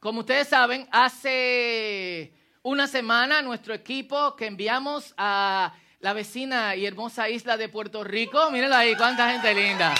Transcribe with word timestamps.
como 0.00 0.20
ustedes 0.20 0.48
saben, 0.48 0.88
hace 0.92 2.32
una 2.62 2.86
semana 2.86 3.42
nuestro 3.42 3.74
equipo 3.74 4.36
que 4.36 4.46
enviamos 4.46 5.14
a 5.16 5.72
la 6.00 6.12
vecina 6.12 6.76
y 6.76 6.86
hermosa 6.86 7.28
isla 7.28 7.56
de 7.56 7.68
Puerto 7.68 8.04
Rico, 8.04 8.50
mírenlo 8.50 8.76
ahí, 8.76 8.94
cuánta 8.96 9.30
gente 9.30 9.54
linda. 9.54 9.94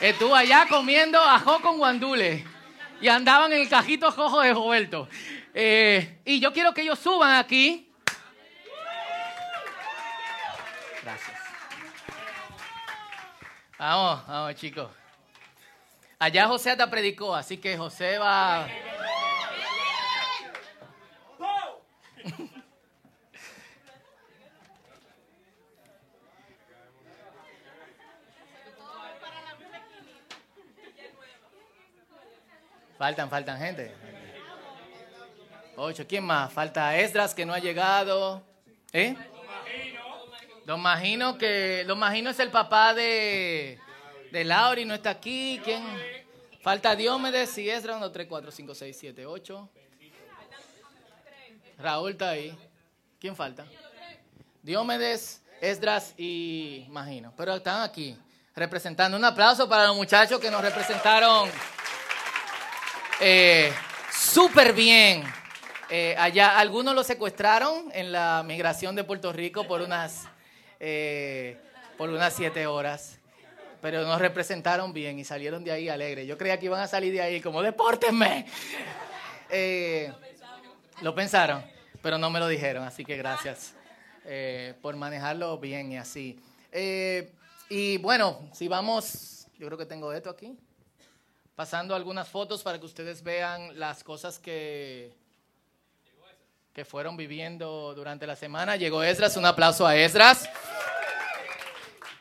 Estuvo 0.00 0.34
allá 0.34 0.66
comiendo 0.68 1.20
ajo 1.20 1.60
con 1.60 1.78
guandule 1.78 2.44
y 3.00 3.08
andaban 3.08 3.52
en 3.52 3.62
el 3.62 3.68
cajito 3.68 4.10
rojo 4.10 4.40
de 4.40 4.52
Roberto. 4.52 5.08
Eh, 5.54 6.20
y 6.24 6.40
yo 6.40 6.52
quiero 6.52 6.74
que 6.74 6.82
ellos 6.82 6.98
suban 6.98 7.34
aquí. 7.34 7.90
Gracias. 11.02 11.40
Vamos, 13.78 14.26
vamos 14.26 14.54
chicos. 14.56 15.05
Allá 16.18 16.46
José 16.46 16.74
te 16.76 16.86
predicó, 16.86 17.34
así 17.34 17.58
que 17.58 17.76
José 17.76 18.18
va... 18.18 18.66
Faltan, 32.98 33.28
faltan 33.28 33.58
gente. 33.58 33.94
Ocho, 35.76 36.06
¿quién 36.08 36.24
más? 36.24 36.50
Falta 36.50 36.96
Esdras 36.96 37.34
que 37.34 37.44
no 37.44 37.52
ha 37.52 37.58
llegado. 37.58 38.42
¿Eh? 38.90 39.14
Don 40.64 40.80
Magino, 40.80 41.36
que 41.36 41.84
Don 41.86 41.98
Magino 41.98 42.30
es 42.30 42.40
el 42.40 42.50
papá 42.50 42.94
de, 42.94 43.78
de 44.30 44.44
Lauri, 44.44 44.84
no 44.84 44.94
está 44.94 45.10
aquí. 45.10 45.60
¿Quién? 45.64 45.82
Falta 46.60 46.96
Diomedes 46.96 47.56
Esdras, 47.58 47.96
1, 47.96 48.10
3, 48.10 48.26
4, 48.28 48.50
5, 48.50 48.74
6, 48.74 48.96
7, 48.98 49.26
8. 49.26 49.68
Raúl 51.78 52.12
está 52.12 52.30
ahí. 52.30 52.56
¿Quién 53.20 53.36
falta? 53.36 53.66
Diomedes, 54.62 55.42
Esdras 55.60 56.14
y 56.16 56.86
Magino. 56.90 57.32
Pero 57.36 57.54
están 57.54 57.82
aquí 57.82 58.18
representando. 58.54 59.16
Un 59.16 59.24
aplauso 59.24 59.68
para 59.68 59.86
los 59.86 59.96
muchachos 59.96 60.40
que 60.40 60.50
nos 60.50 60.62
representaron 60.62 61.48
eh, 63.20 63.72
súper 64.12 64.72
bien. 64.72 65.22
Eh, 65.88 66.16
allá 66.18 66.58
algunos 66.58 66.94
lo 66.94 67.04
secuestraron 67.04 67.90
en 67.92 68.10
la 68.10 68.42
migración 68.44 68.96
de 68.96 69.04
Puerto 69.04 69.32
Rico 69.32 69.68
por 69.68 69.82
unas, 69.82 70.24
eh, 70.80 71.58
por 71.96 72.10
unas 72.10 72.34
siete 72.34 72.66
horas. 72.66 73.20
Pero 73.80 74.04
nos 74.04 74.20
representaron 74.20 74.92
bien 74.92 75.18
y 75.18 75.24
salieron 75.24 75.62
de 75.64 75.72
ahí 75.72 75.88
alegres. 75.88 76.26
Yo 76.26 76.38
creía 76.38 76.58
que 76.58 76.66
iban 76.66 76.80
a 76.80 76.86
salir 76.86 77.12
de 77.12 77.20
ahí 77.20 77.40
como, 77.40 77.62
depórtenme. 77.62 78.46
Eh, 79.50 80.12
lo 81.02 81.14
pensaron, 81.14 81.64
pero 82.02 82.18
no 82.18 82.30
me 82.30 82.40
lo 82.40 82.48
dijeron, 82.48 82.84
así 82.84 83.04
que 83.04 83.16
gracias 83.16 83.74
eh, 84.24 84.74
por 84.82 84.96
manejarlo 84.96 85.58
bien 85.58 85.92
y 85.92 85.98
así. 85.98 86.40
Eh, 86.72 87.32
y 87.68 87.98
bueno, 87.98 88.48
si 88.52 88.66
vamos, 88.66 89.46
yo 89.58 89.66
creo 89.66 89.78
que 89.78 89.86
tengo 89.86 90.12
esto 90.12 90.30
aquí, 90.30 90.56
pasando 91.54 91.94
algunas 91.94 92.28
fotos 92.28 92.62
para 92.62 92.78
que 92.78 92.86
ustedes 92.86 93.22
vean 93.22 93.78
las 93.78 94.02
cosas 94.02 94.38
que, 94.38 95.12
que 96.72 96.84
fueron 96.84 97.16
viviendo 97.16 97.94
durante 97.94 98.26
la 98.26 98.36
semana. 98.36 98.76
Llegó 98.76 99.02
Esdras, 99.02 99.36
un 99.36 99.46
aplauso 99.46 99.86
a 99.86 99.96
Esdras. 99.96 100.48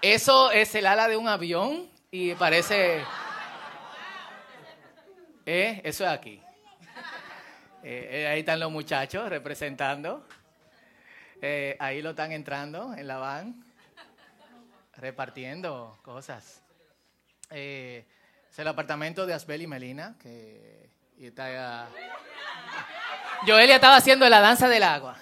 Eso 0.08 0.52
es 0.52 0.76
el 0.76 0.86
ala 0.86 1.08
de 1.08 1.18
un 1.18 1.28
avión 1.28 1.90
y 2.12 2.36
parece... 2.36 3.04
Eh, 5.48 5.82
eso 5.84 6.04
es 6.04 6.12
aquí. 6.12 6.40
Eh, 7.82 8.10
eh, 8.12 8.28
ahí 8.28 8.42
están 8.42 8.60
los 8.60 8.72
muchachos 8.72 9.28
representando. 9.28 10.24
Ahí 11.80 12.04
lo 12.04 12.12
están 12.12 12.32
entrando 12.34 12.94
en 12.94 13.08
la 13.08 13.18
van, 13.18 13.66
repartiendo 14.98 15.98
cosas. 16.04 16.62
Eh, 17.50 18.06
es 18.48 18.60
el 18.60 18.68
apartamento 18.68 19.26
de 19.26 19.34
Asbel 19.34 19.64
y 19.64 19.68
Melina, 19.68 20.16
que 20.22 20.88
está, 21.20 21.90
Joelia 23.48 23.74
estaba 23.74 23.96
haciendo 23.96 24.30
la 24.30 24.40
danza 24.40 24.70
del 24.70 24.84
agua. 24.84 25.18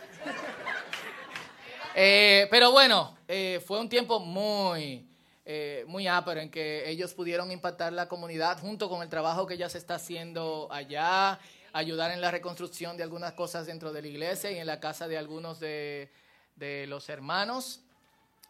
Eh, 1.95 2.47
pero 2.49 2.71
bueno, 2.71 3.17
eh, 3.27 3.61
fue 3.65 3.79
un 3.79 3.87
tiempo 3.87 4.19
muy, 4.19 5.07
eh, 5.45 5.83
muy 5.87 6.07
ápero 6.07 6.41
en 6.41 6.49
que 6.49 6.89
ellos 6.89 7.13
pudieron 7.13 7.51
impactar 7.51 7.93
la 7.93 8.07
comunidad 8.07 8.59
junto 8.59 8.89
con 8.89 9.03
el 9.03 9.09
trabajo 9.09 9.45
que 9.45 9.57
ya 9.57 9.69
se 9.69 9.77
está 9.77 9.95
haciendo 9.95 10.67
allá, 10.71 11.39
ayudar 11.71 12.11
en 12.11 12.19
la 12.21 12.31
reconstrucción 12.31 12.97
de 12.97 13.03
algunas 13.03 13.33
cosas 13.33 13.67
dentro 13.67 13.93
de 13.93 14.01
la 14.01 14.07
iglesia 14.07 14.51
y 14.51 14.57
en 14.57 14.65
la 14.65 14.79
casa 14.79 15.07
de 15.07 15.17
algunos 15.17 15.59
de, 15.59 16.11
de 16.55 16.87
los 16.87 17.09
hermanos. 17.09 17.81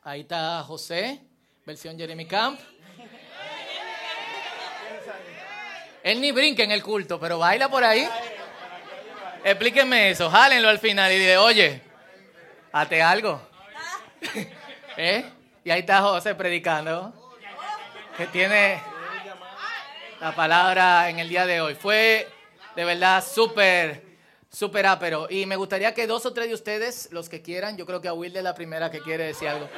Ahí 0.03 0.22
está 0.22 0.64
José, 0.64 1.20
versión 1.66 1.98
Jeremy 1.98 2.26
Camp. 2.26 2.59
Él 6.02 6.20
ni 6.20 6.32
brinca 6.32 6.64
en 6.64 6.72
el 6.72 6.84
culto, 6.84 7.20
pero 7.20 7.40
baila 7.40 7.70
por 7.70 7.84
ahí. 7.84 8.08
Explíquenme 9.44 10.12
eso, 10.12 10.30
jálenlo 10.30 10.70
al 10.70 10.80
final 10.80 11.12
y 11.12 11.18
dile, 11.18 11.38
oye, 11.38 11.93
hazte 12.73 13.01
algo. 13.01 13.41
¿Eh? 14.97 15.25
Y 15.66 15.72
ahí 15.72 15.79
está 15.79 16.01
José 16.01 16.35
predicando, 16.35 17.13
que 18.17 18.28
tiene 18.28 18.81
la 20.19 20.35
palabra 20.35 21.09
en 21.09 21.19
el 21.19 21.29
día 21.29 21.45
de 21.45 21.61
hoy. 21.61 21.73
Fue 21.73 22.28
de 22.75 22.84
verdad 22.84 23.23
súper, 23.25 24.03
súper 24.51 24.85
ápero. 24.85 25.28
Y 25.29 25.45
me 25.45 25.56
gustaría 25.56 25.94
que 25.94 26.06
dos 26.06 26.25
o 26.25 26.34
tres 26.34 26.50
de 26.50 26.53
ustedes, 26.53 27.07
los 27.13 27.29
que 27.29 27.41
quieran, 27.41 27.78
yo 27.78 27.85
creo 27.85 28.01
que 28.01 28.09
a 28.09 28.13
Wilde 28.13 28.39
es 28.39 28.44
la 28.44 28.53
primera 28.53 28.91
que 28.91 29.00
quiere 29.00 29.23
decir 29.23 29.47
algo. 29.47 29.69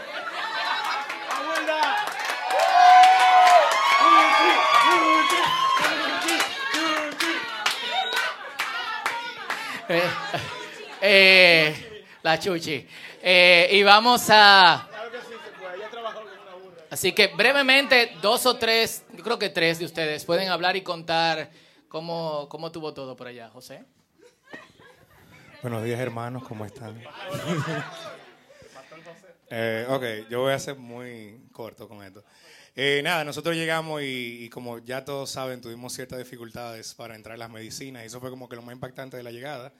Eh, 9.88 10.10
eh, 11.02 11.85
la 12.26 12.40
chuchi. 12.40 12.88
Eh, 13.22 13.70
y 13.72 13.84
vamos 13.84 14.28
a... 14.32 14.90
Así 16.90 17.12
que 17.12 17.28
brevemente, 17.28 18.14
dos 18.20 18.48
o 18.48 18.56
tres, 18.56 19.06
yo 19.14 19.24
creo 19.24 19.38
que 19.38 19.50
tres 19.50 19.78
de 19.78 19.86
ustedes 19.86 20.26
pueden 20.26 20.50
hablar 20.50 20.76
y 20.76 20.82
contar 20.82 21.52
cómo, 21.88 22.48
cómo 22.50 22.72
tuvo 22.72 22.96
todo 22.96 23.16
por 23.16 23.28
allá. 23.28 23.50
José. 23.50 23.84
Buenos 25.62 25.84
días, 25.84 26.00
hermanos, 26.00 26.44
¿cómo 26.44 26.66
están? 26.66 27.00
Eh, 29.48 29.86
ok, 29.88 30.28
yo 30.28 30.42
voy 30.42 30.54
a 30.54 30.60
ser 30.60 30.76
muy 30.76 31.40
corto 31.52 31.88
con 31.88 32.04
esto. 32.04 32.24
Eh, 32.76 33.02
nada, 33.04 33.24
nosotros 33.24 33.56
llegamos 33.56 34.02
y, 34.02 34.44
y 34.44 34.50
como 34.50 34.80
ya 34.80 35.06
todos 35.06 35.30
saben, 35.30 35.62
tuvimos 35.62 35.94
ciertas 35.94 36.18
dificultades 36.18 36.96
para 36.96 37.16
entrar 37.16 37.36
en 37.36 37.42
las 37.42 37.52
medicinas 37.52 38.02
y 38.02 38.08
eso 38.08 38.20
fue 38.20 38.32
como 38.32 38.50
que 38.50 38.56
lo 38.56 38.64
más 38.64 38.74
impactante 38.74 39.18
de 39.18 39.22
la 39.24 39.30
llegada, 39.30 39.72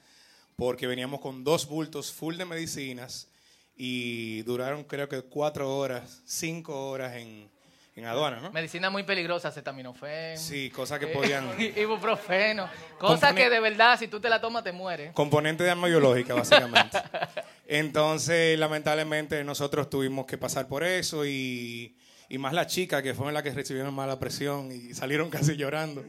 porque 0.56 0.86
veníamos 0.86 1.20
con 1.20 1.44
dos 1.44 1.68
bultos 1.68 2.12
full 2.12 2.36
de 2.36 2.46
medicinas 2.46 3.28
y 3.76 4.42
duraron 4.42 4.84
creo 4.84 5.08
que 5.08 5.20
cuatro 5.22 5.76
horas, 5.76 6.22
cinco 6.24 6.88
horas 6.88 7.14
en, 7.16 7.50
en 7.94 8.04
aduana, 8.06 8.40
¿no? 8.40 8.50
Medicina 8.52 8.88
muy 8.88 9.02
peligrosa, 9.02 9.48
acetaminofén. 9.48 10.38
Sí, 10.38 10.70
cosas 10.70 10.98
que 10.98 11.06
eh, 11.06 11.14
podían... 11.14 11.46
ibuprofeno. 11.76 12.70
Cosas 12.98 13.32
Compone- 13.32 13.34
que 13.36 13.50
de 13.50 13.60
verdad, 13.60 13.98
si 13.98 14.08
tú 14.08 14.18
te 14.18 14.30
la 14.30 14.40
tomas, 14.40 14.64
te 14.64 14.72
mueres. 14.72 15.12
Componente 15.12 15.62
de 15.62 15.70
arma 15.70 15.88
biológica, 15.88 16.32
básicamente. 16.32 16.98
Entonces, 17.66 18.58
lamentablemente, 18.58 19.44
nosotros 19.44 19.90
tuvimos 19.90 20.24
que 20.24 20.38
pasar 20.38 20.68
por 20.68 20.84
eso 20.84 21.26
y, 21.26 21.94
y 22.30 22.38
más 22.38 22.54
las 22.54 22.68
chicas 22.68 23.02
que 23.02 23.12
fueron 23.12 23.34
las 23.34 23.42
que 23.42 23.50
recibieron 23.50 23.92
mala 23.92 24.18
presión 24.18 24.72
y 24.72 24.94
salieron 24.94 25.28
casi 25.30 25.54
llorando. 25.56 26.02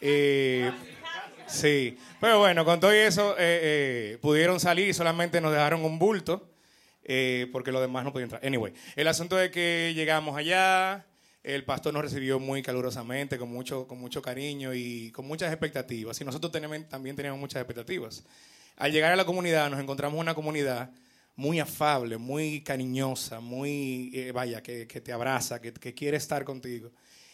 Eh, 0.00 0.70
sí, 1.52 1.96
pero 2.20 2.38
bueno, 2.38 2.64
con 2.64 2.80
todo 2.80 2.92
eso 2.92 3.32
eh, 3.38 3.60
eh, 3.62 4.18
pudieron 4.20 4.58
salir 4.58 4.88
y 4.88 4.94
solamente 4.94 5.40
nos 5.40 5.52
dejaron 5.52 5.84
un 5.84 5.98
bulto 5.98 6.52
eh, 7.04 7.48
porque 7.52 7.72
los 7.72 7.80
demás 7.80 8.04
no 8.04 8.12
podían 8.12 8.26
entrar. 8.26 8.46
Anyway, 8.46 8.72
el 8.96 9.08
asunto 9.08 9.40
es 9.40 9.50
que 9.50 9.92
llegamos 9.94 10.36
allá, 10.36 11.06
el 11.42 11.64
pastor 11.64 11.92
nos 11.92 12.02
recibió 12.02 12.38
muy 12.38 12.62
calurosamente, 12.62 13.38
con 13.38 13.50
mucho, 13.50 13.86
con 13.88 13.98
mucho 13.98 14.22
cariño 14.22 14.72
y 14.72 15.10
con 15.10 15.26
muchas 15.26 15.50
expectativas. 15.52 16.20
Y 16.20 16.24
nosotros 16.24 16.52
también 16.52 17.16
teníamos 17.16 17.40
muchas 17.40 17.60
expectativas. 17.60 18.24
Al 18.76 18.92
llegar 18.92 19.12
a 19.12 19.16
la 19.16 19.24
comunidad, 19.24 19.68
nos 19.68 19.80
encontramos 19.80 20.18
una 20.18 20.34
comunidad 20.34 20.90
muy 21.34 21.58
afable, 21.58 22.18
muy 22.18 22.62
cariñosa, 22.62 23.40
muy, 23.40 24.10
eh, 24.14 24.32
vaya, 24.32 24.62
que, 24.62 24.86
que 24.86 25.00
te 25.00 25.12
abraza, 25.12 25.60
que, 25.60 25.72
que 25.72 25.94
quiere 25.94 26.16
estar 26.16 26.44
contigo. 26.44 26.92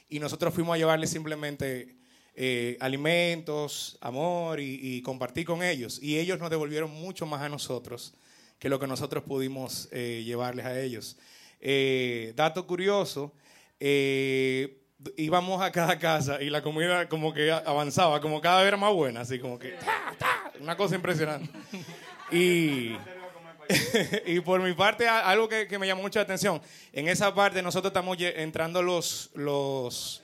Y 0.08 0.18
nosotros 0.18 0.54
fuimos 0.54 0.74
a 0.74 0.78
llevarles 0.78 1.10
simplemente 1.10 1.97
eh, 2.40 2.76
alimentos, 2.78 3.98
amor 4.00 4.60
y, 4.60 5.02
compartir 5.02 5.44
con 5.44 5.60
ellos. 5.60 5.98
Y 6.00 6.20
ellos 6.20 6.38
nos 6.38 6.50
devolvieron 6.50 6.88
mucho 6.88 7.26
más 7.26 7.42
a 7.42 7.48
nosotros 7.48 8.14
que 8.60 8.68
lo 8.68 8.78
que 8.78 8.86
nosotros 8.86 9.24
pudimos 9.24 9.88
eh, 9.90 10.22
llevarles 10.24 10.64
a 10.64 10.80
ellos. 10.80 11.16
Eh, 11.60 12.32
dato 12.36 12.64
curioso, 12.64 13.34
íbamos 13.80 15.60
a 15.60 15.72
cada 15.72 15.98
casa 15.98 16.40
y 16.40 16.48
la 16.48 16.62
comida 16.62 17.08
como 17.08 17.34
que 17.34 17.50
avanzaba, 17.50 18.20
como 18.20 18.40
cada 18.40 18.58
vez 18.58 18.68
era 18.68 18.76
más 18.76 18.94
buena, 18.94 19.22
así 19.22 19.40
como 19.40 19.58
que 19.58 19.74
una 20.60 20.76
cosa 20.76 20.94
impresionante. 20.94 21.50
Y, 22.30 22.92
por 24.44 24.62
mi 24.62 24.74
parte, 24.74 25.08
algo 25.08 25.48
que, 25.48 25.76
me 25.76 25.88
llamó 25.88 26.02
mucha 26.02 26.20
atención, 26.20 26.62
en 26.92 27.08
esa 27.08 27.34
parte 27.34 27.62
nosotros 27.62 27.90
estamos 27.90 28.16
entrando 28.20 28.80
los, 28.80 29.30
los, 29.34 30.22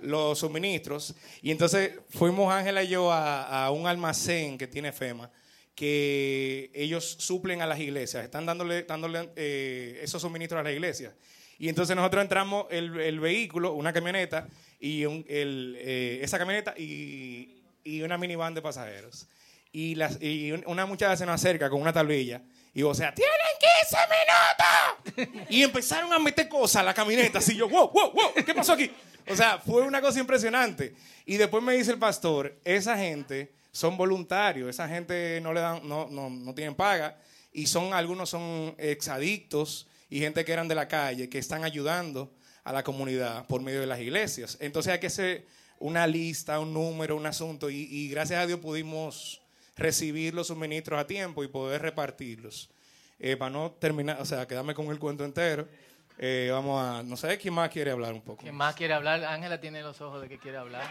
los 0.00 0.38
suministros 0.38 1.14
y 1.42 1.50
entonces 1.50 1.92
fuimos 2.10 2.52
Ángela 2.52 2.82
y 2.82 2.88
yo 2.88 3.12
a, 3.12 3.70
un 3.70 3.86
almacén 3.86 4.58
que 4.58 4.66
tiene 4.66 4.92
FEMA 4.92 5.30
que 5.74 6.70
ellos 6.74 7.16
suplen 7.18 7.60
a 7.60 7.66
las 7.66 7.78
iglesias, 7.78 8.24
están 8.24 8.46
dándole, 8.46 8.84
dándole 8.84 9.28
eh, 9.36 10.00
esos 10.02 10.22
suministros 10.22 10.58
a 10.60 10.62
las 10.62 10.72
iglesias. 10.72 11.12
Y 11.58 11.68
entonces 11.68 11.94
nosotros 11.94 12.22
entramos 12.22 12.66
el, 12.70 12.98
el 12.98 13.20
vehículo, 13.20 13.74
una 13.74 13.92
camioneta, 13.92 14.46
y 14.80 15.02
el, 15.02 15.76
eh, 15.78 16.20
esa 16.22 16.38
camioneta 16.38 16.74
y, 16.76 17.62
y, 17.84 18.02
una 18.02 18.18
minivan 18.18 18.54
de 18.54 18.62
pasajeros. 18.62 19.26
Y, 19.72 19.94
las, 19.94 20.20
y 20.22 20.52
una 20.52 20.86
muchacha 20.86 21.16
se 21.16 21.26
nos 21.26 21.34
acerca 21.34 21.68
con 21.68 21.80
una 21.80 21.92
tablilla 21.92 22.40
y 22.72 22.82
o 22.82 22.94
sea, 22.94 23.14
¡tienen 23.14 23.32
15 23.80 23.96
minutos! 24.06 25.46
Y 25.50 25.62
empezaron 25.62 26.12
a 26.12 26.18
meter 26.18 26.48
cosas 26.48 26.76
a 26.76 26.82
la 26.82 26.92
camioneta, 26.92 27.38
así 27.38 27.56
yo, 27.56 27.68
wow, 27.68 27.90
wow, 27.90 28.12
wow, 28.12 28.44
¿qué 28.44 28.54
pasó 28.54 28.74
aquí? 28.74 28.90
O 29.28 29.36
sea, 29.36 29.58
fue 29.58 29.82
una 29.82 30.00
cosa 30.00 30.20
impresionante. 30.20 30.94
Y 31.24 31.36
después 31.36 31.62
me 31.62 31.74
dice 31.74 31.92
el 31.92 31.98
pastor, 31.98 32.56
esa 32.64 32.96
gente 32.96 33.52
son 33.72 33.96
voluntarios, 33.96 34.70
esa 34.70 34.88
gente 34.88 35.40
no 35.42 35.52
le 35.52 35.60
dan, 35.60 35.86
no, 35.86 36.08
no, 36.08 36.30
no 36.30 36.54
tienen 36.54 36.74
paga, 36.74 37.18
y 37.52 37.66
son, 37.66 37.92
algunos 37.92 38.30
son 38.30 38.74
exadictos, 38.78 39.86
y 40.08 40.20
gente 40.20 40.44
que 40.44 40.52
eran 40.52 40.68
de 40.68 40.74
la 40.74 40.88
calle, 40.88 41.28
que 41.28 41.38
están 41.38 41.64
ayudando 41.64 42.32
a 42.64 42.72
la 42.72 42.82
comunidad 42.82 43.46
por 43.46 43.60
medio 43.60 43.80
de 43.80 43.86
las 43.86 44.00
iglesias. 44.00 44.56
Entonces 44.60 44.92
hay 44.92 45.00
que 45.00 45.08
hacer 45.08 45.46
una 45.78 46.06
lista, 46.06 46.58
un 46.60 46.72
número, 46.72 47.16
un 47.16 47.26
asunto, 47.26 47.68
y, 47.70 48.08
gracias 48.08 48.40
a 48.40 48.46
Dios 48.46 48.60
pudimos 48.60 49.42
recibir 49.76 50.32
los 50.34 50.46
suministros 50.46 50.98
a 50.98 51.06
tiempo 51.06 51.44
y 51.44 51.48
poder 51.48 51.82
repartirlos. 51.82 52.70
Eh, 53.18 53.36
para 53.36 53.50
no 53.50 53.72
terminar, 53.72 54.20
o 54.20 54.24
sea, 54.24 54.46
quedarme 54.46 54.74
con 54.74 54.86
el 54.86 54.98
cuento 54.98 55.24
entero, 55.24 55.68
eh, 56.18 56.48
vamos 56.50 56.82
a, 56.82 57.02
no 57.02 57.16
sé, 57.16 57.38
¿quién 57.38 57.54
más 57.54 57.68
quiere 57.70 57.90
hablar 57.90 58.12
un 58.12 58.22
poco? 58.22 58.42
¿Quién 58.42 58.54
más 58.54 58.74
quiere 58.74 58.94
hablar? 58.94 59.24
Ángela 59.24 59.60
tiene 59.60 59.82
los 59.82 60.00
ojos 60.00 60.22
de 60.22 60.28
que 60.28 60.38
quiere 60.38 60.56
hablar. 60.58 60.84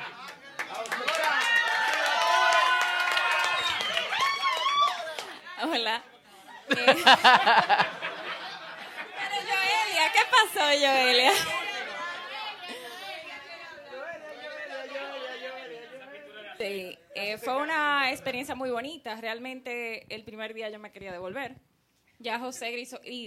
Hola. 5.64 6.04
¿qué 10.14 10.20
pasó, 10.30 10.66
Joelia? 10.66 11.32
Sí, 16.58 16.98
eh, 17.16 17.38
fue 17.38 17.58
una 17.58 18.12
experiencia 18.12 18.56
muy 18.56 18.70
bonita. 18.70 19.20
Realmente 19.20 20.06
el 20.14 20.24
primer 20.24 20.54
día 20.54 20.70
yo 20.70 20.80
me 20.80 20.92
quería 20.92 21.12
devolver. 21.12 21.56
Ya 22.20 22.40
José 22.40 22.72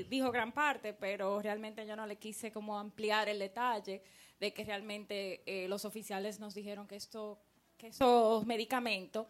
dijo 0.09 0.31
gran 0.33 0.53
parte, 0.53 0.95
pero 0.95 1.41
realmente 1.43 1.87
yo 1.87 1.95
no 1.95 2.07
le 2.07 2.17
quise 2.17 2.51
como 2.51 2.79
ampliar 2.79 3.29
el 3.29 3.39
detalle 3.39 4.03
de 4.41 4.53
que 4.53 4.65
realmente 4.65 5.43
eh, 5.47 5.69
los 5.69 5.85
oficiales 5.85 6.39
nos 6.41 6.55
dijeron 6.55 6.87
que, 6.87 6.97
esto, 6.97 7.41
que 7.77 7.89
esos 7.89 8.47
medicamentos, 8.47 9.27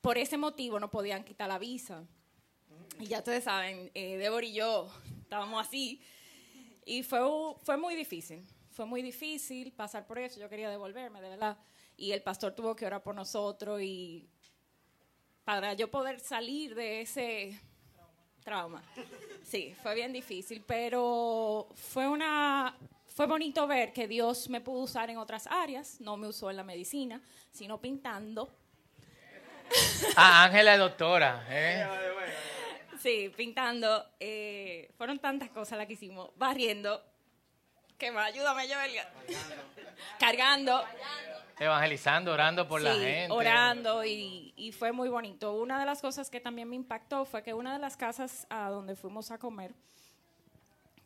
por 0.00 0.18
ese 0.18 0.36
motivo, 0.36 0.78
no 0.78 0.90
podían 0.90 1.24
quitar 1.24 1.48
la 1.48 1.58
visa. 1.58 2.04
Y 3.00 3.06
ya 3.06 3.18
ustedes 3.18 3.44
saben, 3.44 3.90
eh, 3.94 4.16
Débora 4.16 4.46
y 4.46 4.52
yo 4.52 4.90
estábamos 5.22 5.66
así, 5.66 6.00
y 6.84 7.02
fue, 7.02 7.20
fue 7.62 7.76
muy 7.76 7.96
difícil, 7.96 8.46
fue 8.70 8.86
muy 8.86 9.02
difícil 9.02 9.72
pasar 9.72 10.06
por 10.06 10.18
eso. 10.18 10.38
Yo 10.38 10.48
quería 10.48 10.70
devolverme, 10.70 11.20
de 11.20 11.30
verdad. 11.30 11.58
Y 11.96 12.12
el 12.12 12.22
pastor 12.22 12.54
tuvo 12.54 12.76
que 12.76 12.86
orar 12.86 13.02
por 13.02 13.14
nosotros 13.14 13.80
y 13.82 14.28
para 15.44 15.74
yo 15.74 15.90
poder 15.90 16.20
salir 16.20 16.74
de 16.74 17.00
ese 17.00 17.60
trauma. 18.46 18.80
Sí, 19.42 19.74
fue 19.82 19.96
bien 19.96 20.12
difícil, 20.12 20.62
pero 20.64 21.68
fue 21.74 22.06
una 22.08 22.76
fue 23.16 23.26
bonito 23.26 23.66
ver 23.66 23.92
que 23.92 24.06
Dios 24.06 24.48
me 24.48 24.60
pudo 24.60 24.84
usar 24.84 25.10
en 25.10 25.18
otras 25.18 25.48
áreas, 25.48 26.00
no 26.00 26.16
me 26.16 26.28
usó 26.28 26.48
en 26.48 26.56
la 26.56 26.62
medicina, 26.62 27.20
sino 27.50 27.80
pintando. 27.80 28.48
Ah, 30.16 30.44
Ángela 30.44 30.74
es 30.74 30.78
doctora, 30.78 31.44
¿eh? 31.50 31.84
Sí, 33.02 33.32
pintando. 33.36 34.06
Eh, 34.20 34.90
fueron 34.96 35.18
tantas 35.18 35.50
cosas 35.50 35.76
las 35.76 35.88
que 35.88 35.94
hicimos. 35.94 36.30
Barriendo. 36.36 37.02
Que 37.98 38.10
más, 38.10 38.26
ayúdame, 38.26 38.68
Joelia. 38.68 39.08
Cargando. 40.18 40.84
Evangelizando, 41.58 42.32
orando 42.32 42.68
por 42.68 42.82
la 42.82 42.94
gente. 42.94 43.32
Orando 43.32 44.04
y, 44.04 44.52
y, 44.56 44.72
fue 44.72 44.92
muy 44.92 45.08
bonito. 45.08 45.54
Una 45.54 45.80
de 45.80 45.86
las 45.86 46.02
cosas 46.02 46.28
que 46.28 46.38
también 46.38 46.68
me 46.68 46.76
impactó 46.76 47.24
fue 47.24 47.42
que 47.42 47.54
una 47.54 47.72
de 47.72 47.78
las 47.78 47.96
casas 47.96 48.46
a 48.50 48.68
donde 48.68 48.94
fuimos 48.94 49.30
a 49.30 49.38
comer, 49.38 49.72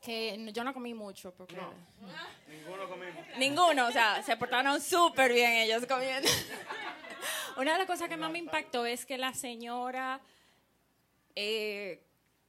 que 0.01 0.51
yo 0.53 0.65
no 0.65 0.75
comí 0.75 0.95
mucho 0.95 1.33
porque... 1.33 1.57
ninguno 2.49 2.89
comimos. 2.89 3.25
Ninguno, 3.39 3.87
o 3.87 3.93
sea, 3.93 4.23
se 4.23 4.37
portaron 4.37 4.81
súper 4.81 5.33
bien 5.33 5.53
ellos 5.53 5.87
comiendo. 5.87 6.29
una 7.57 7.73
de 7.73 7.79
las 7.79 7.87
cosas 7.87 8.09
que 8.09 8.17
más 8.17 8.31
me 8.33 8.39
impactó 8.39 8.87
es 8.87 9.07
que 9.07 9.19
la 9.19 9.35
señora 9.35 10.21
eh, 11.37 12.03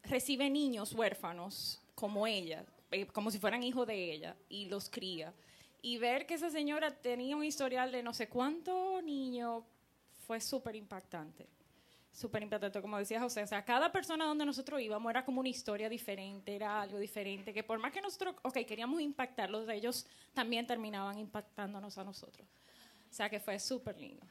recibe 0.03 0.49
niños 0.49 0.93
huérfanos 0.93 1.81
como 1.93 2.25
ella, 2.25 2.65
eh, 2.91 3.07
como 3.07 3.31
si 3.31 3.39
fueran 3.39 3.63
hijos 3.63 3.87
de 3.87 4.11
ella, 4.11 4.35
y 4.49 4.65
los 4.65 4.89
cría. 4.89 5.33
Y 5.81 5.97
ver 5.97 6.25
que 6.25 6.35
esa 6.35 6.49
señora 6.49 6.91
tenía 6.91 7.35
un 7.35 7.43
historial 7.43 7.91
de 7.91 8.03
no 8.03 8.13
sé 8.13 8.29
cuántos 8.29 9.03
niños 9.03 9.63
fue 10.27 10.39
súper 10.39 10.75
impactante. 10.75 11.47
Súper 12.11 12.43
impactante, 12.43 12.81
como 12.81 12.97
decía 12.97 13.21
José. 13.21 13.41
O 13.41 13.47
sea, 13.47 13.63
cada 13.63 13.91
persona 13.91 14.25
donde 14.25 14.45
nosotros 14.45 14.81
íbamos 14.81 15.09
era 15.09 15.23
como 15.23 15.39
una 15.39 15.49
historia 15.49 15.89
diferente, 15.89 16.55
era 16.55 16.81
algo 16.81 16.99
diferente, 16.99 17.53
que 17.53 17.63
por 17.63 17.79
más 17.79 17.91
que 17.93 18.01
nosotros, 18.01 18.35
ok, 18.43 18.59
queríamos 18.67 19.01
impactarlos, 19.01 19.67
ellos 19.69 20.05
también 20.33 20.67
terminaban 20.67 21.17
impactándonos 21.17 21.97
a 21.97 22.03
nosotros. 22.03 22.47
O 23.09 23.13
sea, 23.13 23.29
que 23.29 23.39
fue 23.39 23.59
súper 23.59 23.97
lindo. 23.97 24.25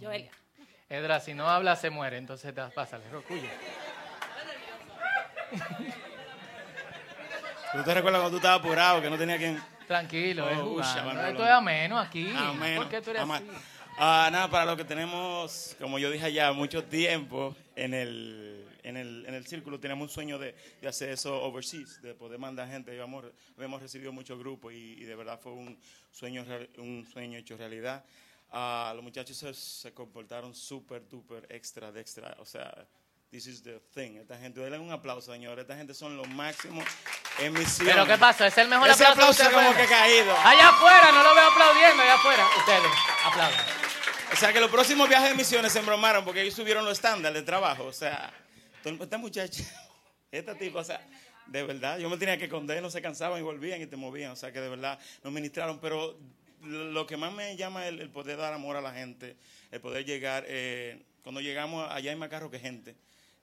Joelia. 0.00 0.32
Edra, 0.88 1.18
si 1.18 1.34
no 1.34 1.48
habla, 1.48 1.76
se 1.76 1.90
muere, 1.90 2.18
entonces 2.18 2.52
pásale, 2.74 3.08
rocuya. 3.10 3.50
¿Tú 7.74 7.82
te 7.82 7.92
recuerdas 7.92 8.20
cuando 8.20 8.30
tú 8.30 8.36
estabas 8.36 8.60
apurado, 8.60 9.02
que 9.02 9.10
no 9.10 9.18
tenía 9.18 9.36
quien...? 9.36 9.60
Tranquilo, 9.88 10.46
oh, 10.46 10.80
Esto 10.80 11.44
es 11.44 11.50
ameno 11.50 11.98
aquí. 11.98 12.32
¿Por 12.76 12.88
qué 12.88 13.02
tú 13.02 13.10
eres 13.10 13.22
así? 13.22 13.44
Ah, 13.98 14.28
nada, 14.30 14.48
para 14.48 14.64
lo 14.64 14.76
que 14.76 14.84
tenemos, 14.84 15.76
como 15.80 15.98
yo 15.98 16.10
dije 16.10 16.24
allá, 16.24 16.52
mucho 16.52 16.84
tiempo 16.84 17.54
en 17.74 17.94
el, 17.94 18.64
en 18.84 18.96
el, 18.96 19.24
en 19.26 19.34
el 19.34 19.46
círculo, 19.46 19.80
teníamos 19.80 20.08
un 20.08 20.14
sueño 20.14 20.38
de, 20.38 20.54
de, 20.80 20.88
hacer 20.88 21.10
eso 21.10 21.42
overseas, 21.42 22.00
de 22.00 22.14
poder 22.14 22.38
mandar 22.38 22.68
gente. 22.68 22.92
Habíamos, 22.92 23.24
habíamos 23.56 23.82
recibido 23.82 24.12
muchos 24.12 24.38
grupos 24.38 24.72
y, 24.72 25.04
de 25.04 25.14
verdad 25.16 25.40
fue 25.40 25.52
un 25.52 25.78
sueño, 26.12 26.44
un 26.78 27.06
sueño 27.12 27.38
hecho 27.38 27.56
realidad. 27.56 28.04
Ah, 28.50 28.92
los 28.94 29.02
muchachos 29.02 29.36
se, 29.36 29.52
se 29.52 29.92
comportaron 29.92 30.54
súper, 30.54 31.08
duper, 31.08 31.46
extra, 31.50 31.90
de 31.90 32.00
extra. 32.00 32.36
O 32.38 32.46
sea, 32.46 32.86
This 33.34 33.48
is 33.48 33.64
the 33.64 33.80
thing. 33.92 34.16
Esta 34.18 34.38
gente, 34.38 34.60
denle 34.60 34.78
un 34.78 34.92
aplauso, 34.92 35.32
señor. 35.32 35.58
Esta 35.58 35.74
gente 35.74 35.92
son 35.92 36.16
los 36.16 36.28
máximos 36.28 36.84
en 37.40 37.52
misión. 37.52 37.88
Pero 37.88 38.06
¿qué 38.06 38.16
pasa? 38.16 38.46
Es 38.46 38.56
el 38.58 38.68
mejor 38.68 38.88
Ese 38.88 39.04
aplauso. 39.04 39.42
aplauso 39.42 39.56
como 39.56 39.76
que 39.76 39.86
caído. 39.86 40.32
Allá 40.38 40.68
afuera, 40.68 41.10
no 41.10 41.20
lo 41.24 41.34
veo 41.34 41.50
aplaudiendo, 41.50 42.00
allá 42.00 42.14
afuera. 42.14 42.46
Ustedes, 42.58 42.92
aplauden. 43.24 43.58
O 44.32 44.36
sea 44.36 44.52
que 44.52 44.60
los 44.60 44.70
próximos 44.70 45.08
viajes 45.08 45.30
de 45.30 45.34
misiones 45.34 45.72
se 45.72 45.80
embromaron 45.80 46.24
porque 46.24 46.42
ellos 46.42 46.54
subieron 46.54 46.84
los 46.84 46.92
estándares 46.92 47.34
de 47.34 47.44
trabajo. 47.44 47.86
O 47.86 47.92
sea, 47.92 48.32
esta 48.84 49.18
muchacha, 49.18 49.64
esta 50.30 50.54
tipo, 50.56 50.78
o 50.78 50.84
sea, 50.84 51.04
de 51.46 51.64
verdad, 51.64 51.98
yo 51.98 52.08
me 52.08 52.16
tenía 52.18 52.38
que 52.38 52.44
esconder, 52.44 52.80
no 52.80 52.88
se 52.88 53.02
cansaban 53.02 53.40
y 53.40 53.42
volvían 53.42 53.82
y 53.82 53.86
te 53.86 53.96
movían. 53.96 54.30
O 54.30 54.36
sea 54.36 54.52
que 54.52 54.60
de 54.60 54.68
verdad 54.68 54.96
nos 55.24 55.32
ministraron. 55.32 55.80
Pero 55.80 56.16
lo 56.60 57.04
que 57.04 57.16
más 57.16 57.32
me 57.32 57.56
llama 57.56 57.84
es 57.88 57.98
el, 57.98 58.10
poder 58.10 58.36
dar 58.36 58.52
amor 58.52 58.76
a 58.76 58.80
la 58.80 58.92
gente, 58.92 59.36
el 59.72 59.80
poder 59.80 60.04
llegar. 60.04 60.44
Eh, 60.46 61.02
cuando 61.24 61.40
llegamos 61.40 61.90
allá 61.90 62.12
hay 62.12 62.16
más 62.16 62.28
carro 62.28 62.48
que 62.48 62.60
gente. 62.60 62.94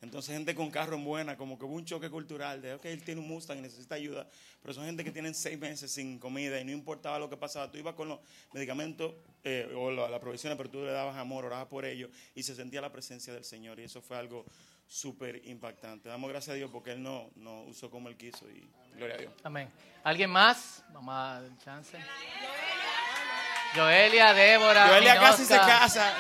Entonces, 0.01 0.33
gente 0.33 0.55
con 0.55 0.71
carro 0.71 0.95
en 0.95 1.05
buena, 1.05 1.37
como 1.37 1.59
que 1.59 1.65
hubo 1.65 1.75
un 1.75 1.85
choque 1.85 2.09
cultural 2.09 2.59
de, 2.59 2.73
ok, 2.73 2.85
él 2.85 3.03
tiene 3.03 3.21
un 3.21 3.27
Mustang 3.27 3.59
y 3.59 3.61
necesita 3.61 3.95
ayuda, 3.95 4.27
pero 4.61 4.73
son 4.73 4.85
gente 4.85 5.03
que 5.03 5.11
tienen 5.11 5.35
seis 5.35 5.59
meses 5.59 5.91
sin 5.91 6.17
comida 6.17 6.59
y 6.59 6.65
no 6.65 6.71
importaba 6.71 7.19
lo 7.19 7.29
que 7.29 7.37
pasaba. 7.37 7.71
Tú 7.71 7.77
ibas 7.77 7.93
con 7.93 8.09
los 8.09 8.19
medicamentos 8.51 9.13
eh, 9.43 9.71
o 9.75 9.91
las 9.91 10.09
la 10.09 10.19
provisiones, 10.19 10.57
pero 10.57 10.71
tú 10.71 10.83
le 10.83 10.91
dabas 10.91 11.15
amor, 11.17 11.45
orabas 11.45 11.67
por 11.67 11.85
ellos 11.85 12.09
y 12.33 12.41
se 12.41 12.55
sentía 12.55 12.81
la 12.81 12.91
presencia 12.91 13.31
del 13.31 13.43
Señor 13.43 13.79
y 13.79 13.83
eso 13.83 14.01
fue 14.01 14.17
algo 14.17 14.43
súper 14.87 15.41
impactante. 15.45 16.09
Damos 16.09 16.29
gracias 16.31 16.53
a 16.53 16.57
Dios 16.57 16.71
porque 16.71 16.93
Él 16.93 17.03
no, 17.03 17.29
no 17.35 17.61
usó 17.63 17.91
como 17.91 18.09
Él 18.09 18.17
quiso 18.17 18.49
y 18.49 18.67
gloria 18.95 19.15
a 19.15 19.19
Dios. 19.19 19.33
Amén. 19.43 19.69
¿Alguien 20.03 20.31
más? 20.31 20.83
Vamos 20.89 21.13
a 21.13 21.41
dar 21.41 21.57
chance. 21.63 21.97
Joelia, 23.75 24.33
Débora. 24.33 24.87
Joelia 24.87 25.15
casi 25.19 25.45
se 25.45 25.55
casa. 25.55 26.11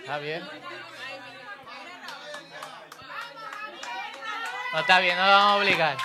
Está 0.00 0.18
bien. 0.18 0.42
No 4.72 4.80
está 4.80 5.00
bien, 5.00 5.16
no 5.16 5.24
lo 5.24 5.32
vamos 5.32 5.52
a 5.52 5.56
obligar. 5.56 5.96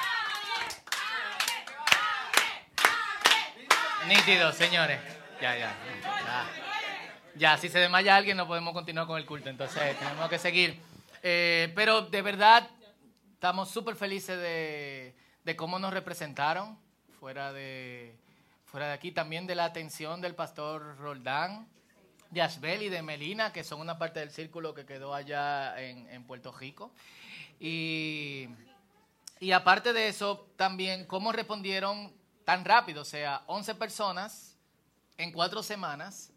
Nítido, 4.08 4.54
señores. 4.54 5.00
Ya, 5.42 5.58
ya, 5.58 5.76
ya. 6.02 6.46
Ya, 7.36 7.58
si 7.58 7.68
se 7.68 7.80
desmaya 7.80 8.16
alguien 8.16 8.38
no 8.38 8.48
podemos 8.48 8.74
continuar 8.74 9.06
con 9.06 9.18
el 9.18 9.26
culto, 9.26 9.50
entonces 9.50 10.00
tenemos 10.00 10.30
que 10.30 10.40
seguir. 10.40 10.80
Eh, 11.24 11.74
pero 11.76 12.04
de 12.04 12.22
verdad, 12.22 12.70
estamos 13.34 13.70
súper 13.70 13.96
felices 13.96 14.38
de, 14.40 15.16
de 15.44 15.56
cómo 15.56 15.78
nos 15.80 15.94
representaron 15.94 16.78
fuera 17.20 17.52
de, 17.52 18.16
fuera 18.66 18.88
de 18.88 18.94
aquí. 18.94 19.12
También 19.12 19.46
de 19.46 19.56
la 19.56 19.66
atención 19.66 20.22
del 20.22 20.36
pastor 20.36 20.98
Roldán, 21.00 21.68
de 22.30 22.42
Ashbel 22.42 22.84
y 22.84 22.90
de 22.90 23.02
Melina, 23.02 23.52
que 23.52 23.64
son 23.64 23.82
una 23.82 23.98
parte 23.98 24.22
del 24.22 24.32
círculo 24.32 24.74
que 24.74 24.86
quedó 24.86 25.14
allá 25.14 25.82
en, 25.82 26.08
en 26.10 26.24
Puerto 26.24 26.52
Rico. 26.52 26.94
Y, 27.60 28.50
y 29.40 29.52
aparte 29.52 29.94
de 29.94 30.08
eso, 30.08 30.50
también 30.56 31.06
cómo 31.06 31.32
respondieron 31.32 32.14
tan 32.46 32.66
rápido, 32.66 33.02
o 33.02 33.06
sea, 33.06 33.44
11 33.48 33.76
personas 33.76 34.58
en 35.18 35.32
cuatro 35.32 35.64
semanas, 35.64 36.32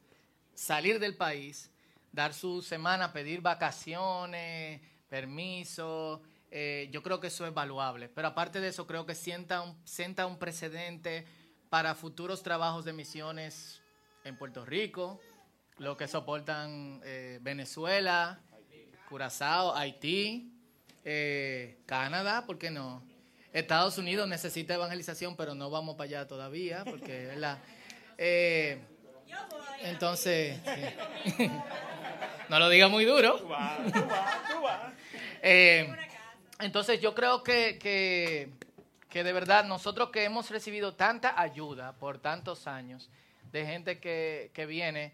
salir 0.54 0.98
del 0.98 1.16
país, 1.16 1.70
dar 2.12 2.32
su 2.32 2.62
semana, 2.62 3.12
pedir 3.12 3.40
vacaciones, 3.40 4.80
permiso, 5.08 6.22
eh, 6.50 6.88
yo 6.92 7.02
creo 7.02 7.20
que 7.20 7.26
eso 7.28 7.46
es 7.46 7.54
valuable. 7.54 8.08
Pero 8.08 8.28
aparte 8.28 8.60
de 8.60 8.68
eso, 8.68 8.86
creo 8.86 9.06
que 9.06 9.14
sienta 9.14 9.62
un, 9.62 9.76
sienta 9.84 10.26
un 10.26 10.38
precedente 10.38 11.26
para 11.68 11.94
futuros 11.94 12.42
trabajos 12.42 12.84
de 12.84 12.92
misiones 12.92 13.82
en 14.24 14.36
Puerto 14.36 14.64
Rico, 14.64 15.20
lo 15.78 15.96
que 15.96 16.08
soportan 16.08 17.00
eh, 17.04 17.38
Venezuela, 17.42 18.40
Curazao, 19.08 19.74
Haití, 19.74 20.55
eh, 21.08 21.78
Canadá, 21.86 22.44
¿por 22.46 22.58
qué 22.58 22.68
no? 22.68 23.00
Estados 23.52 23.96
Unidos 23.96 24.28
necesita 24.28 24.74
evangelización, 24.74 25.36
pero 25.36 25.54
no 25.54 25.70
vamos 25.70 25.94
para 25.94 26.08
allá 26.08 26.26
todavía, 26.26 26.84
porque 26.84 27.26
¿verdad? 27.26 27.58
Eh, 28.18 28.80
entonces, 29.82 30.58
sí. 31.36 31.50
no 32.48 32.58
lo 32.58 32.68
diga 32.68 32.88
muy 32.88 33.04
duro. 33.04 33.48
Eh, 35.48 35.94
entonces 36.58 37.00
yo 37.00 37.14
creo 37.14 37.44
que, 37.44 37.78
que, 37.78 38.50
que 39.08 39.22
de 39.22 39.32
verdad 39.32 39.64
nosotros 39.64 40.10
que 40.10 40.24
hemos 40.24 40.50
recibido 40.50 40.94
tanta 40.94 41.40
ayuda 41.40 41.92
por 41.92 42.18
tantos 42.18 42.66
años 42.66 43.10
de 43.52 43.64
gente 43.64 44.00
que, 44.00 44.50
que 44.54 44.66
viene, 44.66 45.12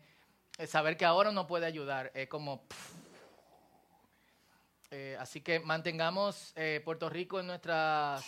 eh, 0.57 0.67
saber 0.67 0.97
que 0.97 1.05
ahora 1.05 1.33
no 1.33 1.47
puede 1.47 1.67
ayudar 1.67 2.13
es 2.15 2.29
como... 2.29 2.63
pff. 2.63 3.02
Eh, 4.95 5.17
así 5.19 5.41
que 5.41 5.59
mantengamos 5.59 6.53
eh, 6.55 6.83
Puerto 6.85 7.09
Rico 7.09 7.41
en 7.41 7.47
nuestras 7.47 8.23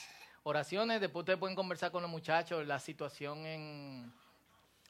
oraciones. 0.44 0.99
Después 0.99 1.21
ustedes 1.21 1.38
pueden 1.38 1.54
conversar 1.54 1.90
con 1.90 2.00
los 2.00 2.11
muchachos. 2.11 2.66
La 2.66 2.78
situación 2.78 3.44
en, 3.44 4.12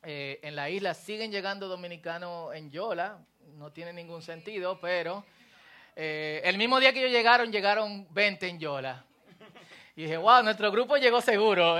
eh, 0.04 0.38
en 0.44 0.54
la 0.54 0.70
isla. 0.70 0.94
Siguen 0.94 1.32
llegando 1.32 1.66
dominicanos 1.66 2.54
en 2.54 2.70
Yola. 2.70 3.18
No 3.58 3.72
tiene 3.72 3.92
ningún 3.92 4.22
sentido, 4.22 4.78
pero 4.80 5.24
el 5.96 6.56
mismo 6.58 6.78
día 6.78 6.92
que 6.92 7.00
ellos 7.00 7.10
llegaron, 7.10 7.50
llegaron 7.50 8.06
20 8.14 8.48
en 8.48 8.60
Yola. 8.60 9.04
Y 9.96 10.02
dije, 10.02 10.16
wow, 10.16 10.44
nuestro 10.44 10.70
grupo 10.70 10.96
llegó 10.96 11.20
seguro. 11.20 11.76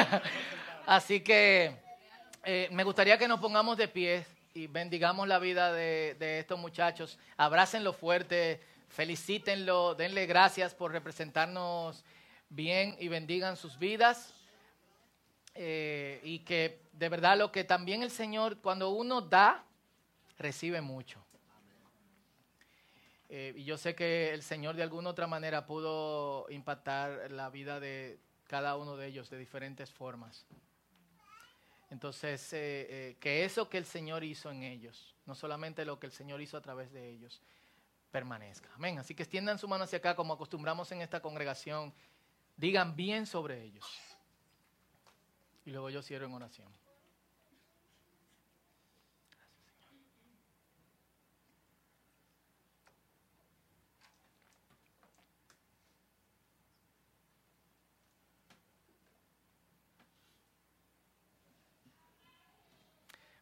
Así 0.86 1.20
que 1.22 1.74
me 2.70 2.84
gustaría 2.84 3.16
que 3.16 3.28
nos 3.28 3.40
pongamos 3.40 3.78
de 3.78 3.88
pie 3.88 4.26
y 4.52 4.66
bendigamos 4.66 5.26
la 5.26 5.38
vida 5.38 5.72
de, 5.72 6.16
de 6.18 6.38
estos 6.40 6.58
muchachos. 6.58 7.18
Abrácenlo 7.38 7.94
fuerte, 7.94 8.60
felicítenlo, 8.88 9.94
denle 9.94 10.26
gracias 10.26 10.74
por 10.74 10.92
representarnos 10.92 12.04
bien 12.48 12.96
y 12.98 13.08
bendigan 13.08 13.56
sus 13.56 13.78
vidas. 13.78 14.32
Eh, 15.58 16.20
y 16.22 16.40
que 16.40 16.82
de 16.92 17.08
verdad 17.08 17.38
lo 17.38 17.50
que 17.50 17.64
también 17.64 18.02
el 18.02 18.10
Señor, 18.10 18.58
cuando 18.58 18.90
uno 18.90 19.22
da, 19.22 19.64
recibe 20.38 20.82
mucho. 20.82 21.24
Eh, 23.30 23.54
y 23.56 23.64
yo 23.64 23.78
sé 23.78 23.94
que 23.94 24.34
el 24.34 24.42
Señor 24.42 24.76
de 24.76 24.82
alguna 24.82 25.10
otra 25.10 25.26
manera 25.26 25.66
pudo 25.66 26.46
impactar 26.50 27.30
la 27.32 27.48
vida 27.48 27.80
de 27.80 28.18
cada 28.46 28.76
uno 28.76 28.96
de 28.96 29.06
ellos 29.06 29.30
de 29.30 29.38
diferentes 29.38 29.90
formas. 29.90 30.46
Entonces, 31.90 32.52
eh, 32.52 33.16
que 33.18 33.44
eso 33.44 33.70
que 33.70 33.78
el 33.78 33.86
Señor 33.86 34.24
hizo 34.24 34.50
en 34.50 34.62
ellos, 34.62 35.14
no 35.24 35.34
solamente 35.34 35.84
lo 35.84 35.98
que 35.98 36.06
el 36.06 36.12
Señor 36.12 36.40
hizo 36.42 36.56
a 36.56 36.60
través 36.60 36.92
de 36.92 37.08
ellos, 37.08 37.40
permanezca. 38.16 38.70
Amén. 38.76 38.98
Así 38.98 39.14
que 39.14 39.24
extiendan 39.24 39.58
su 39.58 39.68
mano 39.68 39.84
hacia 39.84 39.98
acá 39.98 40.16
como 40.16 40.32
acostumbramos 40.32 40.90
en 40.90 41.02
esta 41.02 41.20
congregación. 41.20 41.92
Digan 42.56 42.96
bien 42.96 43.26
sobre 43.26 43.62
ellos. 43.62 43.84
Y 45.66 45.70
luego 45.70 45.90
yo 45.90 46.00
cierro 46.00 46.24
en 46.24 46.32
oración. 46.32 46.72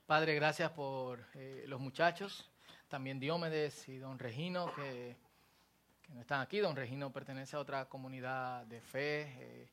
Padre, 0.05 0.35
gracias 0.35 0.73
por 0.73 1.25
eh, 1.35 1.65
los 1.69 1.81
muchachos, 1.81 2.51
también 2.89 3.19
Diomedes 3.19 3.89
y 3.89 3.99
don 3.99 4.19
Regino, 4.19 4.73
que, 4.75 5.17
no 6.09 6.21
están 6.21 6.41
aquí. 6.41 6.59
Don 6.59 6.77
Regino 6.77 7.13
pertenece 7.13 7.57
a 7.57 7.61
otra 7.61 7.87
comunidad 7.87 8.67
de 8.67 8.81
fe. 8.81 9.23
eh, 9.39 9.69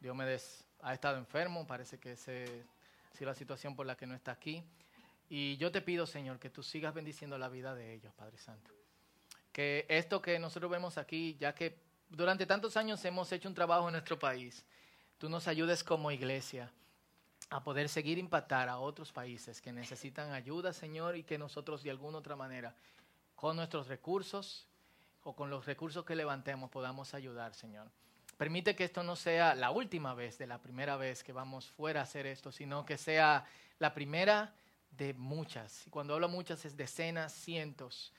Diomedes 0.00 0.64
ha 0.82 0.94
estado 0.94 1.16
enfermo, 1.18 1.66
parece 1.66 1.98
que 1.98 2.12
esa 2.12 2.32
ha 2.32 3.16
sido 3.16 3.30
la 3.30 3.34
situación 3.34 3.74
por 3.74 3.86
la 3.86 3.96
que 3.96 4.06
no 4.06 4.14
está 4.14 4.32
aquí. 4.32 4.62
Y 5.28 5.56
yo 5.56 5.72
te 5.72 5.80
pido, 5.80 6.06
Señor, 6.06 6.38
que 6.38 6.50
tú 6.50 6.62
sigas 6.62 6.94
bendiciendo 6.94 7.38
la 7.38 7.48
vida 7.48 7.74
de 7.74 7.94
ellos, 7.94 8.12
Padre 8.14 8.38
Santo. 8.38 8.70
Que 9.52 9.86
esto 9.88 10.20
que 10.20 10.38
nosotros 10.38 10.70
vemos 10.70 10.98
aquí, 10.98 11.36
ya 11.40 11.54
que 11.54 11.78
durante 12.08 12.46
tantos 12.46 12.76
años 12.76 13.04
hemos 13.04 13.32
hecho 13.32 13.48
un 13.48 13.54
trabajo 13.54 13.88
en 13.88 13.92
nuestro 13.92 14.18
país, 14.18 14.64
tú 15.18 15.28
nos 15.28 15.48
ayudes 15.48 15.82
como 15.82 16.10
iglesia 16.10 16.70
a 17.50 17.62
poder 17.62 17.88
seguir 17.88 18.18
impactar 18.18 18.68
a 18.68 18.78
otros 18.78 19.12
países 19.12 19.60
que 19.60 19.72
necesitan 19.72 20.32
ayuda, 20.32 20.72
Señor, 20.72 21.16
y 21.16 21.22
que 21.22 21.38
nosotros 21.38 21.82
de 21.82 21.90
alguna 21.90 22.18
otra 22.18 22.36
manera, 22.36 22.74
con 23.34 23.56
nuestros 23.56 23.86
recursos 23.86 24.66
o 25.22 25.34
con 25.34 25.50
los 25.50 25.66
recursos 25.66 26.04
que 26.04 26.16
levantemos, 26.16 26.70
podamos 26.70 27.14
ayudar, 27.14 27.54
Señor. 27.54 27.88
Permite 28.36 28.76
que 28.76 28.84
esto 28.84 29.02
no 29.02 29.16
sea 29.16 29.54
la 29.54 29.70
última 29.70 30.14
vez, 30.14 30.38
de 30.38 30.46
la 30.46 30.60
primera 30.60 30.96
vez 30.96 31.22
que 31.22 31.32
vamos 31.32 31.70
fuera 31.70 32.00
a 32.00 32.02
hacer 32.02 32.26
esto, 32.26 32.52
sino 32.52 32.84
que 32.84 32.98
sea 32.98 33.46
la 33.78 33.94
primera 33.94 34.52
de 34.90 35.14
muchas. 35.14 35.86
Y 35.86 35.90
cuando 35.90 36.14
hablo 36.14 36.28
muchas 36.28 36.64
es 36.64 36.76
decenas, 36.76 37.32
cientos. 37.32 38.12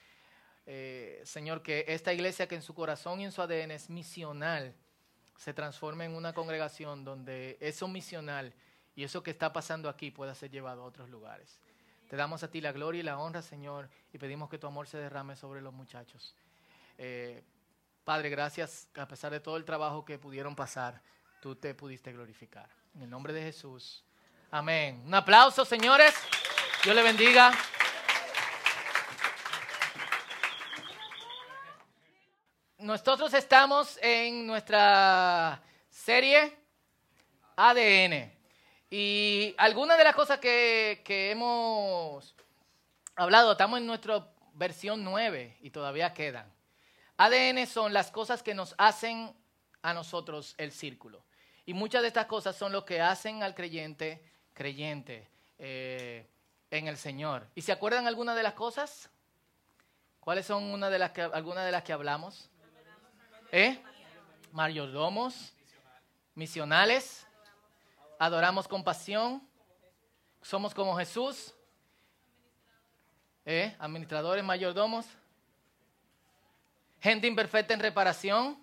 Eh, 0.66 1.22
Señor, 1.24 1.62
que 1.62 1.86
esta 1.88 2.14
iglesia 2.14 2.48
que 2.48 2.56
en 2.56 2.62
su 2.62 2.74
corazón 2.74 3.22
y 3.22 3.26
en 3.26 3.32
su 3.32 3.42
ADN 3.42 3.72
es 3.72 3.90
misional, 3.90 4.74
se 5.38 5.54
transforme 5.54 6.06
en 6.06 6.16
una 6.16 6.34
congregación 6.34 7.04
donde 7.04 7.58
eso 7.62 7.88
misional 7.88 8.54
y 8.98 9.04
eso 9.04 9.22
que 9.22 9.30
está 9.30 9.54
pasando 9.54 9.90
aquí 9.90 10.10
pueda 10.10 10.34
ser 10.34 10.50
llevado 10.50 10.82
a 10.82 10.86
otros 10.86 11.08
lugares. 11.12 11.60
Te 12.10 12.16
damos 12.16 12.42
a 12.42 12.50
ti 12.50 12.62
la 12.62 12.72
gloria 12.72 13.00
y 13.00 13.04
la 13.04 13.20
honra, 13.20 13.44
Señor, 13.44 13.92
y 14.12 14.18
pedimos 14.18 14.50
que 14.50 14.58
tu 14.58 14.66
amor 14.66 14.88
se 14.88 14.98
derrame 14.98 15.36
sobre 15.36 15.62
los 15.62 15.72
muchachos. 15.72 16.36
Eh, 16.98 17.44
Padre, 18.04 18.32
gracias, 18.32 18.90
a 18.96 19.08
pesar 19.08 19.32
de 19.32 19.40
todo 19.40 19.56
el 19.56 19.66
trabajo 19.66 20.04
que 20.04 20.18
pudieron 20.18 20.56
pasar, 20.56 21.00
tú 21.40 21.56
te 21.56 21.76
pudiste 21.76 22.12
glorificar. 22.12 22.68
En 22.96 23.04
el 23.04 23.10
nombre 23.12 23.34
de 23.34 23.44
Jesús. 23.44 24.04
Amén. 24.50 25.04
Un 25.06 25.14
aplauso, 25.14 25.64
señores. 25.64 26.16
Dios 26.84 26.96
le 26.96 27.04
bendiga. 27.04 27.52
Nosotros 32.80 33.32
estamos 33.36 34.00
en 34.02 34.48
nuestra 34.48 35.62
serie 35.88 36.58
ADN. 37.56 38.37
Y 38.90 39.54
algunas 39.58 39.98
de 39.98 40.04
las 40.04 40.16
cosas 40.16 40.40
que, 40.40 41.02
que 41.04 41.32
hemos 41.32 42.36
hablado, 43.16 43.52
estamos 43.52 43.80
en 43.80 43.88
nuestra 43.88 44.28
versión 44.54 45.04
9 45.04 45.58
y 45.62 45.70
todavía 45.72 46.14
quedan. 46.14 46.52
ADN 47.18 47.66
son 47.68 47.94
las 47.94 48.12
cosas 48.12 48.44
que 48.44 48.54
nos 48.54 48.76
hacen 48.78 49.36
a 49.82 49.94
nosotros 49.94 50.56
el 50.58 50.72
círculo. 50.72 51.24
Y 51.66 51.74
muchas 51.74 52.02
de 52.02 52.08
estas 52.08 52.28
cosas 52.28 52.56
son 52.56 52.72
lo 52.72 52.86
que 52.86 53.02
hacen 53.02 53.44
al 53.44 53.56
creyente 53.56 54.24
creyente 54.58 55.30
eh, 55.60 56.28
en 56.72 56.88
el 56.88 56.98
Señor. 56.98 57.48
¿Y 57.54 57.62
se 57.62 57.72
acuerdan 57.72 58.08
algunas 58.08 58.36
de 58.36 58.42
las 58.42 58.54
cosas? 58.54 59.08
¿Cuáles 60.20 60.48
son 60.48 60.64
una 60.64 60.90
de 60.90 60.98
las 60.98 61.12
que, 61.12 61.22
algunas 61.22 61.64
de 61.64 61.72
las 61.72 61.84
que 61.84 61.94
hablamos? 61.94 62.50
¿Eh? 63.52 63.80
Mayordomos, 64.52 65.54
misionales, 66.34 67.27
adoramos 68.20 68.68
con 68.68 68.84
pasión, 68.84 69.48
somos 70.42 70.74
como 70.74 70.96
Jesús, 70.98 71.54
¿Eh? 73.46 73.74
administradores, 73.80 74.44
mayordomos, 74.44 75.06
gente 77.00 77.28
imperfecta 77.28 77.74
en 77.74 77.80
reparación. 77.80 78.62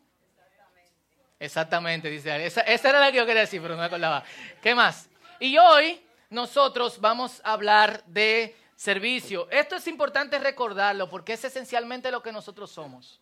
Exactamente, 1.41 2.11
dice. 2.11 2.45
Esa, 2.47 2.63
era 2.63 3.01
la 3.01 3.11
que 3.11 3.19
yo 3.19 3.27
quería 3.27 3.43
decir, 3.43 3.63
pero 3.63 3.75
no 3.75 3.81
me 3.81 3.87
acordaba. 3.87 4.23
¿Qué 4.63 4.75
más? 4.75 5.09
Y 5.41 5.57
hoy 5.57 6.05
nosotros 6.29 7.01
vamos 7.01 7.41
a 7.45 7.53
hablar 7.53 8.05
de 8.05 8.57
servicio. 8.77 9.49
Esto 9.51 9.77
es 9.77 9.87
importante 9.87 10.39
recordarlo 10.39 11.09
porque 11.09 11.33
es 11.33 11.45
esencialmente 11.45 12.11
lo 12.11 12.23
que 12.23 12.33
nosotros 12.33 12.71
somos. 12.71 13.21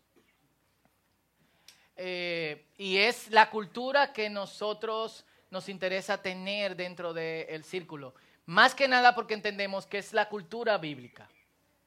Eh, 1.96 2.66
y 2.78 2.96
es 2.98 3.30
la 3.30 3.50
cultura 3.50 4.12
que 4.12 4.28
nosotros 4.28 5.24
nos 5.52 5.68
interesa 5.68 6.20
tener 6.20 6.74
dentro 6.74 7.12
del 7.12 7.62
círculo. 7.62 8.14
Más 8.46 8.74
que 8.74 8.88
nada 8.88 9.14
porque 9.14 9.34
entendemos 9.34 9.86
que 9.86 9.98
es 9.98 10.12
la 10.12 10.28
cultura 10.28 10.78
bíblica. 10.78 11.28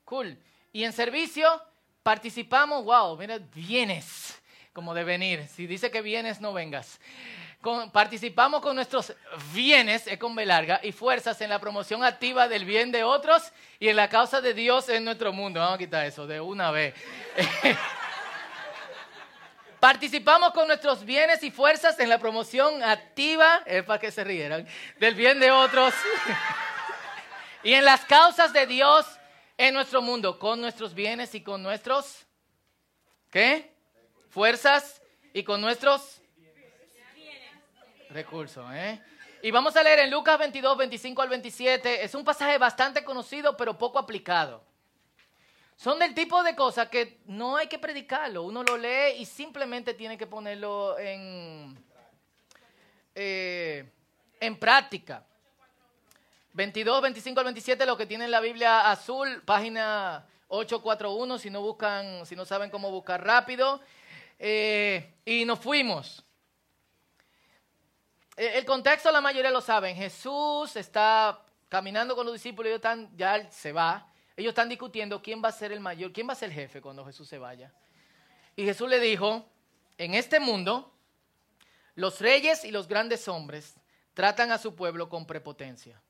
Cool. 0.05 0.37
Y 0.71 0.83
en 0.83 0.93
servicio 0.93 1.47
participamos, 2.03 2.85
wow, 2.85 3.17
mira, 3.17 3.39
vienes 3.53 4.39
como 4.71 4.93
de 4.93 5.03
venir. 5.03 5.47
Si 5.47 5.65
dice 5.65 5.89
que 5.89 6.01
vienes, 6.01 6.39
no 6.39 6.53
vengas. 6.53 6.99
participamos 7.91 8.61
con 8.61 8.75
nuestros 8.75 9.15
bienes, 9.51 10.05
es 10.05 10.19
con 10.19 10.35
B 10.35 10.45
larga, 10.45 10.79
y 10.83 10.91
fuerzas 10.91 11.41
en 11.41 11.49
la 11.49 11.59
promoción 11.59 12.03
activa 12.03 12.47
del 12.47 12.65
bien 12.65 12.91
de 12.91 13.03
otros 13.03 13.51
y 13.79 13.87
en 13.87 13.95
la 13.95 14.09
causa 14.09 14.41
de 14.41 14.53
Dios 14.53 14.89
en 14.89 15.05
nuestro 15.05 15.33
mundo. 15.33 15.59
Vamos 15.59 15.75
a 15.75 15.79
quitar 15.79 16.05
eso 16.05 16.27
de 16.27 16.39
una 16.39 16.69
vez. 16.69 16.93
Participamos 19.85 20.51
con 20.51 20.65
nuestros 20.65 21.05
bienes 21.05 21.43
y 21.43 21.51
fuerzas 21.51 21.99
en 21.99 22.09
la 22.09 22.17
promoción 22.17 22.81
activa, 22.81 23.61
es 23.67 23.83
para 23.83 23.99
que 23.99 24.09
se 24.09 24.23
rieran, 24.23 24.67
del 24.97 25.13
bien 25.13 25.39
de 25.39 25.51
otros 25.51 25.93
y 27.63 27.71
en 27.71 27.85
las 27.85 28.03
causas 28.03 28.51
de 28.51 28.65
Dios 28.65 29.05
en 29.59 29.75
nuestro 29.75 30.01
mundo, 30.01 30.39
con 30.39 30.59
nuestros 30.59 30.95
bienes 30.95 31.35
y 31.35 31.43
con 31.43 31.61
nuestros, 31.61 32.25
¿qué? 33.29 33.75
Fuerzas 34.31 35.03
y 35.35 35.43
con 35.43 35.61
nuestros 35.61 36.19
recursos, 38.09 38.65
¿eh? 38.73 38.99
Y 39.43 39.51
vamos 39.51 39.75
a 39.75 39.83
leer 39.83 39.99
en 39.99 40.09
Lucas 40.09 40.39
22, 40.39 40.79
25 40.79 41.21
al 41.21 41.29
27. 41.29 42.03
Es 42.03 42.15
un 42.15 42.23
pasaje 42.23 42.57
bastante 42.57 43.03
conocido, 43.03 43.55
pero 43.55 43.77
poco 43.77 43.99
aplicado. 43.99 44.63
Son 45.75 45.99
del 45.99 46.13
tipo 46.13 46.41
de 46.41 46.55
cosas 46.55 46.87
que 46.89 47.19
no 47.25 47.57
hay 47.57 47.67
que 47.67 47.79
predicarlo. 47.79 48.43
Uno 48.43 48.63
lo 48.63 48.77
lee 48.77 49.17
y 49.19 49.25
simplemente 49.25 49.93
tiene 49.93 50.17
que 50.17 50.25
ponerlo 50.25 50.97
en, 50.97 51.77
eh, 53.13 53.91
en 54.39 54.57
práctica. 54.57 55.25
22, 56.53 57.01
25 57.01 57.39
al 57.39 57.45
27, 57.45 57.85
lo 57.85 57.97
que 57.97 58.05
tiene 58.05 58.25
en 58.25 58.31
la 58.31 58.39
Biblia 58.39 58.89
azul, 58.89 59.43
página 59.43 60.25
841, 60.47 61.37
si 61.37 61.49
no 61.49 61.61
buscan, 61.61 62.25
si 62.25 62.35
no 62.35 62.45
saben 62.45 62.69
cómo 62.69 62.89
buscar 62.89 63.21
rápido. 63.21 63.81
Eh, 64.39 65.13
y 65.25 65.43
nos 65.43 65.59
fuimos. 65.59 66.23
Eh, 68.37 68.53
el 68.55 68.65
contexto 68.65 69.11
la 69.11 69.19
mayoría 69.19 69.51
lo 69.51 69.59
saben. 69.59 69.97
Jesús 69.97 70.77
está 70.77 71.41
caminando 71.67 72.15
con 72.15 72.25
los 72.25 72.33
discípulos 72.33 72.71
y 72.71 72.75
están, 72.75 73.09
ya 73.17 73.49
se 73.51 73.73
va. 73.73 74.09
Ellos 74.37 74.49
están 74.49 74.67
discutiendo 74.67 75.21
quién 75.21 75.41
va 75.43 75.49
a 75.49 75.53
ser 75.53 75.71
el 75.71 75.79
mayor, 75.79 76.11
quién 76.11 76.27
va 76.27 76.33
a 76.33 76.35
ser 76.35 76.49
el 76.49 76.55
jefe 76.55 76.81
cuando 76.81 77.05
Jesús 77.05 77.27
se 77.27 77.37
vaya. 77.37 77.71
Y 78.55 78.65
Jesús 78.65 78.89
le 78.89 78.99
dijo, 78.99 79.45
en 79.97 80.13
este 80.13 80.39
mundo, 80.39 80.93
los 81.95 82.19
reyes 82.19 82.65
y 82.65 82.71
los 82.71 82.87
grandes 82.87 83.27
hombres 83.27 83.75
tratan 84.13 84.51
a 84.51 84.57
su 84.57 84.75
pueblo 84.75 85.07
con 85.07 85.25
prepotencia. 85.25 86.01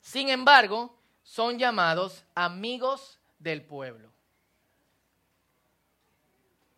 Sin 0.00 0.28
embargo, 0.28 0.98
son 1.22 1.58
llamados 1.58 2.24
amigos 2.34 3.18
del 3.38 3.62
pueblo. 3.62 4.12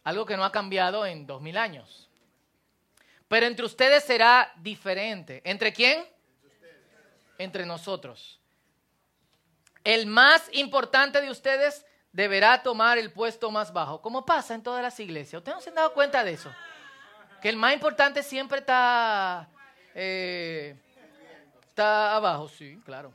Algo 0.05 0.27
que 0.27 0.37
no 0.37 0.45
ha 0.45 0.53
cambiado 0.53 1.05
en 1.07 1.27
dos 1.27 1.41
mil 1.41 1.57
años. 1.57 2.09
Pero 3.27 3.47
entre 3.47 3.65
ustedes 3.65 4.05
será 4.05 4.53
diferente. 4.57 5.43
¿Entre 5.45 5.73
quién? 5.73 6.07
Entre 7.39 7.65
nosotros 7.67 8.39
el 9.85 10.07
más 10.07 10.49
importante 10.53 11.21
de 11.21 11.31
ustedes 11.31 11.85
deberá 12.13 12.63
tomar 12.63 12.99
el 12.99 13.13
puesto 13.13 13.51
más 13.51 13.73
bajo, 13.73 14.01
como 14.01 14.25
pasa 14.25 14.55
en 14.55 14.63
todas 14.63 14.83
las 14.83 14.99
iglesias. 15.01 15.41
¿Ustedes 15.41 15.57
no 15.57 15.61
se 15.63 15.69
han 15.69 15.77
dado 15.77 15.95
cuenta 15.95 16.25
de 16.25 16.33
eso? 16.33 16.53
Que 17.41 17.49
el 17.49 17.57
más 17.57 17.73
importante 17.73 18.23
siempre 18.23 18.59
está, 18.59 19.49
eh, 19.95 20.77
está 21.69 22.17
abajo, 22.17 22.49
sí, 22.49 22.81
claro. 22.85 23.13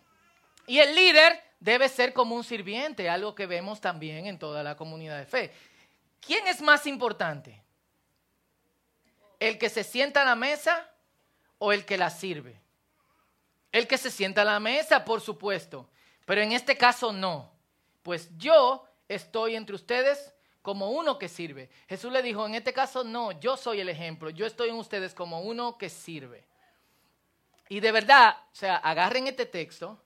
Y 0.66 0.80
el 0.80 0.96
líder 0.96 1.42
debe 1.60 1.90
ser 1.90 2.14
como 2.14 2.36
un 2.36 2.44
sirviente, 2.44 3.10
algo 3.10 3.36
que 3.36 3.46
vemos 3.46 3.82
también 3.82 4.28
en 4.28 4.40
toda 4.40 4.64
la 4.64 4.76
comunidad 4.76 5.18
de 5.18 5.26
fe. 5.26 5.54
¿Quién 6.20 6.48
es 6.48 6.62
más 6.62 6.88
importante? 6.88 7.62
¿El 9.40 9.58
que 9.58 9.70
se 9.70 9.84
sienta 9.84 10.22
a 10.22 10.26
la 10.26 10.36
mesa 10.36 10.90
o 11.58 11.74
el 11.74 11.84
que 11.86 11.98
la 11.98 12.10
sirve? 12.10 12.62
El 13.74 13.88
que 13.88 13.98
se 13.98 14.10
sienta 14.10 14.44
a 14.44 14.46
la 14.46 14.60
mesa, 14.60 15.04
por 15.04 15.20
supuesto. 15.20 15.90
Pero 16.26 16.42
en 16.42 16.52
este 16.52 16.78
caso 16.78 17.12
no, 17.12 17.52
pues 18.02 18.30
yo 18.38 18.86
estoy 19.08 19.56
entre 19.56 19.76
ustedes 19.76 20.34
como 20.62 20.92
uno 20.92 21.20
que 21.20 21.28
sirve. 21.28 21.70
Jesús 21.88 22.12
le 22.12 22.22
dijo, 22.22 22.46
en 22.46 22.56
este 22.56 22.74
caso 22.74 23.04
no, 23.04 23.32
yo 23.34 23.58
soy 23.58 23.82
el 23.82 23.90
ejemplo, 23.90 24.30
yo 24.30 24.46
estoy 24.46 24.70
en 24.70 24.76
ustedes 24.76 25.14
como 25.14 25.42
uno 25.42 25.78
que 25.78 25.90
sirve. 25.90 26.46
Y 27.70 27.80
de 27.80 27.92
verdad, 27.92 28.38
o 28.52 28.56
sea, 28.56 28.78
agarren 28.78 29.28
este 29.28 29.46
texto, 29.46 30.02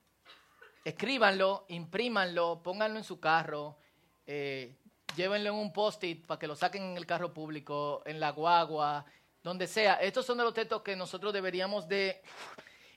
escríbanlo, 0.83 1.65
imprímanlo, 1.69 2.61
pónganlo 2.63 2.97
en 2.97 3.03
su 3.03 3.19
carro, 3.19 3.77
eh, 4.25 4.75
llévenlo 5.15 5.49
en 5.49 5.55
un 5.55 5.73
post-it 5.73 6.25
para 6.25 6.39
que 6.39 6.47
lo 6.47 6.55
saquen 6.55 6.83
en 6.83 6.97
el 6.97 7.05
carro 7.05 7.33
público, 7.33 8.01
en 8.05 8.19
la 8.19 8.31
guagua, 8.31 9.05
donde 9.43 9.67
sea. 9.67 9.95
Estos 9.95 10.25
son 10.25 10.37
de 10.37 10.43
los 10.43 10.53
textos 10.53 10.81
que 10.81 10.95
nosotros 10.95 11.33
deberíamos 11.33 11.87
de 11.87 12.21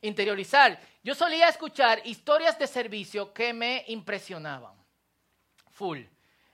interiorizar. 0.03 0.79
Yo 1.03 1.15
solía 1.15 1.49
escuchar 1.49 2.01
historias 2.05 2.59
de 2.59 2.67
servicio 2.67 3.33
que 3.33 3.53
me 3.53 3.85
impresionaban. 3.89 4.75
Full. 5.71 5.99
Eh, 5.99 6.09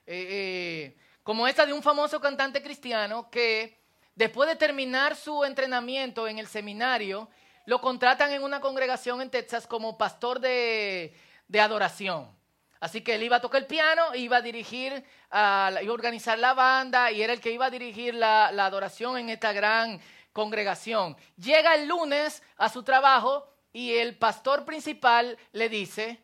eh, 0.06 0.96
como 1.22 1.48
esta 1.48 1.66
de 1.66 1.72
un 1.72 1.82
famoso 1.82 2.20
cantante 2.20 2.62
cristiano 2.62 3.28
que 3.30 3.80
después 4.14 4.48
de 4.48 4.56
terminar 4.56 5.16
su 5.16 5.44
entrenamiento 5.44 6.28
en 6.28 6.38
el 6.38 6.46
seminario, 6.46 7.28
lo 7.66 7.80
contratan 7.80 8.32
en 8.32 8.44
una 8.44 8.60
congregación 8.60 9.20
en 9.20 9.30
Texas 9.30 9.66
como 9.66 9.98
pastor 9.98 10.38
de, 10.38 11.12
adoración. 11.60 12.30
Así 12.78 13.00
que 13.00 13.16
él 13.16 13.24
iba 13.24 13.36
a 13.36 13.40
tocar 13.40 13.62
el 13.62 13.66
piano, 13.66 14.14
iba 14.14 14.36
a 14.36 14.42
dirigir, 14.42 14.92
iba 14.92 15.68
a 15.68 15.92
organizar 15.92 16.38
la 16.38 16.54
banda 16.54 17.10
y 17.10 17.22
era 17.22 17.32
el 17.32 17.40
que 17.40 17.50
iba 17.50 17.66
a 17.66 17.70
dirigir 17.70 18.14
la, 18.14 18.52
la 18.52 18.66
adoración 18.66 19.18
en 19.18 19.30
esta 19.30 19.52
gran 19.52 20.00
congregación. 20.36 21.16
Llega 21.38 21.74
el 21.74 21.88
lunes 21.88 22.42
a 22.58 22.68
su 22.68 22.82
trabajo 22.82 23.50
y 23.72 23.94
el 23.94 24.18
pastor 24.18 24.66
principal 24.66 25.38
le 25.52 25.70
dice, 25.70 26.20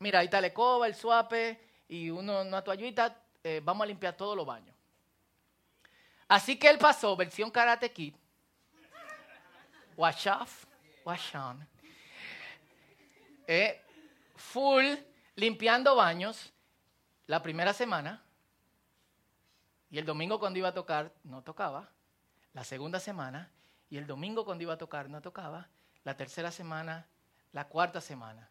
mira, 0.00 0.18
ahí 0.18 0.24
está 0.24 0.40
la 0.40 0.52
coba, 0.52 0.88
el 0.88 0.96
suape 0.96 1.60
y 1.86 2.10
uno, 2.10 2.42
una 2.42 2.62
toallita, 2.62 3.16
eh, 3.44 3.60
vamos 3.62 3.84
a 3.84 3.86
limpiar 3.86 4.16
todos 4.16 4.36
los 4.36 4.44
baños. 4.44 4.74
Así 6.26 6.58
que 6.58 6.68
él 6.68 6.78
pasó, 6.78 7.14
versión 7.14 7.48
Karate 7.48 7.92
Kid, 7.92 8.16
wash 9.96 10.26
off, 10.26 10.64
wash 11.04 11.36
on, 11.36 11.64
eh, 13.46 13.80
full, 14.34 14.96
limpiando 15.36 15.94
baños 15.94 16.52
la 17.28 17.40
primera 17.40 17.72
semana 17.72 18.20
y 19.90 19.98
el 19.98 20.04
domingo 20.04 20.40
cuando 20.40 20.58
iba 20.58 20.70
a 20.70 20.74
tocar 20.74 21.12
no 21.22 21.40
tocaba 21.42 21.88
la 22.54 22.64
segunda 22.64 23.00
semana, 23.00 23.50
y 23.90 23.98
el 23.98 24.06
domingo 24.06 24.44
cuando 24.44 24.62
iba 24.62 24.74
a 24.74 24.78
tocar 24.78 25.10
no 25.10 25.20
tocaba, 25.20 25.68
la 26.04 26.16
tercera 26.16 26.50
semana, 26.50 27.06
la 27.52 27.68
cuarta 27.68 28.00
semana. 28.00 28.48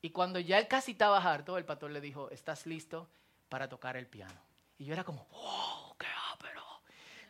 Y 0.00 0.10
cuando 0.10 0.38
ya 0.38 0.58
él 0.58 0.68
casi 0.68 0.92
estaba 0.92 1.18
harto, 1.18 1.58
el 1.58 1.64
pastor 1.64 1.90
le 1.90 2.00
dijo, 2.00 2.30
¿estás 2.30 2.66
listo 2.66 3.08
para 3.48 3.68
tocar 3.68 3.96
el 3.96 4.06
piano? 4.06 4.40
Y 4.78 4.84
yo 4.84 4.92
era 4.92 5.04
como, 5.04 5.26
wow, 5.32 5.87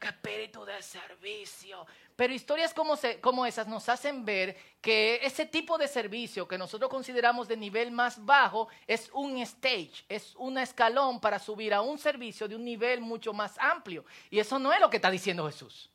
espíritu 0.07 0.65
de 0.65 0.81
servicio. 0.83 1.87
Pero 2.15 2.33
historias 2.33 2.73
como, 2.73 2.99
como 3.21 3.45
esas 3.47 3.67
nos 3.67 3.89
hacen 3.89 4.25
ver 4.25 4.57
que 4.81 5.21
ese 5.23 5.47
tipo 5.47 5.77
de 5.79 5.89
servicio 5.89 6.47
que 6.47 6.59
nosotros 6.59 6.91
consideramos 6.91 7.49
de 7.49 7.57
nivel 7.57 7.91
más 7.91 8.25
bajo 8.25 8.69
es 8.87 9.11
un 9.13 9.39
stage, 9.39 10.05
es 10.09 10.35
un 10.37 10.59
escalón 10.59 11.21
para 11.21 11.39
subir 11.39 11.75
a 11.75 11.81
un 11.81 11.99
servicio 11.99 12.49
de 12.49 12.57
un 12.57 12.65
nivel 12.65 13.01
mucho 13.01 13.33
más 13.33 13.57
amplio. 13.59 14.05
Y 14.31 14.39
eso 14.39 14.59
no 14.59 14.73
es 14.73 14.81
lo 14.81 14.91
que 14.91 14.97
está 14.97 15.11
diciendo 15.11 15.47
Jesús. 15.47 15.91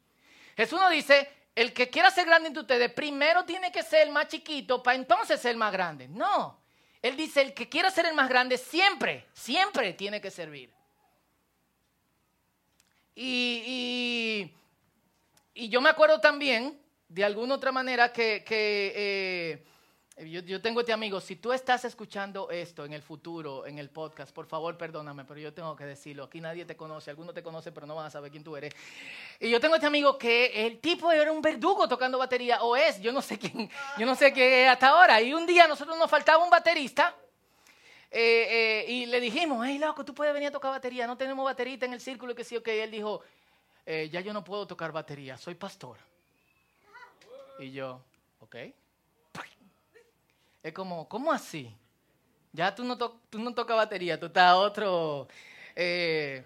Jesús 0.55 0.79
nos 0.79 0.91
dice, 0.91 1.29
el 1.55 1.73
que 1.73 1.89
quiera 1.89 2.09
ser 2.11 2.25
grande 2.25 2.47
entre 2.47 2.61
ustedes, 2.61 2.91
primero 2.91 3.45
tiene 3.45 3.71
que 3.71 3.83
ser 3.83 4.07
el 4.07 4.13
más 4.13 4.27
chiquito 4.27 4.81
para 4.81 4.95
entonces 4.95 5.39
ser 5.39 5.51
el 5.51 5.57
más 5.57 5.71
grande. 5.71 6.07
No. 6.07 6.61
Él 7.01 7.17
dice, 7.17 7.41
el 7.41 7.53
que 7.53 7.67
quiera 7.67 7.91
ser 7.91 8.05
el 8.05 8.13
más 8.13 8.29
grande 8.29 8.57
siempre, 8.57 9.27
siempre 9.33 9.93
tiene 9.93 10.21
que 10.21 10.31
servir. 10.31 10.73
Y, 13.15 14.51
y, 15.53 15.69
yo 15.69 15.81
me 15.81 15.89
acuerdo 15.89 16.19
también, 16.19 16.79
de 17.07 17.23
alguna 17.23 17.55
otra 17.55 17.71
manera, 17.71 18.11
que, 18.11 18.43
que, 18.43 18.93
eh, 18.95 19.65
Yo, 20.29 20.41
yo 20.41 20.61
tengo 20.61 20.79
este 20.79 20.93
amigo, 20.93 21.19
si 21.19 21.35
tú 21.35 21.53
estás 21.53 21.85
escuchando 21.85 22.49
esto 22.51 22.85
en 22.85 22.93
el 22.93 23.01
futuro, 23.01 23.65
en 23.65 23.79
el 23.79 23.89
podcast, 23.89 24.31
por 24.31 24.45
favor 24.45 24.77
perdóname, 24.77 25.25
pero 25.25 25.39
yo 25.39 25.53
tengo 25.53 25.75
que 25.75 25.85
decirlo. 25.85 26.25
Aquí 26.25 26.39
nadie 26.39 26.65
te 26.65 26.75
conoce, 26.75 27.09
algunos 27.09 27.33
te 27.33 27.41
conocen, 27.41 27.73
pero 27.73 27.87
no 27.87 27.95
van 27.95 28.05
a 28.05 28.09
saber 28.11 28.31
quién 28.31 28.43
tú 28.43 28.55
eres. 28.55 28.73
Y 29.39 29.49
yo 29.49 29.59
tengo 29.59 29.75
este 29.75 29.87
amigo 29.87 30.17
que 30.17 30.67
el 30.67 30.79
tipo 30.79 31.11
era 31.11 31.31
un 31.31 31.41
verdugo 31.41 31.87
tocando 31.87 32.17
batería, 32.19 32.61
o 32.61 32.75
es, 32.75 33.01
yo 33.01 33.11
no 33.11 33.21
sé 33.21 33.39
quién, 33.39 33.69
yo 33.97 34.05
no 34.05 34.15
sé 34.15 34.31
qué 34.33 34.67
hasta 34.67 34.89
ahora. 34.89 35.19
Y 35.21 35.33
un 35.33 35.45
día 35.47 35.67
nosotros 35.67 35.97
nos 35.97 36.09
faltaba 36.09 36.43
un 36.43 36.49
baterista. 36.49 37.15
Eh, 38.15 38.85
y 38.87 39.05
le 39.07 39.19
dijimos, 39.19 39.65
hey, 39.67 39.77
loco, 39.79 40.05
tú 40.05 40.13
puedes 40.13 40.33
venir 40.33 40.49
a 40.49 40.51
tocar 40.51 40.71
batería, 40.71 41.07
no 41.07 41.17
tenemos 41.17 41.43
baterista 41.43 41.85
en 41.85 41.93
el 41.93 41.99
círculo, 42.01 42.33
y 42.33 42.35
que 42.35 42.43
sí, 42.43 42.55
ok. 42.55 42.67
Él 42.67 42.91
dijo, 42.91 43.21
eh, 43.85 44.09
ya 44.11 44.21
yo 44.21 44.33
no 44.33 44.43
puedo 44.43 44.67
tocar 44.67 44.91
batería, 44.91 45.37
soy 45.37 45.55
pastor. 45.55 45.97
Y 47.59 47.71
yo, 47.71 48.01
ok. 48.39 48.55
Es 50.61 50.73
como, 50.73 51.09
¿cómo 51.09 51.31
así? 51.31 51.75
Ya 52.53 52.73
tú 52.73 52.83
no, 52.83 52.97
to- 52.97 53.19
tú 53.29 53.39
no 53.39 53.53
tocas 53.53 53.75
batería, 53.75 54.19
tú 54.19 54.27
estás 54.27 54.43
a 54.43 54.55
otro, 54.55 55.27
eh, 55.75 56.45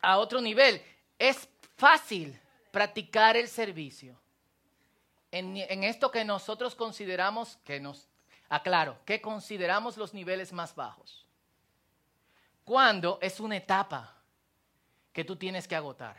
a 0.00 0.18
otro 0.18 0.40
nivel. 0.40 0.80
Es 1.18 1.48
fácil 1.76 2.38
practicar 2.70 3.36
el 3.36 3.48
servicio 3.48 4.16
en, 5.32 5.56
en 5.56 5.82
esto 5.84 6.10
que 6.10 6.24
nosotros 6.24 6.74
consideramos, 6.76 7.58
que 7.64 7.80
nos, 7.80 8.06
aclaro, 8.54 8.98
que 9.06 9.20
consideramos 9.20 9.96
los 9.96 10.12
niveles 10.12 10.52
más 10.52 10.74
bajos. 10.74 11.24
Cuando 12.64 13.18
es 13.22 13.40
una 13.40 13.56
etapa 13.56 14.14
que 15.12 15.24
tú 15.24 15.36
tienes 15.36 15.66
que 15.66 15.74
agotar. 15.74 16.16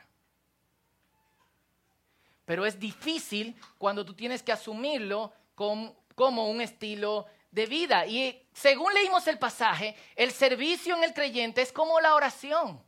Pero 2.46 2.66
es 2.66 2.80
difícil 2.80 3.56
cuando 3.78 4.04
tú 4.04 4.14
tienes 4.14 4.44
que 4.44 4.52
asumirlo 4.52 5.32
com- 5.56 5.94
como 6.16 6.50
un 6.50 6.60
estilo 6.60 7.26
de 7.52 7.66
vida. 7.68 8.06
Y 8.06 8.46
según 8.52 8.94
leímos 8.94 9.26
el 9.28 9.38
pasaje, 9.40 9.96
el 10.16 10.32
servicio 10.32 10.96
en 10.98 11.04
el 11.04 11.14
creyente 11.14 11.62
es 11.62 11.72
como 11.72 12.00
la 12.02 12.16
oración. 12.16 12.82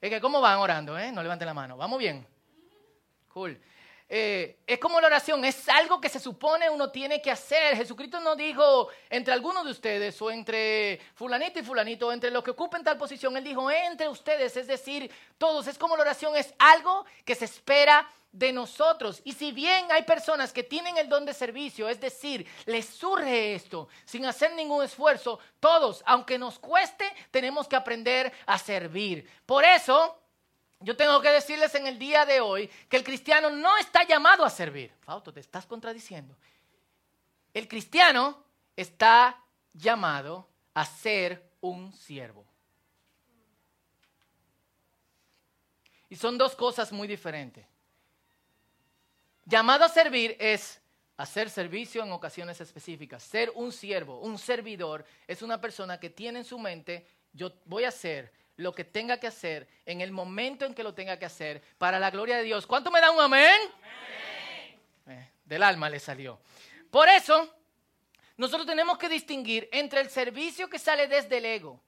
Es 0.00 0.10
que, 0.10 0.20
¿cómo 0.20 0.40
van 0.40 0.58
orando? 0.58 0.98
Eh? 0.98 1.12
No 1.12 1.22
levanten 1.22 1.46
la 1.46 1.54
mano. 1.54 1.76
¿Vamos 1.76 1.98
bien? 1.98 2.26
Cool. 3.28 3.60
Eh, 4.08 4.58
es 4.66 4.78
como 4.78 5.00
la 5.00 5.06
oración, 5.06 5.44
es 5.44 5.68
algo 5.68 6.00
que 6.00 6.08
se 6.08 6.20
supone 6.20 6.68
uno 6.68 6.90
tiene 6.90 7.22
que 7.22 7.30
hacer. 7.30 7.76
Jesucristo 7.76 8.20
no 8.20 8.36
dijo 8.36 8.88
entre 9.08 9.32
algunos 9.32 9.64
de 9.64 9.70
ustedes 9.70 10.20
o 10.20 10.30
entre 10.30 11.00
fulanito 11.14 11.58
y 11.58 11.62
fulanito, 11.62 12.08
o 12.08 12.12
entre 12.12 12.30
los 12.30 12.44
que 12.44 12.50
ocupen 12.50 12.84
tal 12.84 12.98
posición. 12.98 13.36
Él 13.36 13.44
dijo 13.44 13.70
entre 13.70 14.08
ustedes, 14.08 14.56
es 14.56 14.66
decir, 14.66 15.10
todos. 15.38 15.66
Es 15.66 15.78
como 15.78 15.96
la 15.96 16.02
oración, 16.02 16.36
es 16.36 16.52
algo 16.58 17.06
que 17.24 17.34
se 17.34 17.46
espera 17.46 18.08
de 18.32 18.52
nosotros. 18.52 19.20
Y 19.24 19.32
si 19.32 19.52
bien 19.52 19.86
hay 19.90 20.02
personas 20.02 20.52
que 20.52 20.62
tienen 20.62 20.96
el 20.96 21.08
don 21.08 21.24
de 21.24 21.34
servicio, 21.34 21.88
es 21.88 22.00
decir, 22.00 22.46
les 22.66 22.86
surge 22.86 23.54
esto 23.54 23.88
sin 24.04 24.24
hacer 24.24 24.52
ningún 24.54 24.82
esfuerzo, 24.82 25.38
todos, 25.60 26.02
aunque 26.06 26.38
nos 26.38 26.58
cueste, 26.58 27.04
tenemos 27.30 27.68
que 27.68 27.76
aprender 27.76 28.32
a 28.46 28.58
servir. 28.58 29.28
Por 29.46 29.64
eso... 29.64 30.18
Yo 30.82 30.96
tengo 30.96 31.20
que 31.20 31.30
decirles 31.30 31.74
en 31.74 31.86
el 31.86 31.98
día 31.98 32.26
de 32.26 32.40
hoy 32.40 32.68
que 32.88 32.96
el 32.96 33.04
cristiano 33.04 33.50
no 33.50 33.76
está 33.78 34.06
llamado 34.06 34.44
a 34.44 34.50
servir. 34.50 34.92
Fausto, 35.00 35.32
te 35.32 35.40
estás 35.40 35.66
contradiciendo. 35.66 36.36
El 37.54 37.68
cristiano 37.68 38.42
está 38.76 39.38
llamado 39.72 40.48
a 40.74 40.84
ser 40.84 41.50
un 41.60 41.92
siervo. 41.92 42.44
Y 46.08 46.16
son 46.16 46.36
dos 46.36 46.54
cosas 46.54 46.92
muy 46.92 47.08
diferentes. 47.08 47.66
Llamado 49.44 49.84
a 49.84 49.88
servir 49.88 50.36
es 50.38 50.80
hacer 51.16 51.50
servicio 51.50 52.02
en 52.02 52.12
ocasiones 52.12 52.60
específicas. 52.60 53.22
Ser 53.22 53.50
un 53.54 53.72
siervo, 53.72 54.20
un 54.20 54.38
servidor, 54.38 55.04
es 55.26 55.42
una 55.42 55.60
persona 55.60 55.98
que 55.98 56.10
tiene 56.10 56.40
en 56.40 56.44
su 56.44 56.58
mente, 56.58 57.06
yo 57.32 57.52
voy 57.64 57.84
a 57.84 57.88
hacer 57.88 58.32
lo 58.56 58.74
que 58.74 58.84
tenga 58.84 59.18
que 59.18 59.26
hacer 59.26 59.68
en 59.86 60.00
el 60.00 60.12
momento 60.12 60.64
en 60.64 60.74
que 60.74 60.82
lo 60.82 60.94
tenga 60.94 61.18
que 61.18 61.24
hacer 61.24 61.62
para 61.78 61.98
la 61.98 62.10
gloria 62.10 62.36
de 62.36 62.44
Dios. 62.44 62.66
¿Cuánto 62.66 62.90
me 62.90 63.00
da 63.00 63.10
un 63.10 63.20
amén? 63.20 63.60
Eh, 65.06 65.30
del 65.44 65.62
alma 65.62 65.88
le 65.88 65.98
salió. 65.98 66.40
Por 66.90 67.08
eso, 67.08 67.54
nosotros 68.36 68.66
tenemos 68.66 68.98
que 68.98 69.08
distinguir 69.08 69.68
entre 69.72 70.00
el 70.00 70.10
servicio 70.10 70.68
que 70.68 70.78
sale 70.78 71.08
desde 71.08 71.38
el 71.38 71.44
ego 71.44 71.80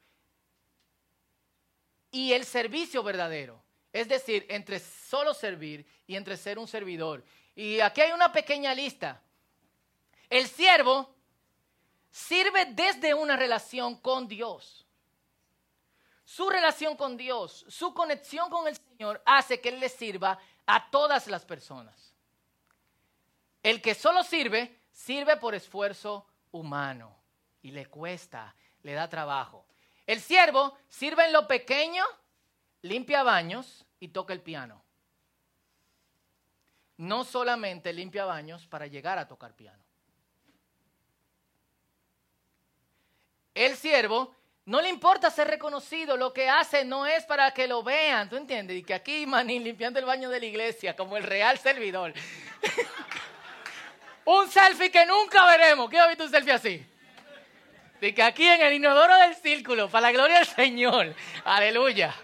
y 2.10 2.32
el 2.32 2.44
servicio 2.44 3.02
verdadero. 3.02 3.62
Es 3.92 4.08
decir, 4.08 4.46
entre 4.48 4.80
solo 4.80 5.34
servir 5.34 5.86
y 6.06 6.16
entre 6.16 6.36
ser 6.36 6.58
un 6.58 6.66
servidor. 6.66 7.24
Y 7.54 7.80
aquí 7.80 8.00
hay 8.00 8.12
una 8.12 8.32
pequeña 8.32 8.74
lista. 8.74 9.22
El 10.28 10.48
siervo 10.48 11.14
sirve 12.10 12.66
desde 12.66 13.14
una 13.14 13.36
relación 13.36 13.96
con 13.96 14.26
Dios. 14.26 14.83
Su 16.24 16.48
relación 16.48 16.96
con 16.96 17.16
Dios, 17.16 17.66
su 17.68 17.92
conexión 17.92 18.48
con 18.48 18.66
el 18.66 18.76
Señor 18.76 19.22
hace 19.26 19.60
que 19.60 19.68
Él 19.68 19.80
le 19.80 19.88
sirva 19.88 20.38
a 20.66 20.90
todas 20.90 21.26
las 21.26 21.44
personas. 21.44 22.14
El 23.62 23.82
que 23.82 23.94
solo 23.94 24.22
sirve, 24.22 24.80
sirve 24.90 25.36
por 25.36 25.54
esfuerzo 25.54 26.26
humano 26.52 27.14
y 27.62 27.70
le 27.72 27.86
cuesta, 27.86 28.54
le 28.82 28.92
da 28.92 29.08
trabajo. 29.08 29.66
El 30.06 30.20
siervo 30.20 30.76
sirve 30.88 31.26
en 31.26 31.32
lo 31.32 31.46
pequeño, 31.46 32.04
limpia 32.82 33.22
baños 33.22 33.84
y 34.00 34.08
toca 34.08 34.32
el 34.32 34.40
piano. 34.40 34.82
No 36.96 37.24
solamente 37.24 37.92
limpia 37.92 38.24
baños 38.24 38.66
para 38.66 38.86
llegar 38.86 39.18
a 39.18 39.26
tocar 39.26 39.54
piano. 39.54 39.82
El 43.54 43.76
siervo 43.76 44.34
no 44.66 44.80
le 44.80 44.88
importa 44.88 45.30
ser 45.30 45.48
reconocido, 45.48 46.16
lo 46.16 46.32
que 46.32 46.48
hace 46.48 46.84
no 46.84 47.06
es 47.06 47.24
para 47.24 47.50
que 47.52 47.66
lo 47.66 47.82
vean, 47.82 48.30
¿tú 48.30 48.36
entiendes? 48.36 48.78
Y 48.78 48.82
que 48.82 48.94
aquí 48.94 49.26
Manín 49.26 49.62
limpiando 49.62 49.98
el 49.98 50.06
baño 50.06 50.30
de 50.30 50.40
la 50.40 50.46
iglesia 50.46 50.96
como 50.96 51.18
el 51.18 51.22
real 51.22 51.58
servidor. 51.58 52.14
un 54.24 54.50
selfie 54.50 54.90
que 54.90 55.04
nunca 55.04 55.44
veremos. 55.44 55.90
¿Quién 55.90 56.00
ha 56.00 56.06
visto 56.06 56.24
un 56.24 56.30
selfie 56.30 56.52
así? 56.52 56.86
De 58.00 58.14
que 58.14 58.22
aquí 58.22 58.46
en 58.46 58.62
el 58.62 58.72
inodoro 58.72 59.14
del 59.18 59.34
círculo, 59.34 59.90
para 59.90 60.08
la 60.08 60.12
gloria 60.12 60.38
del 60.38 60.46
Señor. 60.46 61.14
Aleluya. 61.44 62.14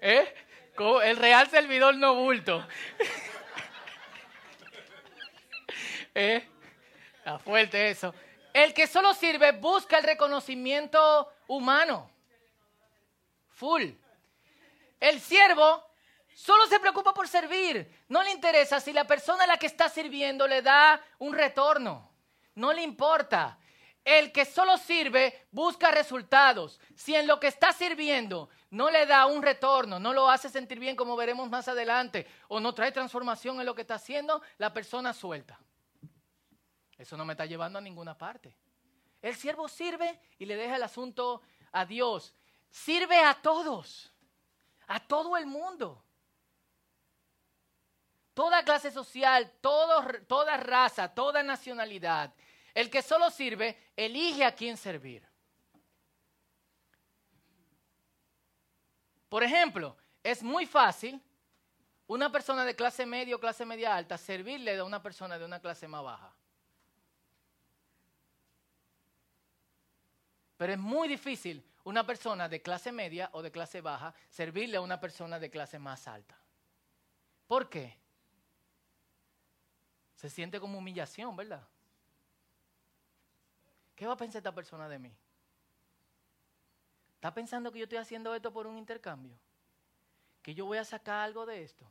¿Eh? 0.00 0.32
Como 0.76 1.02
el 1.02 1.16
real 1.16 1.50
servidor 1.50 1.96
no 1.96 2.14
bulto. 2.14 2.64
¿Eh? 6.14 6.46
Está 7.18 7.40
fuerte 7.40 7.90
eso. 7.90 8.14
El 8.52 8.72
que 8.72 8.86
solo 8.86 9.12
sirve 9.14 9.50
busca 9.50 9.98
el 9.98 10.04
reconocimiento 10.04 11.33
humano. 11.48 12.10
Full. 13.50 13.84
El 15.00 15.20
siervo 15.20 15.84
solo 16.34 16.66
se 16.66 16.80
preocupa 16.80 17.12
por 17.14 17.28
servir. 17.28 18.04
No 18.08 18.22
le 18.22 18.32
interesa 18.32 18.80
si 18.80 18.92
la 18.92 19.06
persona 19.06 19.44
a 19.44 19.46
la 19.46 19.56
que 19.56 19.66
está 19.66 19.88
sirviendo 19.88 20.46
le 20.46 20.62
da 20.62 21.00
un 21.18 21.34
retorno. 21.34 22.10
No 22.54 22.72
le 22.72 22.82
importa. 22.82 23.58
El 24.04 24.32
que 24.32 24.44
solo 24.44 24.76
sirve 24.76 25.46
busca 25.50 25.90
resultados. 25.90 26.78
Si 26.94 27.14
en 27.14 27.26
lo 27.26 27.40
que 27.40 27.46
está 27.46 27.72
sirviendo 27.72 28.50
no 28.70 28.90
le 28.90 29.06
da 29.06 29.26
un 29.26 29.42
retorno, 29.42 29.98
no 29.98 30.12
lo 30.12 30.28
hace 30.28 30.50
sentir 30.50 30.78
bien 30.78 30.96
como 30.96 31.16
veremos 31.16 31.48
más 31.48 31.68
adelante, 31.68 32.26
o 32.48 32.58
no 32.58 32.74
trae 32.74 32.90
transformación 32.90 33.60
en 33.60 33.66
lo 33.66 33.74
que 33.74 33.82
está 33.82 33.94
haciendo, 33.94 34.42
la 34.58 34.72
persona 34.72 35.12
suelta. 35.12 35.58
Eso 36.98 37.16
no 37.16 37.24
me 37.24 37.34
está 37.34 37.46
llevando 37.46 37.78
a 37.78 37.82
ninguna 37.82 38.18
parte. 38.18 38.56
El 39.24 39.34
siervo 39.34 39.68
sirve 39.68 40.20
y 40.38 40.44
le 40.44 40.54
deja 40.54 40.76
el 40.76 40.82
asunto 40.82 41.40
a 41.72 41.86
Dios. 41.86 42.34
Sirve 42.68 43.18
a 43.20 43.32
todos, 43.32 44.12
a 44.86 45.00
todo 45.00 45.38
el 45.38 45.46
mundo. 45.46 46.04
Toda 48.34 48.62
clase 48.64 48.90
social, 48.90 49.50
toda 49.62 50.56
raza, 50.58 51.08
toda 51.14 51.42
nacionalidad. 51.42 52.34
El 52.74 52.90
que 52.90 53.00
solo 53.00 53.30
sirve, 53.30 53.92
elige 53.96 54.44
a 54.44 54.54
quién 54.54 54.76
servir. 54.76 55.26
Por 59.30 59.42
ejemplo, 59.42 59.96
es 60.22 60.42
muy 60.42 60.66
fácil 60.66 61.18
una 62.08 62.30
persona 62.30 62.62
de 62.66 62.76
clase 62.76 63.06
media 63.06 63.36
o 63.36 63.40
clase 63.40 63.64
media 63.64 63.96
alta 63.96 64.18
servirle 64.18 64.76
a 64.76 64.84
una 64.84 65.02
persona 65.02 65.38
de 65.38 65.46
una 65.46 65.60
clase 65.60 65.88
más 65.88 66.04
baja. 66.04 66.30
Pero 70.64 70.72
es 70.72 70.80
muy 70.80 71.08
difícil 71.08 71.62
una 71.82 72.06
persona 72.06 72.48
de 72.48 72.62
clase 72.62 72.90
media 72.90 73.28
o 73.34 73.42
de 73.42 73.52
clase 73.52 73.82
baja 73.82 74.14
servirle 74.30 74.78
a 74.78 74.80
una 74.80 74.98
persona 74.98 75.38
de 75.38 75.50
clase 75.50 75.78
más 75.78 76.08
alta. 76.08 76.38
¿Por 77.46 77.68
qué? 77.68 77.94
Se 80.14 80.30
siente 80.30 80.58
como 80.58 80.78
humillación, 80.78 81.36
¿verdad? 81.36 81.68
¿Qué 83.94 84.06
va 84.06 84.14
a 84.14 84.16
pensar 84.16 84.38
esta 84.38 84.54
persona 84.54 84.88
de 84.88 84.98
mí? 84.98 85.14
¿Está 87.16 87.34
pensando 87.34 87.70
que 87.70 87.80
yo 87.80 87.84
estoy 87.84 87.98
haciendo 87.98 88.34
esto 88.34 88.50
por 88.50 88.66
un 88.66 88.78
intercambio? 88.78 89.38
¿Que 90.40 90.54
yo 90.54 90.64
voy 90.64 90.78
a 90.78 90.84
sacar 90.86 91.24
algo 91.24 91.44
de 91.44 91.62
esto? 91.62 91.84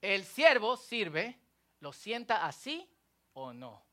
El 0.00 0.24
siervo 0.24 0.76
sirve 0.76 1.38
lo 1.78 1.92
sienta 1.92 2.44
así 2.44 2.90
o 3.34 3.52
no. 3.52 3.86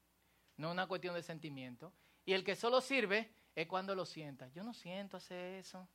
No 0.57 0.67
es 0.67 0.73
una 0.73 0.87
cuestión 0.87 1.15
de 1.15 1.23
sentimiento. 1.23 1.91
Y 2.25 2.33
el 2.33 2.43
que 2.43 2.55
solo 2.55 2.81
sirve 2.81 3.31
es 3.55 3.67
cuando 3.67 3.93
lo 3.95 4.05
sienta. 4.05 4.47
Yo 4.49 4.63
no 4.63 4.73
siento 4.73 5.17
hacer 5.17 5.55
eso. 5.55 5.87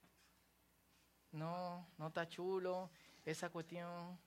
No, 1.32 1.88
no 1.98 2.08
está 2.08 2.28
chulo 2.28 2.90
esa 3.24 3.50
cuestión. 3.50 4.18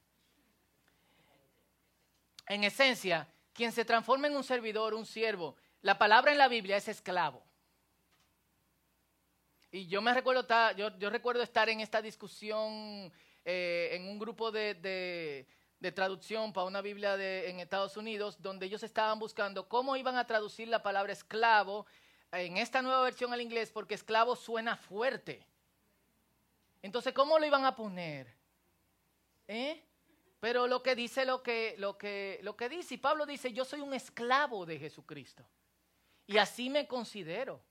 En 2.47 2.63
esencia, 2.63 3.27
quien 3.53 3.71
se 3.71 3.85
transforma 3.85 4.27
en 4.27 4.35
un 4.35 4.43
servidor, 4.43 4.93
un 4.93 5.05
siervo, 5.05 5.55
la 5.81 5.97
palabra 5.97 6.31
en 6.31 6.37
la 6.37 6.47
Biblia 6.47 6.77
es 6.77 6.87
esclavo. 6.87 7.43
Y 9.71 9.87
yo 9.87 10.01
me 10.01 10.13
recuerdo, 10.13 10.45
yo, 10.75 10.97
yo 10.97 11.09
recuerdo 11.09 11.41
estar 11.41 11.67
en 11.67 11.79
esta 11.79 12.01
discusión 12.01 13.11
eh, 13.43 13.89
en 13.93 14.07
un 14.07 14.19
grupo 14.19 14.51
de, 14.51 14.75
de, 14.75 15.47
traducción 15.91 16.53
para 16.53 16.67
una 16.67 16.81
Biblia 16.81 17.17
de, 17.17 17.49
en 17.49 17.59
Estados 17.59 17.97
Unidos, 17.97 18.41
donde 18.41 18.65
ellos 18.65 18.83
estaban 18.83 19.19
buscando 19.19 19.67
cómo 19.67 19.95
iban 19.95 20.17
a 20.17 20.25
traducir 20.25 20.67
la 20.67 20.81
palabra 20.81 21.13
esclavo 21.13 21.85
en 22.31 22.57
esta 22.57 22.81
nueva 22.81 23.03
versión 23.03 23.33
al 23.33 23.41
inglés, 23.41 23.71
porque 23.71 23.93
esclavo 23.93 24.35
suena 24.35 24.75
fuerte. 24.75 25.45
Entonces, 26.81 27.13
¿cómo 27.13 27.37
lo 27.37 27.45
iban 27.45 27.65
a 27.65 27.75
poner? 27.75 28.27
¿Eh? 29.47 29.83
Pero 30.39 30.67
lo 30.67 30.83
que 30.83 30.95
dice 30.95 31.25
lo 31.25 31.41
que, 31.41 31.75
lo 31.77 31.97
que, 31.97 32.39
lo 32.43 32.57
que 32.57 32.69
dice, 32.69 32.95
y 32.95 32.97
Pablo 32.97 33.25
dice, 33.25 33.53
yo 33.53 33.63
soy 33.63 33.79
un 33.81 33.93
esclavo 33.93 34.65
de 34.65 34.79
Jesucristo. 34.79 35.45
Y 36.27 36.37
así 36.37 36.69
me 36.69 36.87
considero. 36.87 37.61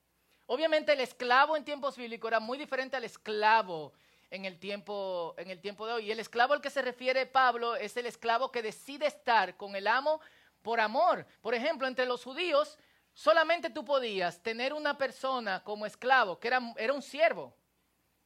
Obviamente 0.46 0.92
el 0.92 1.00
esclavo 1.00 1.56
en 1.56 1.64
tiempos 1.64 1.96
bíblicos 1.96 2.28
era 2.28 2.40
muy 2.40 2.58
diferente 2.58 2.96
al 2.96 3.04
esclavo 3.04 3.92
en 4.32 4.46
el 4.46 4.58
tiempo, 4.58 5.34
en 5.36 5.50
el 5.50 5.60
tiempo 5.60 5.86
de 5.86 5.92
hoy. 5.92 6.06
Y 6.06 6.10
el 6.10 6.18
esclavo 6.18 6.54
al 6.54 6.62
que 6.62 6.70
se 6.70 6.80
refiere 6.80 7.26
Pablo 7.26 7.76
es 7.76 7.94
el 7.98 8.06
esclavo 8.06 8.50
que 8.50 8.62
decide 8.62 9.06
estar 9.06 9.58
con 9.58 9.76
el 9.76 9.86
amo 9.86 10.22
por 10.62 10.80
amor. 10.80 11.26
Por 11.42 11.54
ejemplo, 11.54 11.86
entre 11.86 12.06
los 12.06 12.24
judíos 12.24 12.78
solamente 13.12 13.68
tú 13.68 13.84
podías 13.84 14.42
tener 14.42 14.72
una 14.72 14.96
persona 14.96 15.62
como 15.62 15.84
esclavo, 15.84 16.40
que 16.40 16.48
era, 16.48 16.60
era 16.78 16.94
un 16.94 17.02
siervo, 17.02 17.54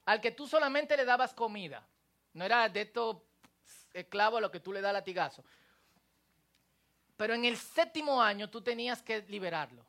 al 0.05 0.21
que 0.21 0.31
tú 0.31 0.47
solamente 0.47 0.97
le 0.97 1.05
dabas 1.05 1.35
comida. 1.35 1.85
No 2.35 2.45
era 2.45 2.69
de 2.69 2.83
estos 2.83 3.17
esclavo 3.93 4.37
a 4.37 4.41
lo 4.41 4.51
que 4.53 4.61
tú 4.61 4.73
le 4.73 4.81
das 4.81 4.93
latigazo. 4.93 5.43
Pero 7.17 7.35
en 7.35 7.45
el 7.45 7.57
séptimo 7.57 8.23
año 8.23 8.49
tú 8.49 8.61
tenías 8.61 9.03
que 9.03 9.23
liberarlo. 9.23 9.85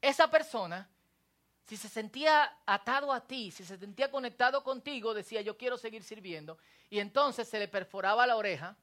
Esa 0.00 0.28
persona, 0.28 0.88
si 1.68 1.76
se 1.76 1.90
sentía 1.90 2.50
atado 2.64 3.12
a 3.12 3.20
ti, 3.20 3.50
si 3.50 3.62
se 3.62 3.76
sentía 3.76 4.10
conectado 4.10 4.64
contigo, 4.64 5.12
decía 5.12 5.42
yo 5.42 5.58
quiero 5.58 5.76
seguir 5.76 6.02
sirviendo. 6.02 6.56
Y 6.88 6.98
entonces 6.98 7.46
se 7.46 7.58
le 7.58 7.68
perforaba 7.68 8.26
la 8.26 8.36
oreja. 8.36 8.74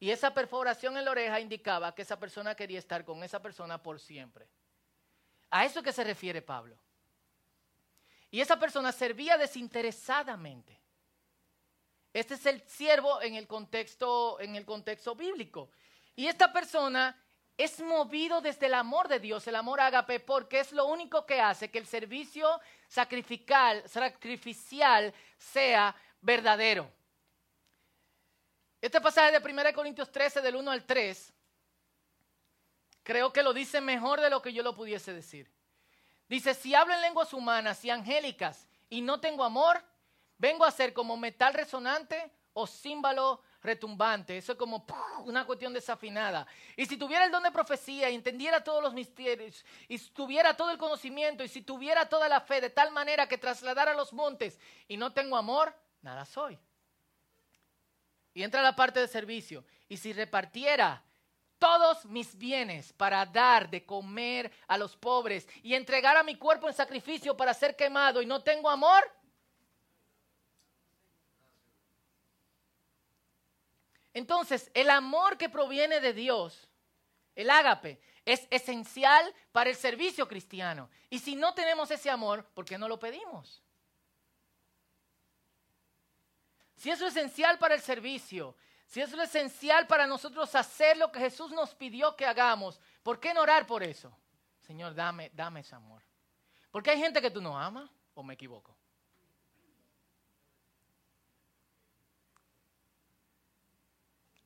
Y 0.00 0.10
esa 0.10 0.32
perforación 0.32 0.96
en 0.96 1.04
la 1.04 1.10
oreja 1.10 1.40
indicaba 1.40 1.94
que 1.94 2.02
esa 2.02 2.18
persona 2.18 2.54
quería 2.54 2.78
estar 2.78 3.04
con 3.04 3.22
esa 3.22 3.42
persona 3.42 3.82
por 3.82 4.00
siempre. 4.00 4.48
A 5.50 5.66
eso 5.66 5.82
que 5.82 5.92
se 5.92 6.02
refiere 6.02 6.40
Pablo. 6.40 6.78
Y 8.30 8.40
esa 8.40 8.58
persona 8.58 8.90
servía 8.90 9.36
desinteresadamente. 9.36 10.80
Este 12.14 12.32
es 12.32 12.46
el 12.46 12.62
siervo 12.62 13.20
en 13.20 13.34
el 13.34 13.46
contexto, 13.46 14.40
en 14.40 14.56
el 14.56 14.64
contexto 14.64 15.14
bíblico. 15.14 15.70
Y 16.16 16.28
esta 16.28 16.50
persona 16.50 17.22
es 17.56 17.80
movido 17.80 18.40
desde 18.40 18.66
el 18.66 18.74
amor 18.74 19.08
de 19.08 19.20
Dios, 19.20 19.46
el 19.46 19.56
amor 19.56 19.80
ágape, 19.80 20.20
porque 20.20 20.60
es 20.60 20.72
lo 20.72 20.86
único 20.86 21.26
que 21.26 21.40
hace 21.40 21.70
que 21.70 21.78
el 21.78 21.86
servicio 21.86 22.60
sacrificial, 22.88 23.84
sea 25.38 25.94
verdadero. 26.20 26.90
Este 28.80 29.00
pasaje 29.00 29.38
de 29.38 29.52
1 29.52 29.72
Corintios 29.74 30.10
13, 30.10 30.40
del 30.40 30.56
1 30.56 30.70
al 30.70 30.84
3, 30.84 31.32
creo 33.02 33.32
que 33.32 33.42
lo 33.42 33.52
dice 33.52 33.80
mejor 33.80 34.20
de 34.20 34.30
lo 34.30 34.42
que 34.42 34.52
yo 34.52 34.62
lo 34.62 34.74
pudiese 34.74 35.12
decir. 35.12 35.50
Dice, 36.28 36.54
si 36.54 36.74
hablo 36.74 36.94
en 36.94 37.02
lenguas 37.02 37.32
humanas 37.34 37.84
y 37.84 37.90
angélicas 37.90 38.66
y 38.88 39.02
no 39.02 39.20
tengo 39.20 39.44
amor, 39.44 39.84
vengo 40.38 40.64
a 40.64 40.70
ser 40.70 40.92
como 40.92 41.16
metal 41.16 41.54
resonante 41.54 42.30
o 42.54 42.66
címbalo 42.66 43.42
retumbante. 43.62 44.36
Eso 44.36 44.52
es 44.52 44.58
como 44.58 44.84
una 45.24 45.46
cuestión 45.46 45.72
desafinada. 45.72 46.46
Y 46.76 46.86
si 46.86 46.96
tuviera 46.96 47.24
el 47.24 47.30
don 47.30 47.42
de 47.42 47.50
profecía 47.50 48.10
y 48.10 48.14
entendiera 48.14 48.62
todos 48.62 48.82
los 48.82 48.92
misterios, 48.92 49.64
y 49.88 49.98
tuviera 49.98 50.56
todo 50.56 50.70
el 50.70 50.78
conocimiento, 50.78 51.44
y 51.44 51.48
si 51.48 51.62
tuviera 51.62 52.08
toda 52.08 52.28
la 52.28 52.40
fe 52.40 52.60
de 52.60 52.70
tal 52.70 52.90
manera 52.90 53.28
que 53.28 53.38
trasladara 53.38 53.94
los 53.94 54.12
montes 54.12 54.58
y 54.88 54.96
no 54.96 55.12
tengo 55.12 55.36
amor, 55.36 55.74
nada 56.00 56.24
soy. 56.24 56.58
Y 58.34 58.42
entra 58.42 58.62
la 58.62 58.74
parte 58.74 59.00
de 59.00 59.08
servicio. 59.08 59.64
Y 59.88 59.96
si 59.96 60.12
repartiera 60.12 61.04
todos 61.58 62.04
mis 62.06 62.36
bienes 62.36 62.92
para 62.92 63.24
dar 63.24 63.70
de 63.70 63.86
comer 63.86 64.50
a 64.66 64.76
los 64.76 64.96
pobres 64.96 65.46
y 65.62 65.74
entregar 65.74 66.16
a 66.16 66.24
mi 66.24 66.34
cuerpo 66.36 66.66
en 66.66 66.74
sacrificio 66.74 67.36
para 67.36 67.54
ser 67.54 67.76
quemado 67.76 68.20
y 68.20 68.26
no 68.26 68.42
tengo 68.42 68.68
amor, 68.68 69.04
Entonces, 74.14 74.70
el 74.74 74.90
amor 74.90 75.38
que 75.38 75.48
proviene 75.48 76.00
de 76.00 76.12
Dios, 76.12 76.68
el 77.34 77.50
ágape, 77.50 78.00
es 78.24 78.46
esencial 78.50 79.34
para 79.50 79.70
el 79.70 79.76
servicio 79.76 80.28
cristiano. 80.28 80.90
Y 81.10 81.18
si 81.18 81.34
no 81.34 81.54
tenemos 81.54 81.90
ese 81.90 82.10
amor, 82.10 82.44
¿por 82.54 82.64
qué 82.64 82.78
no 82.78 82.88
lo 82.88 82.98
pedimos? 82.98 83.62
Si 86.76 86.90
eso 86.90 87.06
es 87.06 87.16
esencial 87.16 87.58
para 87.58 87.74
el 87.74 87.80
servicio, 87.80 88.56
si 88.86 89.00
eso 89.00 89.20
es 89.22 89.28
esencial 89.28 89.86
para 89.86 90.06
nosotros 90.06 90.54
hacer 90.54 90.96
lo 90.96 91.10
que 91.10 91.20
Jesús 91.20 91.50
nos 91.52 91.74
pidió 91.74 92.16
que 92.16 92.26
hagamos, 92.26 92.80
¿por 93.02 93.18
qué 93.18 93.32
no 93.32 93.40
orar 93.40 93.66
por 93.66 93.82
eso? 93.82 94.14
Señor, 94.60 94.94
dame, 94.94 95.30
dame 95.32 95.60
ese 95.60 95.74
amor. 95.74 96.02
Porque 96.70 96.90
hay 96.90 96.98
gente 96.98 97.20
que 97.20 97.30
tú 97.30 97.40
no 97.40 97.58
amas, 97.58 97.90
o 98.14 98.22
me 98.22 98.34
equivoco. 98.34 98.76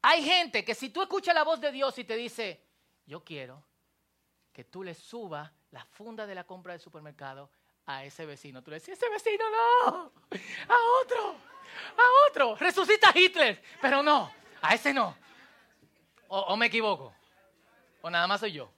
Hay 0.09 0.23
gente 0.23 0.65
que 0.65 0.77
si 0.77 0.91
tú 0.91 1.03
escuchas 1.03 1.35
la 1.35 1.43
voz 1.43 1.61
de 1.61 1.73
Dios 1.73 1.99
y 1.99 2.05
te 2.05 2.15
dice, 2.15 2.63
yo 3.07 3.25
quiero 3.25 3.65
que 4.53 4.63
tú 4.63 4.85
le 4.85 4.95
subas 4.95 5.51
la 5.73 5.85
funda 5.85 6.29
de 6.29 6.35
la 6.37 6.45
compra 6.45 6.75
del 6.75 6.81
supermercado 6.81 7.51
a 7.87 8.05
ese 8.05 8.25
vecino. 8.25 8.63
Tú 8.63 8.71
le 8.71 8.77
dices, 8.77 8.97
ese 8.97 9.11
vecino 9.11 9.43
no, 9.51 10.13
a 10.69 11.03
otro, 11.03 11.31
a 11.99 12.31
otro. 12.31 12.55
Resucita 12.55 13.11
Hitler, 13.13 13.61
pero 13.83 14.01
no, 14.01 14.33
a 14.63 14.77
ese 14.77 14.95
no. 14.95 15.17
O, 16.29 16.57
me 16.57 16.67
equivoco, 16.67 17.13
o 18.01 18.09
nada 18.09 18.29
más 18.29 18.39
soy 18.39 18.53
yo. 18.53 18.71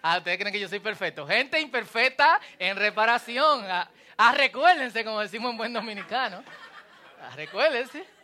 Ah, 0.00 0.18
ustedes 0.18 0.38
creen 0.38 0.52
que 0.52 0.60
yo 0.60 0.68
soy 0.68 0.78
perfecto. 0.78 1.26
Gente 1.26 1.58
imperfecta 1.58 2.40
en 2.56 2.76
reparación. 2.76 3.64
Ah, 3.68 3.90
ah 4.16 4.30
recuérdense, 4.30 5.04
como 5.04 5.18
decimos 5.18 5.50
en 5.50 5.56
buen 5.56 5.72
dominicano. 5.72 6.44
Ah, 7.20 7.34
recuérdense. 7.34 8.14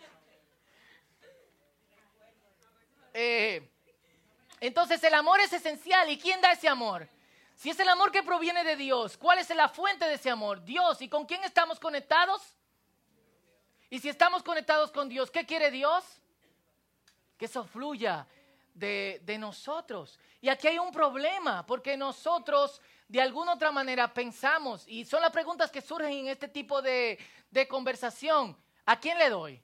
Eh, 3.15 3.69
entonces 4.61 5.03
el 5.05 5.15
amor 5.15 5.41
es 5.41 5.53
esencial. 5.53 6.11
¿Y 6.11 6.19
quién 6.19 6.41
da 6.41 6.53
ese 6.53 6.69
amor? 6.69 7.09
Si 7.57 7.71
es 7.71 7.79
el 7.79 7.89
amor 7.89 8.11
que 8.11 8.23
proviene 8.23 8.65
de 8.65 8.77
Dios, 8.77 9.17
¿cuál 9.17 9.39
es 9.39 9.49
la 9.51 9.69
fuente 9.69 10.05
de 10.07 10.15
ese 10.15 10.31
amor? 10.31 10.65
Dios. 10.65 11.01
¿Y 11.03 11.09
con 11.09 11.27
quién 11.27 11.45
estamos 11.45 11.79
conectados? 11.79 12.43
Y 13.91 13.99
si 13.99 14.09
estamos 14.09 14.43
conectados 14.43 14.91
con 14.91 15.09
Dios, 15.09 15.31
¿qué 15.31 15.45
quiere 15.45 15.71
Dios? 15.71 16.05
Que 17.37 17.45
eso 17.45 17.65
fluya 17.65 18.27
de, 18.75 19.37
nosotros. 19.39 20.19
Y 20.41 20.49
aquí 20.49 20.69
hay 20.69 20.79
un 20.79 20.91
problema, 20.91 21.65
porque 21.67 21.97
nosotros 21.97 22.81
de 23.09 23.21
alguna 23.21 23.53
otra 23.53 23.71
manera 23.71 24.13
pensamos, 24.13 24.85
y 24.87 25.05
son 25.05 25.21
las 25.21 25.31
preguntas 25.31 25.71
que 25.71 25.83
surgen 25.83 26.13
en 26.13 26.29
este 26.29 26.49
tipo 26.49 26.81
de, 26.81 27.19
de 27.51 27.69
conversación, 27.69 28.57
¿a 28.87 28.99
quién 28.99 29.19
le 29.19 29.29
doy? 29.29 29.63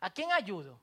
¿A 0.00 0.10
quién 0.10 0.32
ayudo? 0.32 0.80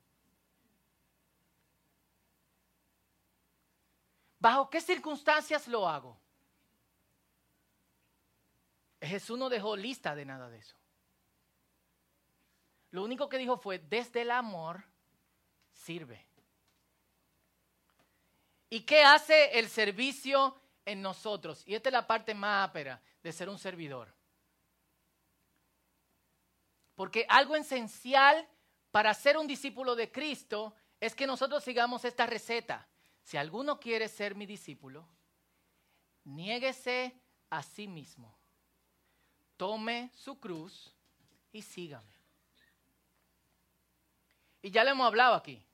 ¿Bajo 4.46 4.70
qué 4.70 4.80
circunstancias 4.80 5.68
lo 5.68 5.90
hago? 5.90 6.16
Jesús 9.02 9.40
no 9.40 9.50
dejó 9.50 9.76
lista 9.76 10.14
de 10.14 10.24
nada 10.24 10.52
de 10.52 10.60
eso. 10.60 10.76
Lo 12.92 13.04
único 13.04 13.28
que 13.28 13.40
dijo 13.40 13.58
fue, 13.58 13.80
desde 13.80 14.22
el 14.22 14.30
amor 14.30 14.84
sirve. 15.74 16.24
¿Y 18.70 18.82
qué 18.82 19.04
hace 19.04 19.58
el 19.58 19.68
servicio 19.68 20.56
en 20.86 21.02
nosotros? 21.02 21.64
Y 21.66 21.74
esta 21.74 21.90
es 21.90 21.94
la 21.94 22.06
parte 22.06 22.36
más 22.36 22.70
ápera 22.70 23.02
de 23.24 23.32
ser 23.32 23.50
un 23.50 23.58
servidor. 23.58 24.14
Porque 26.94 27.26
algo 27.30 27.56
esencial 27.56 28.48
para 28.92 29.12
ser 29.16 29.40
un 29.40 29.48
discípulo 29.48 29.96
de 29.96 30.12
Cristo 30.12 30.76
es 31.00 31.16
que 31.16 31.26
nosotros 31.26 31.64
sigamos 31.64 32.06
esta 32.06 32.28
receta 32.28 32.88
si 33.26 33.38
alguno 33.38 33.80
quiere 33.80 34.08
ser 34.08 34.36
mi 34.36 34.46
discípulo, 34.46 35.04
niéguese 36.26 37.20
a 37.50 37.64
sí 37.64 37.88
mismo, 37.88 38.38
tome 39.58 40.12
su 40.14 40.40
cruz 40.40 40.96
y 41.52 41.64
sígame. 41.64 42.14
Y 44.62 44.70
ya 44.70 44.84
le 44.84 44.92
hemos 44.92 45.08
hablado 45.08 45.34
aquí. 45.34 45.66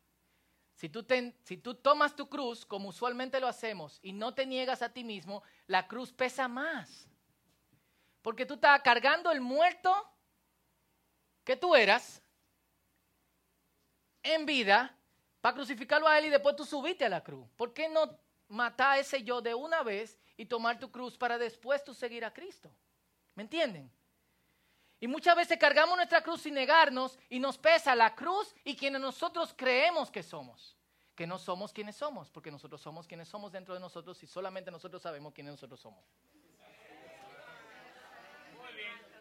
Si 0.76 0.88
tú, 0.88 1.04
te- 1.04 1.36
si 1.44 1.58
tú 1.58 1.76
tomas 1.76 2.16
tu 2.16 2.30
cruz, 2.30 2.66
como 2.66 2.88
usualmente 2.88 3.42
lo 3.42 3.50
hacemos, 3.50 4.00
y 4.02 4.14
no 4.14 4.34
te 4.34 4.46
niegas 4.46 4.82
a 4.82 4.94
ti 4.94 5.04
mismo, 5.04 5.44
la 5.68 5.90
cruz 5.90 6.14
pesa 6.14 6.48
más. 6.48 7.06
Porque 8.22 8.46
tú 8.46 8.54
estás 8.54 8.82
cargando 8.82 9.30
el 9.30 9.42
muerto 9.42 9.94
que 11.44 11.58
tú 11.58 11.76
eras 11.76 12.24
en 14.24 14.46
vida 14.46 14.98
para 15.41 15.56
crucificarlo 15.56 16.08
a 16.08 16.17
él 16.19 16.25
y 16.25 16.30
después 16.30 16.56
tú 16.56 16.63
subiste 16.63 17.04
a 17.04 17.10
la 17.10 17.23
cruz. 17.23 17.49
¿Por 17.58 17.73
qué 17.73 17.89
no 17.89 18.17
matar 18.47 18.99
ese 18.99 19.23
yo 19.23 19.41
de 19.41 19.56
una 19.56 19.82
vez 19.82 20.19
y 20.38 20.45
tomar 20.45 20.80
tu 20.80 20.91
cruz 20.91 21.17
para 21.17 21.38
después 21.38 21.84
tú 21.84 21.93
seguir 21.93 22.23
a 22.23 22.32
Cristo? 22.32 22.71
¿Me 23.36 23.43
entienden? 23.43 23.91
Y 24.99 25.08
muchas 25.08 25.36
veces 25.36 25.58
cargamos 25.58 25.95
nuestra 25.95 26.21
cruz 26.21 26.43
sin 26.43 26.54
negarnos 26.54 27.17
y 27.27 27.39
nos 27.39 27.58
pesa 27.58 27.95
la 27.95 28.13
cruz 28.13 28.56
y 28.63 28.75
quienes 28.75 29.01
nosotros 29.01 29.51
creemos 29.58 30.12
que 30.12 30.21
somos. 30.21 30.77
Que 31.15 31.25
no 31.25 31.39
somos 31.39 31.73
quienes 31.73 31.95
somos, 31.95 32.30
porque 32.30 32.51
nosotros 32.51 32.80
somos 32.80 33.08
quienes 33.08 33.27
somos 33.27 33.51
dentro 33.51 33.73
de 33.73 33.80
nosotros 33.80 34.21
y 34.21 34.27
solamente 34.27 34.69
nosotros 34.69 35.01
sabemos 35.01 35.34
quiénes 35.34 35.54
nosotros 35.54 35.80
somos. 35.80 36.06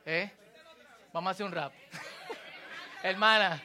¿Eh? 0.05 0.31
Vamos 1.13 1.29
a 1.29 1.31
hacer 1.33 1.47
un 1.47 1.53
rap. 1.53 1.73
Hermana. 3.03 3.63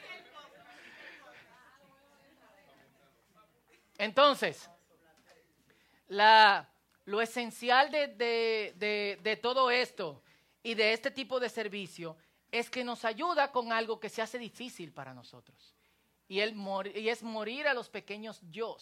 Entonces, 3.98 4.70
lo 6.08 7.22
esencial 7.22 7.92
de, 7.92 9.40
todo 9.42 9.72
esto 9.72 10.22
y 10.64 10.74
de 10.74 10.94
este 10.94 11.12
tipo 11.12 11.40
de 11.40 11.50
servicio 11.50 12.18
es 12.52 12.70
que 12.70 12.84
nos 12.84 13.06
ayuda 13.06 13.52
con 13.52 13.72
algo 13.72 14.00
que 14.00 14.10
se 14.10 14.22
hace 14.22 14.38
difícil 14.38 14.92
para 14.92 15.14
nosotros. 15.14 15.76
Y, 16.28 16.40
el 16.40 16.56
y 16.96 17.10
es 17.10 17.22
morir 17.22 17.68
a 17.68 17.74
los 17.74 17.90
pequeños 17.90 18.42
yo 18.50 18.78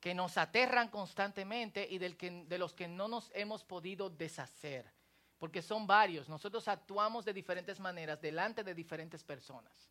que 0.00 0.14
nos 0.14 0.36
aterran 0.38 0.88
constantemente 0.88 1.86
y 1.88 1.98
de 1.98 2.58
los 2.58 2.72
que 2.72 2.88
no 2.88 3.06
nos 3.06 3.30
hemos 3.34 3.62
podido 3.62 4.08
deshacer. 4.08 4.90
Porque 5.38 5.62
son 5.62 5.86
varios. 5.86 6.28
Nosotros 6.28 6.68
actuamos 6.68 7.24
de 7.24 7.32
diferentes 7.32 7.80
maneras 7.80 8.20
delante 8.20 8.62
de 8.62 8.74
diferentes 8.74 9.24
personas. 9.24 9.90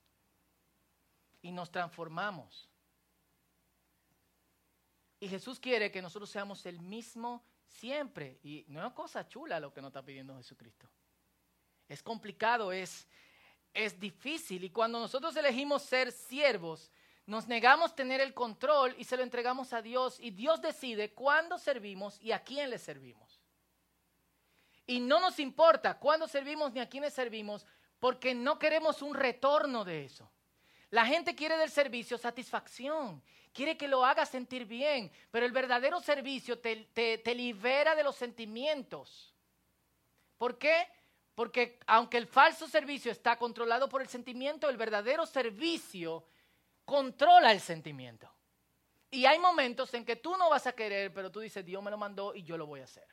Y 1.41 1.51
nos 1.51 1.71
transformamos. 1.71 2.69
Y 5.19 5.27
Jesús 5.27 5.59
quiere 5.59 5.91
que 5.91 6.01
nosotros 6.01 6.29
seamos 6.29 6.65
el 6.65 6.79
mismo 6.79 7.43
siempre. 7.67 8.39
Y 8.43 8.65
no 8.67 8.85
es 8.85 8.93
cosa 8.93 9.27
chula 9.27 9.59
lo 9.59 9.73
que 9.73 9.81
nos 9.81 9.89
está 9.89 10.03
pidiendo 10.03 10.35
Jesucristo. 10.37 10.89
Es 11.87 12.01
complicado, 12.01 12.71
es, 12.71 13.07
es 13.73 13.99
difícil. 13.99 14.63
Y 14.63 14.69
cuando 14.69 14.99
nosotros 14.99 15.35
elegimos 15.35 15.83
ser 15.83 16.11
siervos, 16.11 16.91
nos 17.25 17.47
negamos 17.47 17.95
tener 17.95 18.21
el 18.21 18.33
control 18.33 18.95
y 18.97 19.03
se 19.03 19.17
lo 19.17 19.23
entregamos 19.23 19.73
a 19.73 19.81
Dios. 19.81 20.19
Y 20.19 20.31
Dios 20.31 20.61
decide 20.61 21.13
cuándo 21.13 21.57
servimos 21.57 22.19
y 22.21 22.31
a 22.31 22.43
quién 22.43 22.69
le 22.69 22.77
servimos. 22.77 23.39
Y 24.87 24.99
no 24.99 25.19
nos 25.19 25.39
importa 25.39 25.99
cuándo 25.99 26.27
servimos 26.27 26.73
ni 26.73 26.79
a 26.79 26.89
quiénes 26.89 27.13
servimos, 27.13 27.67
porque 27.99 28.33
no 28.33 28.57
queremos 28.57 29.03
un 29.03 29.13
retorno 29.13 29.85
de 29.85 30.05
eso. 30.05 30.31
La 30.89 31.05
gente 31.05 31.35
quiere 31.35 31.57
del 31.57 31.69
servicio 31.69 32.17
satisfacción, 32.17 33.21
quiere 33.53 33.77
que 33.77 33.87
lo 33.87 34.05
haga 34.05 34.25
sentir 34.25 34.65
bien, 34.65 35.11
pero 35.31 35.45
el 35.45 35.51
verdadero 35.51 35.99
servicio 35.99 36.59
te, 36.59 36.75
te- 36.93 37.17
te 37.17 37.35
libera 37.35 37.95
de 37.95 38.03
los 38.03 38.15
sentimientos. 38.15 39.33
¿Por 40.37 40.57
qué? 40.57 40.87
Porque 41.35 41.79
aunque 41.87 42.17
el 42.17 42.27
falso 42.27 42.67
servicio 42.67 43.11
está 43.11 43.37
controlado 43.37 43.87
por 43.89 44.01
el 44.01 44.07
sentimiento, 44.07 44.69
el 44.69 44.77
verdadero 44.77 45.25
servicio 45.25 46.25
controla 46.85 47.51
el 47.51 47.59
sentimiento. 47.59 48.29
Y 49.11 49.25
hay 49.25 49.39
momentos 49.39 49.93
en 49.93 50.05
que 50.05 50.15
tú 50.17 50.37
no 50.37 50.49
vas 50.49 50.67
a 50.67 50.73
querer, 50.73 51.13
pero 51.13 51.31
tú 51.31 51.39
dices, 51.39 51.65
Dios 51.65 51.81
me 51.81 51.91
lo 51.91 51.97
mandó 51.97 52.35
y 52.35 52.43
yo 52.43 52.57
lo 52.57 52.65
voy 52.67 52.81
a 52.81 52.83
hacer. 52.83 53.07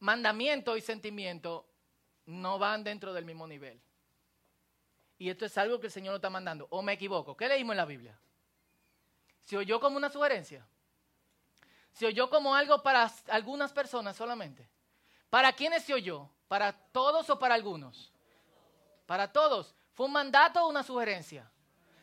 Mandamiento 0.00 0.76
y 0.76 0.80
sentimiento 0.80 1.66
no 2.26 2.58
van 2.58 2.84
dentro 2.84 3.12
del 3.12 3.24
mismo 3.24 3.46
nivel. 3.46 3.80
Y 5.18 5.30
esto 5.30 5.46
es 5.46 5.56
algo 5.58 5.78
que 5.80 5.86
el 5.86 5.92
Señor 5.92 6.12
nos 6.12 6.18
está 6.18 6.30
mandando. 6.30 6.66
¿O 6.70 6.82
me 6.82 6.94
equivoco? 6.94 7.36
¿Qué 7.36 7.48
leímos 7.48 7.74
en 7.74 7.78
la 7.78 7.84
Biblia? 7.84 8.18
¿Se 9.44 9.56
oyó 9.56 9.78
como 9.78 9.96
una 9.96 10.10
sugerencia? 10.10 10.66
¿Se 11.92 12.06
oyó 12.06 12.28
como 12.28 12.54
algo 12.54 12.82
para 12.82 13.10
algunas 13.28 13.72
personas 13.72 14.16
solamente? 14.16 14.68
¿Para 15.30 15.52
quiénes 15.52 15.84
se 15.84 15.94
oyó? 15.94 16.28
¿Para 16.48 16.72
todos 16.72 17.30
o 17.30 17.38
para 17.38 17.54
algunos? 17.54 18.12
Para 19.06 19.32
todos. 19.32 19.74
¿Fue 19.92 20.06
un 20.06 20.12
mandato 20.12 20.64
o 20.64 20.68
una 20.68 20.82
sugerencia? 20.82 21.50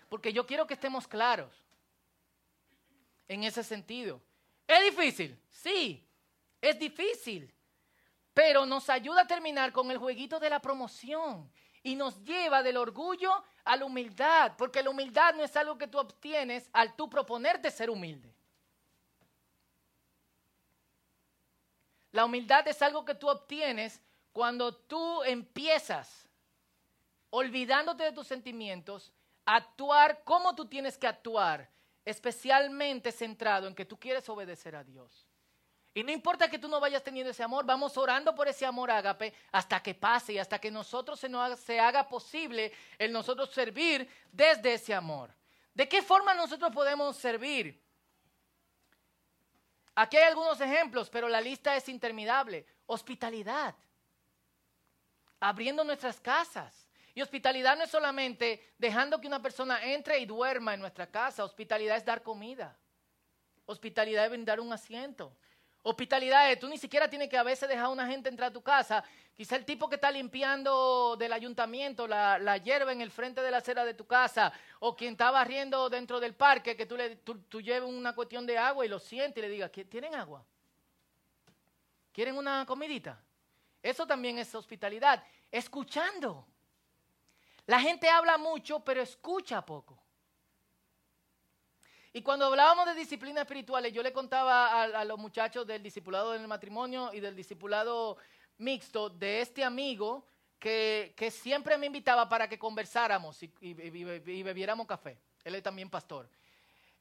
Porque 0.08 0.32
yo 0.32 0.46
quiero 0.46 0.66
que 0.66 0.76
estemos 0.76 1.08
claros 1.08 1.54
en 3.28 3.44
ese 3.44 3.64
sentido. 3.64 4.22
¿Es 4.68 4.84
difícil? 4.84 5.38
Sí, 5.50 6.08
es 6.62 6.80
difícil. 6.80 7.54
Pero 8.34 8.66
nos 8.66 8.90
ayuda 8.90 9.22
a 9.22 9.28
terminar 9.28 9.74
con 9.74 9.92
el 9.92 9.98
jueguito 9.98 10.40
de 10.40 10.50
la 10.50 10.62
promoción 10.62 11.52
y 11.84 11.96
nos 11.96 12.24
lleva 12.24 12.64
del 12.64 12.78
orgullo 12.78 13.32
a 13.64 13.76
la 13.76 13.86
humildad, 13.86 14.54
porque 14.58 14.84
la 14.84 14.90
humildad 14.90 15.34
no 15.36 15.44
es 15.44 15.56
algo 15.56 15.78
que 15.78 15.88
tú 15.88 15.98
obtienes 15.98 16.70
al 16.74 16.96
tú 16.96 17.10
proponerte 17.10 17.72
ser 17.72 17.90
humilde. 17.90 18.34
La 22.12 22.26
humildad 22.26 22.68
es 22.68 22.82
algo 22.82 23.06
que 23.06 23.16
tú 23.16 23.30
obtienes 23.30 24.02
cuando 24.34 24.76
tú 24.76 25.24
empiezas, 25.24 26.28
olvidándote 27.30 28.04
de 28.04 28.12
tus 28.12 28.28
sentimientos, 28.28 29.12
a 29.46 29.56
actuar 29.56 30.24
como 30.24 30.54
tú 30.54 30.66
tienes 30.66 30.98
que 30.98 31.08
actuar, 31.08 31.70
especialmente 32.06 33.12
centrado 33.12 33.68
en 33.68 33.76
que 33.76 33.86
tú 33.86 33.98
quieres 33.98 34.28
obedecer 34.30 34.76
a 34.76 34.84
Dios. 34.84 35.31
Y 35.94 36.04
no 36.04 36.12
importa 36.12 36.50
que 36.50 36.58
tú 36.58 36.70
no 36.70 36.80
vayas 36.80 37.04
teniendo 37.04 37.32
ese 37.32 37.44
amor, 37.44 37.66
vamos 37.66 37.98
orando 37.98 38.34
por 38.34 38.48
ese 38.48 38.66
amor 38.66 38.90
ágape 38.90 39.34
hasta 39.52 39.84
que 39.84 39.94
pase 39.94 40.34
y 40.34 40.38
hasta 40.38 40.58
que 40.60 40.72
nosotros 40.72 41.20
se, 41.20 41.28
nos 41.28 41.60
se 41.60 41.80
haga 41.80 42.08
posible 42.08 42.72
el 42.98 43.12
nosotros 43.12 43.50
servir 43.52 44.10
desde 44.32 44.76
ese 44.76 44.94
amor. 44.94 45.34
¿De 45.74 45.90
qué 45.90 46.02
forma 46.02 46.34
nosotros 46.34 46.72
podemos 46.72 47.18
servir? 47.18 47.82
Aquí 49.96 50.16
hay 50.16 50.24
algunos 50.24 50.60
ejemplos, 50.62 51.10
pero 51.10 51.28
la 51.28 51.42
lista 51.42 51.76
es 51.76 51.90
interminable. 51.90 52.66
Hospitalidad. 52.86 53.76
Abriendo 55.42 55.84
nuestras 55.84 56.22
casas. 56.22 56.88
Y 57.14 57.22
hospitalidad 57.22 57.76
no 57.76 57.84
es 57.84 57.92
solamente 57.92 58.74
dejando 58.78 59.20
que 59.20 59.28
una 59.28 59.42
persona 59.42 59.84
entre 59.84 60.20
y 60.20 60.26
duerma 60.26 60.74
en 60.74 60.80
nuestra 60.80 61.08
casa. 61.08 61.44
Hospitalidad 61.44 61.98
es 61.98 62.06
dar 62.06 62.24
comida. 62.24 62.78
Hospitalidad 63.66 64.26
es 64.26 64.32
brindar 64.32 64.62
un 64.62 64.72
asiento. 64.72 65.36
Hospitalidad 65.84 66.52
es, 66.52 66.60
tú 66.60 66.68
ni 66.68 66.78
siquiera 66.78 67.10
tienes 67.10 67.28
que 67.28 67.38
a 67.38 67.44
veces 67.44 67.68
dejar 67.68 67.86
a 67.86 67.90
una 67.90 68.06
gente 68.06 68.30
entrar 68.30 68.50
a 68.50 68.54
tu 68.54 68.62
casa. 68.62 69.04
Quizá 69.36 69.56
el 69.56 69.66
tipo 69.66 69.90
que 69.90 69.96
está 69.96 70.12
limpiando 70.12 71.16
del 71.18 71.34
ayuntamiento 71.34 72.06
la, 72.08 72.38
la 72.38 72.58
hierba 72.58 72.92
en 72.92 73.02
el 73.02 73.10
frente 73.10 73.42
de 73.42 73.50
la 73.50 73.58
acera 73.58 73.84
de 73.84 73.96
tu 73.96 74.06
casa, 74.06 74.54
o 74.80 74.96
quien 74.96 75.14
está 75.14 75.32
barriendo 75.32 75.90
dentro 75.90 76.20
del 76.20 76.36
parque, 76.36 76.76
que 76.76 76.86
tú, 76.86 76.96
le, 76.96 77.16
tú, 77.18 77.40
tú 77.44 77.62
lleves 77.62 77.90
una 77.90 78.14
cuestión 78.14 78.46
de 78.46 78.58
agua 78.60 78.86
y 78.86 78.90
lo 78.90 79.00
sientes 79.00 79.40
y 79.40 79.48
le 79.48 79.50
digas, 79.52 79.72
"¿Qui- 79.72 79.90
¿tienen 79.90 80.14
agua? 80.14 80.46
¿Quieren 82.12 82.38
una 82.38 82.66
comidita? 82.68 83.20
Eso 83.82 84.06
también 84.06 84.38
es 84.38 84.54
hospitalidad. 84.54 85.24
Escuchando. 85.50 86.46
La 87.66 87.80
gente 87.80 88.08
habla 88.10 88.38
mucho, 88.38 88.82
pero 88.82 89.02
escucha 89.02 89.66
poco. 89.66 89.98
Y 92.14 92.22
cuando 92.24 92.46
hablábamos 92.46 92.86
de 92.88 92.94
disciplinas 92.96 93.44
espirituales, 93.44 93.94
yo 93.94 94.04
le 94.04 94.12
contaba 94.12 94.68
a, 94.68 94.84
a 94.84 95.06
los 95.06 95.18
muchachos 95.18 95.66
del 95.66 95.82
discipulado 95.82 96.32
del 96.34 96.48
matrimonio 96.48 97.12
y 97.14 97.20
del 97.22 97.36
discipulado 97.36 98.18
mixto 98.58 99.10
de 99.10 99.42
este 99.42 99.64
amigo 99.64 100.28
que, 100.60 101.14
que 101.16 101.32
siempre 101.32 101.78
me 101.78 101.86
invitaba 101.88 102.28
para 102.28 102.48
que 102.50 102.60
conversáramos 102.60 103.42
y- 103.42 103.52
y 103.62 104.44
bebiéramos 104.44 104.86
café. 104.88 105.18
Él 105.44 105.56
es 105.56 105.64
también 105.64 105.90
pastor. 105.90 106.30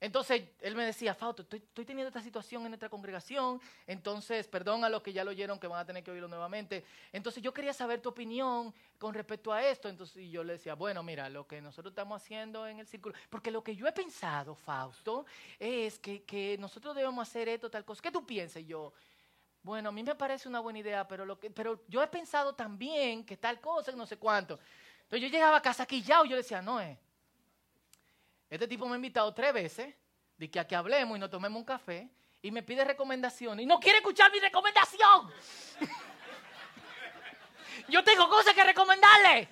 Entonces 0.00 0.44
él 0.60 0.74
me 0.74 0.86
decía, 0.86 1.14
Fausto, 1.14 1.42
estoy, 1.42 1.60
teniendo 1.84 2.08
esta 2.08 2.22
situación 2.22 2.62
en 2.62 2.70
nuestra 2.70 2.88
congregación, 2.88 3.60
entonces, 3.86 4.48
perdón 4.48 4.82
a 4.82 4.88
los 4.88 5.02
que 5.02 5.12
ya 5.12 5.24
lo 5.24 5.30
oyeron 5.30 5.60
que 5.60 5.66
van 5.66 5.78
a 5.78 5.84
tener 5.84 6.02
que 6.02 6.10
oírlo 6.10 6.26
nuevamente. 6.26 6.84
Entonces 7.12 7.42
yo 7.42 7.52
quería 7.52 7.74
saber 7.74 8.00
tu 8.00 8.08
opinión 8.08 8.72
con 8.98 9.12
respecto 9.12 9.52
a 9.52 9.62
esto. 9.62 9.90
Entonces 9.90 10.16
y 10.16 10.30
yo 10.30 10.42
le 10.42 10.54
decía, 10.54 10.74
bueno, 10.74 11.02
mira, 11.02 11.28
lo 11.28 11.46
que 11.46 11.60
nosotros 11.60 11.92
estamos 11.92 12.22
haciendo 12.22 12.66
en 12.66 12.78
el 12.78 12.86
círculo, 12.86 13.14
porque 13.28 13.50
lo 13.50 13.62
que 13.62 13.76
yo 13.76 13.86
he 13.86 13.92
pensado, 13.92 14.54
Fausto, 14.54 15.26
es 15.58 15.98
que, 15.98 16.22
que 16.22 16.56
nosotros 16.58 16.96
debemos 16.96 17.28
hacer 17.28 17.50
esto, 17.50 17.70
tal 17.70 17.84
cosa. 17.84 18.00
¿Qué 18.00 18.10
tú 18.10 18.24
piensas? 18.24 18.64
Yo, 18.64 18.94
bueno, 19.62 19.90
a 19.90 19.92
mí 19.92 20.02
me 20.02 20.14
parece 20.14 20.48
una 20.48 20.60
buena 20.60 20.78
idea, 20.78 21.06
pero, 21.06 21.26
lo 21.26 21.38
que, 21.38 21.50
pero 21.50 21.84
yo 21.88 22.02
he 22.02 22.06
pensado 22.06 22.54
también 22.54 23.22
que 23.22 23.36
tal 23.36 23.60
cosa, 23.60 23.92
no 23.92 24.06
sé 24.06 24.16
cuánto. 24.16 24.58
Entonces 25.02 25.20
yo 25.20 25.28
llegaba 25.28 25.58
a 25.58 25.62
casa 25.62 25.82
aquí 25.82 26.00
ya, 26.00 26.24
y 26.24 26.30
yo 26.30 26.36
decía, 26.36 26.62
no, 26.62 26.80
eh. 26.80 26.98
Este 28.50 28.66
tipo 28.66 28.86
me 28.86 28.94
ha 28.94 28.96
invitado 28.96 29.32
tres 29.32 29.52
veces, 29.52 29.94
de 30.36 30.50
que 30.50 30.58
a 30.58 30.66
que 30.66 30.74
hablemos 30.74 31.16
y 31.16 31.20
nos 31.20 31.30
tomemos 31.30 31.56
un 31.56 31.64
café, 31.64 32.10
y 32.42 32.50
me 32.50 32.64
pide 32.64 32.84
recomendaciones, 32.84 33.62
y 33.62 33.66
no 33.66 33.78
quiere 33.78 33.98
escuchar 33.98 34.32
mi 34.32 34.40
recomendación. 34.40 35.32
yo 37.88 38.02
tengo 38.02 38.28
cosas 38.28 38.52
que 38.52 38.64
recomendarle, 38.64 39.48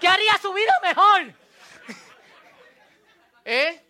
que 0.00 0.08
haría 0.08 0.36
su 0.38 0.52
vida 0.52 0.72
mejor. 0.82 1.34
¿Eh? 3.44 3.80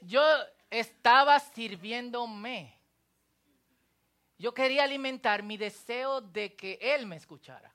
Yo 0.00 0.22
estaba 0.70 1.38
sirviéndome. 1.38 2.74
Yo 4.38 4.54
quería 4.54 4.84
alimentar 4.84 5.42
mi 5.42 5.58
deseo 5.58 6.22
de 6.22 6.56
que 6.56 6.78
él 6.80 7.06
me 7.06 7.16
escuchara. 7.16 7.74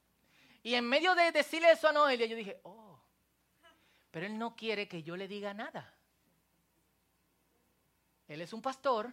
Y 0.64 0.74
en 0.74 0.90
medio 0.90 1.14
de 1.14 1.32
decirle 1.32 1.70
eso 1.70 1.88
a 1.88 1.92
Noelia, 1.92 2.26
yo 2.26 2.36
dije, 2.36 2.60
oh, 2.64 2.85
pero 4.16 4.28
él 4.28 4.38
no 4.40 4.56
quiere 4.56 4.88
que 4.88 5.04
yo 5.04 5.18
le 5.18 5.28
diga 5.28 5.54
nada. 5.54 5.94
Él 8.30 8.40
es 8.40 8.54
un 8.54 8.62
pastor. 8.62 9.12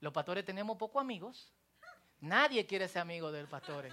Los 0.00 0.12
pastores 0.12 0.44
tenemos 0.44 0.76
pocos 0.76 1.00
amigos. 1.00 1.52
Nadie 2.22 2.66
quiere 2.66 2.88
ser 2.88 3.02
amigo 3.02 3.30
del 3.30 3.46
pastor. 3.46 3.88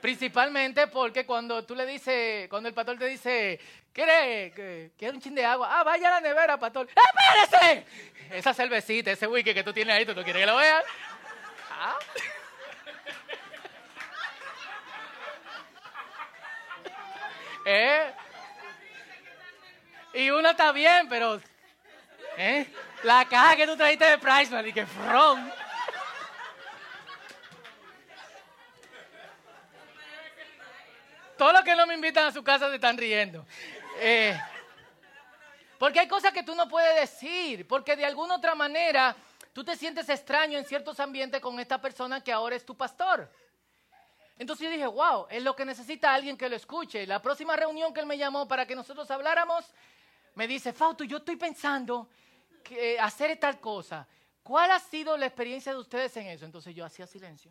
Principalmente 0.00 0.86
porque 0.86 1.26
cuando 1.26 1.64
tú 1.64 1.74
le 1.74 1.86
dices, 1.86 2.48
cuando 2.48 2.68
el 2.68 2.74
pastor 2.76 2.96
te 2.96 3.06
dice, 3.06 3.58
¿quiere, 3.92 4.92
quiere 4.96 5.16
un 5.16 5.20
chin 5.20 5.34
de 5.34 5.44
agua? 5.44 5.80
Ah, 5.80 5.82
vaya 5.82 6.06
a 6.06 6.20
la 6.20 6.28
nevera, 6.28 6.56
pastor. 6.56 6.86
¡Espérese! 6.88 7.84
Esa 8.30 8.54
cervecita, 8.54 9.10
ese 9.10 9.26
whisky 9.26 9.54
que 9.54 9.64
tú 9.64 9.72
tienes 9.72 9.96
ahí, 9.96 10.06
¿tú 10.06 10.14
no 10.14 10.22
quieres 10.22 10.42
que 10.42 10.46
lo 10.46 10.56
veas? 10.56 10.84
¿Ah? 11.68 11.98
¿Eh? 17.66 18.14
Y 20.16 20.30
uno 20.30 20.48
está 20.48 20.72
bien, 20.72 21.10
pero... 21.10 21.38
¿eh? 22.38 22.66
La 23.02 23.26
caja 23.26 23.54
que 23.54 23.66
tú 23.66 23.76
trajiste 23.76 24.06
de 24.06 24.16
Priceman 24.16 24.66
y 24.66 24.72
que 24.72 24.86
front. 24.86 25.52
Todos 31.36 31.52
los 31.52 31.62
que 31.62 31.76
no 31.76 31.86
me 31.86 31.92
invitan 31.92 32.28
a 32.28 32.32
su 32.32 32.42
casa 32.42 32.70
se 32.70 32.76
están 32.76 32.96
riendo. 32.96 33.46
Eh, 33.98 34.40
porque 35.78 36.00
hay 36.00 36.08
cosas 36.08 36.32
que 36.32 36.42
tú 36.42 36.54
no 36.54 36.66
puedes 36.66 36.98
decir, 36.98 37.68
porque 37.68 37.94
de 37.94 38.06
alguna 38.06 38.36
otra 38.36 38.54
manera 38.54 39.14
tú 39.52 39.62
te 39.62 39.76
sientes 39.76 40.08
extraño 40.08 40.56
en 40.56 40.64
ciertos 40.64 40.98
ambientes 40.98 41.42
con 41.42 41.60
esta 41.60 41.78
persona 41.78 42.24
que 42.24 42.32
ahora 42.32 42.56
es 42.56 42.64
tu 42.64 42.74
pastor. 42.74 43.30
Entonces 44.38 44.64
yo 44.64 44.70
dije, 44.70 44.86
wow, 44.86 45.26
es 45.28 45.42
lo 45.42 45.54
que 45.54 45.66
necesita 45.66 46.14
alguien 46.14 46.38
que 46.38 46.48
lo 46.48 46.56
escuche. 46.56 47.06
La 47.06 47.20
próxima 47.20 47.54
reunión 47.54 47.92
que 47.92 48.00
él 48.00 48.06
me 48.06 48.16
llamó 48.16 48.48
para 48.48 48.66
que 48.66 48.74
nosotros 48.74 49.10
habláramos, 49.10 49.66
me 50.36 50.46
dice, 50.46 50.72
Fausto, 50.72 51.02
yo 51.02 51.16
estoy 51.16 51.36
pensando 51.36 52.08
que 52.62 53.00
hacer 53.00 53.36
tal 53.38 53.58
cosa. 53.58 54.06
¿Cuál 54.42 54.70
ha 54.70 54.78
sido 54.78 55.16
la 55.16 55.26
experiencia 55.26 55.72
de 55.72 55.78
ustedes 55.78 56.14
en 56.18 56.26
eso? 56.26 56.44
Entonces 56.44 56.74
yo 56.74 56.84
hacía 56.84 57.06
silencio. 57.06 57.50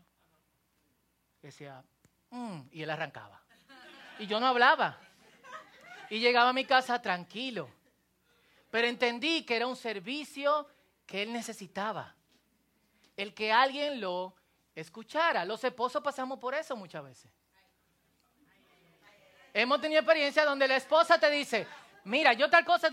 Decía, 1.41 1.83
mm", 2.29 2.59
y 2.71 2.83
él 2.83 2.89
arrancaba. 2.89 3.41
Y 4.19 4.27
yo 4.27 4.39
no 4.39 4.47
hablaba. 4.47 4.99
Y 6.11 6.19
llegaba 6.19 6.51
a 6.51 6.53
mi 6.53 6.63
casa 6.63 7.01
tranquilo. 7.01 7.69
Pero 8.69 8.87
entendí 8.87 9.43
que 9.43 9.55
era 9.55 9.65
un 9.65 9.75
servicio 9.75 10.67
que 11.07 11.23
él 11.23 11.33
necesitaba. 11.33 12.15
El 13.17 13.33
que 13.33 13.51
alguien 13.51 13.99
lo 13.99 14.35
escuchara. 14.75 15.43
Los 15.43 15.63
esposos 15.63 16.03
pasamos 16.03 16.37
por 16.37 16.53
eso 16.53 16.75
muchas 16.75 17.03
veces. 17.03 17.31
Hemos 19.53 19.81
tenido 19.81 20.01
experiencia 20.01 20.45
donde 20.45 20.67
la 20.67 20.75
esposa 20.75 21.17
te 21.17 21.31
dice, 21.31 21.65
mira, 22.05 22.33
yo 22.33 22.49
tal 22.49 22.63
cosa, 22.63 22.87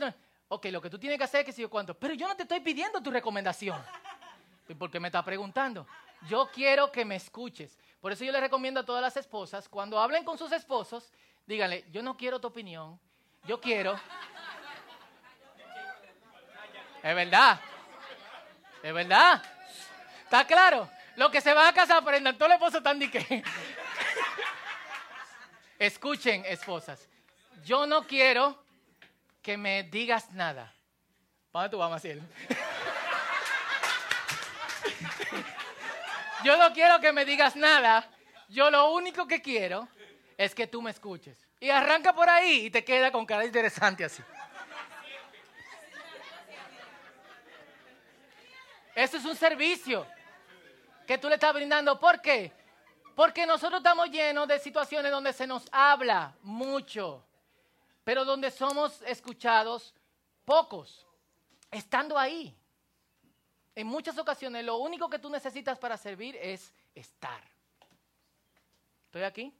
ok, 0.48 0.66
lo 0.66 0.82
que 0.82 0.90
tú 0.90 0.98
tienes 0.98 1.18
que 1.18 1.24
hacer 1.24 1.40
es 1.40 1.46
que 1.46 1.52
si 1.52 1.62
yo 1.62 1.70
cuánto, 1.70 1.94
pero 1.94 2.14
yo 2.14 2.28
no 2.28 2.36
te 2.36 2.42
estoy 2.42 2.60
pidiendo 2.60 3.00
tu 3.00 3.10
recomendación. 3.10 3.82
¿Por 4.78 4.90
qué 4.90 5.00
me 5.00 5.08
estás 5.08 5.24
preguntando? 5.24 5.86
Yo 6.28 6.50
quiero 6.52 6.90
que 6.90 7.04
me 7.04 7.16
escuches. 7.16 7.78
Por 8.00 8.12
eso 8.12 8.24
yo 8.24 8.32
les 8.32 8.40
recomiendo 8.40 8.80
a 8.80 8.84
todas 8.84 9.02
las 9.02 9.16
esposas, 9.16 9.68
cuando 9.68 10.00
hablen 10.00 10.24
con 10.24 10.36
sus 10.36 10.50
esposos, 10.52 11.12
díganle, 11.46 11.84
yo 11.90 12.02
no 12.02 12.16
quiero 12.16 12.40
tu 12.40 12.48
opinión, 12.48 12.98
yo 13.44 13.60
quiero... 13.60 13.98
Es 17.02 17.16
verdad, 17.16 17.60
es 18.82 18.94
verdad. 18.94 19.42
¿Está 20.22 20.46
claro? 20.46 20.88
Lo 21.16 21.30
que 21.30 21.40
se 21.40 21.52
va 21.52 21.68
a 21.68 21.72
casar, 21.72 21.98
aprendan, 21.98 22.38
todos 22.38 22.50
los 22.50 22.56
esposos 22.56 22.76
están 22.76 22.98
de 22.98 23.10
que... 23.10 23.44
Escuchen, 25.78 26.44
esposas, 26.46 27.08
yo 27.64 27.86
no 27.86 28.06
quiero 28.06 28.61
que 29.42 29.56
me 29.56 29.82
digas 29.82 30.30
nada. 30.32 30.72
¿Para 31.50 31.68
dónde 31.68 31.76
tú 31.76 31.78
vas? 31.78 32.02
Yo 36.44 36.56
no 36.56 36.72
quiero 36.72 37.00
que 37.00 37.12
me 37.12 37.24
digas 37.24 37.56
nada. 37.56 38.08
Yo 38.48 38.70
lo 38.70 38.92
único 38.92 39.26
que 39.26 39.42
quiero 39.42 39.88
es 40.36 40.54
que 40.54 40.66
tú 40.66 40.80
me 40.82 40.90
escuches. 40.90 41.38
Y 41.60 41.70
arranca 41.70 42.12
por 42.12 42.28
ahí 42.28 42.66
y 42.66 42.70
te 42.70 42.84
queda 42.84 43.12
con 43.12 43.26
cara 43.26 43.44
interesante 43.44 44.04
así. 44.04 44.22
Eso 48.94 49.16
es 49.16 49.24
un 49.24 49.36
servicio 49.36 50.06
que 51.06 51.18
tú 51.18 51.28
le 51.28 51.34
estás 51.34 51.54
brindando. 51.54 51.98
¿Por 51.98 52.20
qué? 52.20 52.52
Porque 53.14 53.46
nosotros 53.46 53.78
estamos 53.78 54.10
llenos 54.10 54.48
de 54.48 54.58
situaciones 54.58 55.10
donde 55.12 55.32
se 55.32 55.46
nos 55.46 55.68
habla 55.70 56.34
mucho, 56.42 57.24
pero 58.04 58.24
donde 58.24 58.50
somos 58.50 59.00
escuchados 59.02 59.94
pocos, 60.44 61.06
estando 61.70 62.18
ahí. 62.18 62.56
En 63.74 63.86
muchas 63.86 64.18
ocasiones 64.18 64.64
lo 64.64 64.76
único 64.78 65.08
que 65.08 65.18
tú 65.18 65.30
necesitas 65.30 65.78
para 65.78 65.96
servir 65.96 66.36
es 66.36 66.72
estar. 66.94 67.42
¿Estoy 69.06 69.22
aquí? 69.22 69.54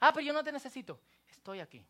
Ah, 0.00 0.12
pero 0.12 0.26
yo 0.26 0.32
no 0.32 0.44
te 0.44 0.52
necesito. 0.52 1.00
Estoy 1.28 1.60
aquí. 1.60 1.84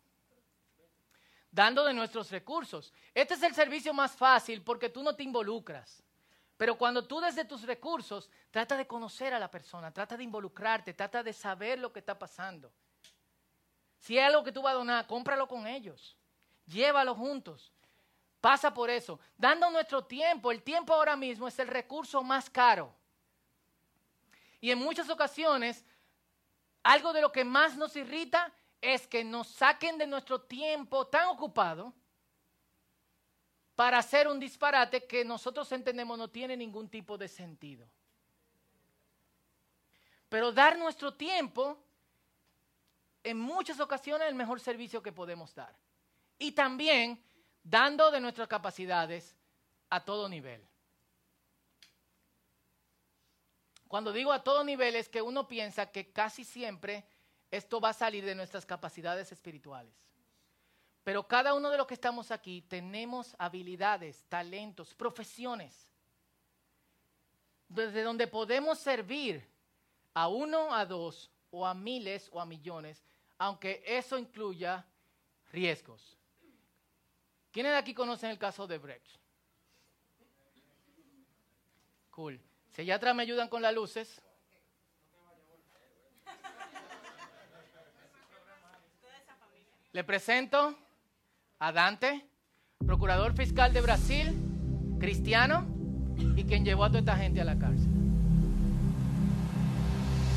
Dando 1.51 1.85
de 1.85 1.95
nuestros 1.95 2.31
recursos. 2.31 2.93
Este 3.15 3.35
es 3.35 3.43
el 3.43 3.55
servicio 3.55 3.93
más 3.95 4.13
fácil 4.13 4.63
porque 4.63 4.89
tú 4.89 5.03
no 5.03 5.17
te 5.17 5.23
involucras. 5.23 6.03
Pero 6.57 6.77
cuando 6.77 7.07
tú 7.07 7.21
desde 7.21 7.45
tus 7.45 7.63
recursos, 7.63 8.29
trata 8.51 8.77
de 8.77 8.87
conocer 8.87 9.33
a 9.33 9.39
la 9.39 9.51
persona, 9.51 9.93
trata 9.93 10.17
de 10.17 10.25
involucrarte, 10.25 10.93
trata 10.93 11.23
de 11.23 11.33
saber 11.33 11.79
lo 11.79 11.93
que 11.93 12.01
está 12.01 12.19
pasando. 12.19 12.73
Si 13.99 14.19
hay 14.19 14.25
algo 14.25 14.45
que 14.45 14.53
tú 14.53 14.63
vas 14.63 14.73
a 14.73 14.79
donar, 14.79 15.07
cómpralo 15.07 15.47
con 15.49 15.67
ellos. 15.67 16.17
Llévalo 16.67 17.15
juntos. 17.15 17.73
Pasa 18.41 18.73
por 18.73 18.91
eso. 18.91 19.19
Dando 19.37 19.71
nuestro 19.71 20.05
tiempo, 20.05 20.53
el 20.53 20.63
tiempo 20.63 20.95
ahora 20.95 21.17
mismo 21.17 21.49
es 21.49 21.59
el 21.59 21.69
recurso 21.69 22.23
más 22.23 22.49
caro. 22.49 22.95
Y 24.61 24.71
en 24.71 24.79
muchas 24.79 25.09
ocasiones, 25.11 25.85
algo 26.83 27.13
de 27.13 27.21
lo 27.21 27.33
que 27.33 27.45
más 27.45 27.77
nos 27.77 27.97
irrita 27.97 28.53
es 28.81 29.07
que 29.07 29.25
nos 29.25 29.49
saquen 29.49 29.99
de 29.99 30.07
nuestro 30.07 30.41
tiempo 30.41 31.07
tan 31.07 31.29
ocupado 31.29 31.93
para 33.75 33.99
hacer 33.99 34.27
un 34.27 34.41
disparate 34.41 35.05
que 35.07 35.25
nosotros 35.25 35.71
entendemos 35.73 36.19
no 36.19 36.29
tiene 36.29 36.57
ningún 36.57 36.89
tipo 36.89 37.17
de 37.17 37.29
sentido. 37.29 37.89
Pero 40.29 40.53
dar 40.53 40.77
nuestro 40.77 41.15
tiempo, 41.15 41.79
en 43.23 43.39
muchas 43.39 43.81
ocasiones, 43.81 44.27
es 44.27 44.31
el 44.31 44.37
mejor 44.37 44.61
servicio 44.61 45.03
que 45.03 45.13
podemos 45.13 45.55
dar. 45.55 45.75
Y 46.39 46.53
también 46.53 47.23
dando 47.63 48.11
de 48.11 48.21
nuestras 48.21 48.49
capacidades 48.49 49.35
a 49.91 50.05
todo 50.05 50.29
nivel. 50.29 50.67
Cuando 53.89 54.13
digo 54.13 54.33
a 54.33 54.45
todo 54.45 54.63
nivel 54.65 54.97
es 54.97 55.09
que 55.09 55.23
uno 55.23 55.49
piensa 55.49 55.91
que 55.91 56.13
casi 56.13 56.45
siempre 56.45 57.07
esto 57.51 57.81
va 57.81 57.91
a 57.91 57.95
salir 57.95 58.25
de 58.25 58.35
nuestras 58.35 58.67
capacidades 58.67 59.33
espirituales. 59.33 59.95
Pero 61.03 61.27
cada 61.27 61.55
uno 61.55 61.71
de 61.71 61.79
los 61.79 61.87
que 61.87 61.95
estamos 61.95 62.31
aquí 62.31 62.61
tenemos 62.61 63.35
habilidades, 63.39 64.27
talentos, 64.29 64.95
profesiones, 64.95 65.91
desde 67.67 68.03
donde 68.03 68.27
podemos 68.27 68.79
servir 68.79 69.49
a 70.13 70.29
uno, 70.29 70.75
a 70.75 70.85
dos, 70.85 71.31
o 71.51 71.67
a 71.67 71.75
miles 71.75 72.29
o 72.33 72.41
a 72.41 72.47
millones, 72.47 73.03
aunque 73.39 73.83
eso 73.87 74.19
incluya 74.19 74.87
riesgos. 75.53 76.17
¿Quiénes 77.51 77.73
de 77.73 77.79
aquí 77.79 77.95
conocen 77.95 78.31
el 78.31 78.39
caso 78.39 78.67
de 78.67 78.79
Brecht? 78.79 79.19
Cool. 82.11 82.41
Si 82.73 82.83
allá 82.83 82.97
atrás 82.97 83.15
me 83.15 83.23
ayudan 83.23 83.49
con 83.49 83.63
las 83.63 83.75
luces. 83.75 84.21
Le 89.93 90.05
presento 90.05 90.79
a 91.59 91.73
Dante, 91.73 92.29
procurador 92.79 93.35
fiscal 93.35 93.73
de 93.73 93.81
Brasil, 93.81 94.35
cristiano 95.01 95.67
y 96.37 96.45
quien 96.45 96.65
llevó 96.65 96.85
a 96.85 96.89
toda 96.89 97.01
esta 97.01 97.17
gente 97.17 97.41
a 97.41 97.45
la 97.45 97.59
cárcel. 97.59 97.89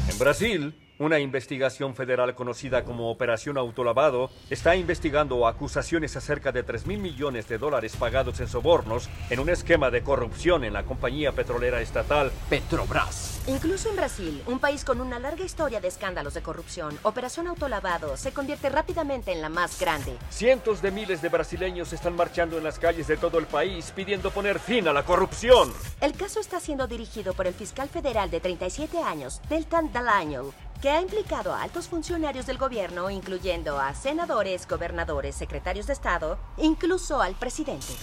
En 0.09 0.18
Brasil, 0.18 0.91
Una 1.02 1.18
investigación 1.18 1.95
federal 1.95 2.36
conocida 2.36 2.84
como 2.84 3.10
Operación 3.10 3.58
Autolavado 3.58 4.30
está 4.52 4.76
investigando 4.76 5.47
acusaciones 5.47 6.16
acerca 6.16 6.52
de 6.52 6.62
3 6.62 6.86
mil 6.86 6.99
millones 6.99 7.47
de 7.47 7.58
dólares 7.58 7.95
pagados 7.95 8.39
en 8.39 8.47
sobornos 8.47 9.10
en 9.32 9.39
un 9.39 9.49
esquema 9.49 9.89
de 9.89 10.04
corrupción 10.04 10.64
en 10.64 10.74
la 10.74 10.84
compañía 10.84 11.32
petrolera 11.32 11.82
estatal 11.82 12.32
Petrobras. 12.52 13.41
Incluso 13.47 13.89
en 13.89 13.95
Brasil, 13.95 14.43
un 14.45 14.60
país 14.60 14.86
con 14.86 15.02
una 15.02 15.18
larga 15.18 15.43
historia 15.43 15.82
de 15.82 15.88
escándalos 15.88 16.36
de 16.36 16.43
corrupción, 16.43 16.95
Operación 17.02 17.47
Autolavado 17.47 18.16
se 18.16 18.32
convierte 18.32 18.70
rápidamente 18.70 19.32
en 19.32 19.41
la 19.41 19.49
más 19.49 19.80
grande. 19.80 20.16
Cientos 20.30 20.84
de 20.84 20.91
miles 20.91 21.24
de 21.24 21.30
brasileños 21.30 21.93
están 21.93 22.16
marchando 22.16 22.60
en 22.60 22.64
las 22.64 22.78
calles 22.78 23.08
de 23.08 23.18
todo 23.18 23.39
el 23.39 23.47
país 23.47 23.91
pidiendo 23.95 24.30
poner 24.30 24.60
fin 24.60 24.88
a 24.88 24.93
la 24.93 25.04
corrupción. 25.04 25.74
El 25.99 26.14
caso 26.14 26.39
está 26.39 26.60
siendo 26.60 26.86
dirigido 26.86 27.34
por 27.34 27.47
el 27.47 27.56
fiscal 27.56 27.89
federal 27.89 28.30
de 28.30 28.39
37 28.39 28.99
años, 28.99 29.41
Deltan 29.49 29.91
Dallagnol, 29.91 30.54
que 30.82 30.89
ha 30.89 31.01
implicado 31.01 31.53
a 31.53 31.61
altos 31.61 31.88
funcionarios 31.88 32.47
del 32.47 32.57
gobierno, 32.57 33.11
incluyendo 33.11 33.79
a 33.79 33.93
senadores, 33.93 34.67
gobernadores, 34.67 35.36
secretarios 35.36 35.86
de 35.88 35.93
Estado, 35.93 36.39
incluso 36.57 37.21
al 37.21 37.36
presidente. 37.36 37.93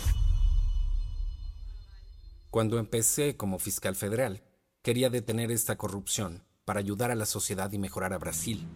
Cuando 2.51 2.79
empecé 2.79 3.37
como 3.37 3.59
fiscal 3.59 3.97
federal, 3.97 4.43
quería 4.83 5.11
detener 5.11 5.51
esta 5.51 5.77
corrupción 5.77 6.45
para 6.65 6.81
ayudar 6.81 7.11
a 7.11 7.17
la 7.17 7.27
sociedad 7.27 7.71
y 7.73 7.79
mejorar 7.79 8.13
a 8.13 8.19
Brasil. 8.19 8.67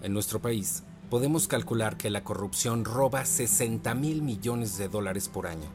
En 0.00 0.12
nuestro 0.12 0.40
país, 0.40 0.84
podemos 1.10 1.48
calcular 1.48 1.96
que 1.96 2.10
la 2.10 2.24
corrupción 2.24 2.84
roba 2.84 3.24
60 3.24 3.94
mil 3.94 4.22
millones 4.22 4.78
de 4.78 4.88
dólares 4.88 5.28
por 5.28 5.46
año. 5.46 5.68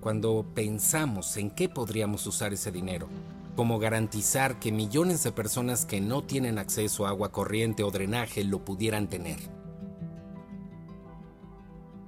Cuando 0.00 0.46
pensamos 0.54 1.36
en 1.36 1.50
qué 1.50 1.68
podríamos 1.68 2.26
usar 2.26 2.52
ese 2.52 2.72
dinero, 2.72 3.08
como 3.56 3.78
garantizar 3.78 4.60
que 4.60 4.70
millones 4.70 5.24
de 5.24 5.32
personas 5.32 5.86
que 5.86 6.00
no 6.00 6.22
tienen 6.22 6.58
acceso 6.58 7.06
a 7.06 7.08
agua 7.08 7.32
corriente 7.32 7.82
o 7.82 7.90
drenaje 7.90 8.44
lo 8.44 8.64
pudieran 8.64 9.08
tener. 9.08 9.38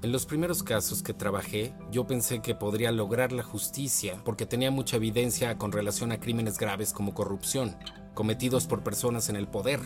En 0.02 0.12
los 0.12 0.26
primeros 0.26 0.62
casos 0.62 1.02
que 1.02 1.14
trabajé, 1.14 1.74
yo 1.90 2.06
pensé 2.06 2.40
que 2.40 2.54
podría 2.54 2.92
lograr 2.92 3.32
la 3.32 3.42
justicia 3.42 4.22
porque 4.24 4.46
tenía 4.46 4.70
mucha 4.70 4.96
evidencia 4.96 5.58
con 5.58 5.72
relación 5.72 6.12
a 6.12 6.20
crímenes 6.20 6.58
graves 6.58 6.92
como 6.92 7.14
corrupción, 7.14 7.76
cometidos 8.14 8.66
por 8.66 8.84
personas 8.84 9.28
en 9.28 9.34
el 9.34 9.48
poder. 9.48 9.80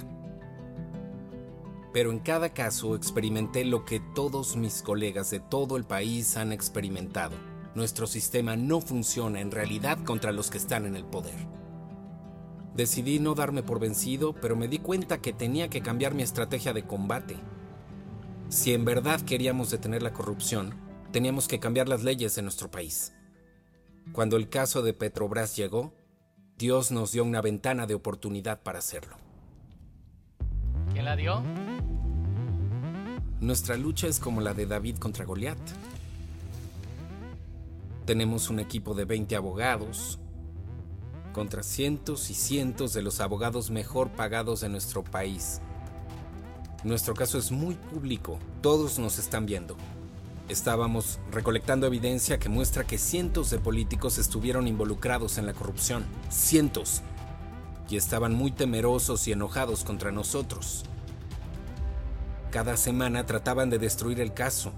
Pero 1.94 2.10
en 2.10 2.18
cada 2.18 2.52
caso 2.52 2.96
experimenté 2.96 3.64
lo 3.64 3.84
que 3.84 4.00
todos 4.14 4.56
mis 4.56 4.82
colegas 4.82 5.30
de 5.30 5.40
todo 5.40 5.76
el 5.76 5.84
país 5.84 6.36
han 6.36 6.52
experimentado 6.52 7.51
nuestro 7.74 8.06
sistema 8.06 8.56
no 8.56 8.80
funciona 8.80 9.40
en 9.40 9.50
realidad 9.50 9.98
contra 10.04 10.32
los 10.32 10.50
que 10.50 10.58
están 10.58 10.86
en 10.86 10.96
el 10.96 11.04
poder. 11.04 11.46
Decidí 12.74 13.18
no 13.18 13.34
darme 13.34 13.62
por 13.62 13.80
vencido, 13.80 14.34
pero 14.34 14.56
me 14.56 14.68
di 14.68 14.78
cuenta 14.78 15.20
que 15.20 15.32
tenía 15.32 15.68
que 15.68 15.82
cambiar 15.82 16.14
mi 16.14 16.22
estrategia 16.22 16.72
de 16.72 16.86
combate. 16.86 17.36
Si 18.48 18.72
en 18.72 18.84
verdad 18.84 19.20
queríamos 19.20 19.70
detener 19.70 20.02
la 20.02 20.12
corrupción, 20.12 20.74
teníamos 21.12 21.48
que 21.48 21.60
cambiar 21.60 21.88
las 21.88 22.02
leyes 22.02 22.34
de 22.34 22.42
nuestro 22.42 22.70
país. 22.70 23.12
Cuando 24.12 24.36
el 24.36 24.48
caso 24.48 24.82
de 24.82 24.94
Petrobras 24.94 25.56
llegó, 25.56 25.94
Dios 26.58 26.90
nos 26.90 27.12
dio 27.12 27.24
una 27.24 27.40
ventana 27.40 27.86
de 27.86 27.94
oportunidad 27.94 28.62
para 28.62 28.78
hacerlo. 28.78 29.16
¿Quién 30.92 31.04
la 31.04 31.16
dio? 31.16 31.42
Nuestra 33.40 33.76
lucha 33.76 34.06
es 34.06 34.18
como 34.18 34.40
la 34.40 34.54
de 34.54 34.66
David 34.66 34.98
contra 34.98 35.24
Goliat. 35.24 35.58
Tenemos 38.04 38.50
un 38.50 38.58
equipo 38.58 38.94
de 38.94 39.04
20 39.04 39.36
abogados 39.36 40.18
contra 41.32 41.62
cientos 41.62 42.30
y 42.30 42.34
cientos 42.34 42.92
de 42.92 43.02
los 43.02 43.20
abogados 43.20 43.70
mejor 43.70 44.10
pagados 44.10 44.60
de 44.60 44.68
nuestro 44.68 45.04
país. 45.04 45.60
Nuestro 46.82 47.14
caso 47.14 47.38
es 47.38 47.52
muy 47.52 47.76
público, 47.76 48.40
todos 48.60 48.98
nos 48.98 49.20
están 49.20 49.46
viendo. 49.46 49.76
Estábamos 50.48 51.20
recolectando 51.30 51.86
evidencia 51.86 52.40
que 52.40 52.48
muestra 52.48 52.84
que 52.84 52.98
cientos 52.98 53.50
de 53.50 53.60
políticos 53.60 54.18
estuvieron 54.18 54.66
involucrados 54.66 55.38
en 55.38 55.46
la 55.46 55.54
corrupción, 55.54 56.04
cientos, 56.28 57.02
y 57.88 57.96
estaban 57.96 58.34
muy 58.34 58.50
temerosos 58.50 59.28
y 59.28 59.32
enojados 59.32 59.84
contra 59.84 60.10
nosotros. 60.10 60.82
Cada 62.50 62.76
semana 62.76 63.26
trataban 63.26 63.70
de 63.70 63.78
destruir 63.78 64.20
el 64.20 64.34
caso, 64.34 64.72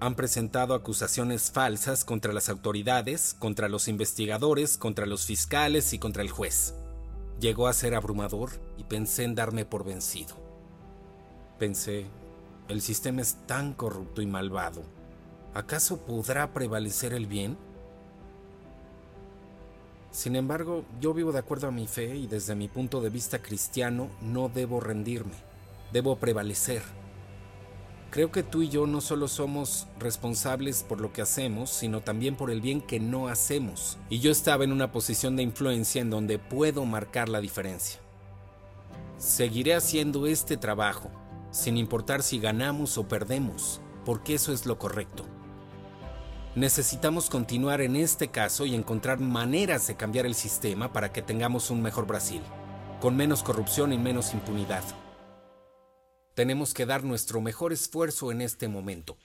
han 0.00 0.14
presentado 0.14 0.74
acusaciones 0.74 1.50
falsas 1.50 2.04
contra 2.04 2.32
las 2.32 2.48
autoridades, 2.48 3.34
contra 3.38 3.68
los 3.68 3.88
investigadores, 3.88 4.76
contra 4.76 5.06
los 5.06 5.24
fiscales 5.24 5.92
y 5.92 5.98
contra 5.98 6.22
el 6.22 6.30
juez. 6.30 6.74
Llegó 7.40 7.66
a 7.66 7.72
ser 7.72 7.94
abrumador 7.94 8.50
y 8.76 8.84
pensé 8.84 9.24
en 9.24 9.34
darme 9.34 9.64
por 9.64 9.84
vencido. 9.84 10.36
Pensé, 11.58 12.06
el 12.68 12.82
sistema 12.82 13.22
es 13.22 13.36
tan 13.46 13.72
corrupto 13.72 14.20
y 14.20 14.26
malvado. 14.26 14.82
¿Acaso 15.54 15.98
podrá 15.98 16.52
prevalecer 16.52 17.14
el 17.14 17.26
bien? 17.26 17.56
Sin 20.10 20.36
embargo, 20.36 20.84
yo 21.00 21.14
vivo 21.14 21.32
de 21.32 21.38
acuerdo 21.38 21.68
a 21.68 21.72
mi 21.72 21.86
fe 21.86 22.16
y 22.16 22.26
desde 22.26 22.54
mi 22.54 22.68
punto 22.68 23.00
de 23.00 23.10
vista 23.10 23.40
cristiano 23.40 24.10
no 24.20 24.48
debo 24.48 24.80
rendirme, 24.80 25.34
debo 25.92 26.16
prevalecer. 26.16 26.82
Creo 28.10 28.30
que 28.30 28.42
tú 28.42 28.62
y 28.62 28.68
yo 28.68 28.86
no 28.86 29.00
solo 29.00 29.28
somos 29.28 29.86
responsables 29.98 30.82
por 30.82 31.00
lo 31.00 31.12
que 31.12 31.22
hacemos, 31.22 31.70
sino 31.70 32.00
también 32.00 32.36
por 32.36 32.50
el 32.50 32.60
bien 32.60 32.80
que 32.80 33.00
no 33.00 33.28
hacemos. 33.28 33.98
Y 34.08 34.20
yo 34.20 34.30
estaba 34.30 34.64
en 34.64 34.72
una 34.72 34.92
posición 34.92 35.36
de 35.36 35.42
influencia 35.42 36.00
en 36.00 36.10
donde 36.10 36.38
puedo 36.38 36.84
marcar 36.84 37.28
la 37.28 37.40
diferencia. 37.40 38.00
Seguiré 39.18 39.74
haciendo 39.74 40.26
este 40.26 40.56
trabajo, 40.56 41.10
sin 41.50 41.76
importar 41.76 42.22
si 42.22 42.38
ganamos 42.38 42.96
o 42.96 43.08
perdemos, 43.08 43.80
porque 44.04 44.34
eso 44.34 44.52
es 44.52 44.66
lo 44.66 44.78
correcto. 44.78 45.24
Necesitamos 46.54 47.28
continuar 47.28 47.82
en 47.82 47.96
este 47.96 48.28
caso 48.28 48.64
y 48.64 48.74
encontrar 48.74 49.20
maneras 49.20 49.86
de 49.86 49.96
cambiar 49.96 50.24
el 50.24 50.34
sistema 50.34 50.92
para 50.92 51.12
que 51.12 51.20
tengamos 51.20 51.70
un 51.70 51.82
mejor 51.82 52.06
Brasil, 52.06 52.40
con 53.00 53.14
menos 53.14 53.42
corrupción 53.42 53.92
y 53.92 53.98
menos 53.98 54.32
impunidad. 54.32 54.82
Tenemos 56.36 56.74
que 56.74 56.84
dar 56.84 57.02
nuestro 57.02 57.40
mejor 57.40 57.72
esfuerzo 57.72 58.30
en 58.30 58.42
este 58.42 58.68
momento. 58.68 59.16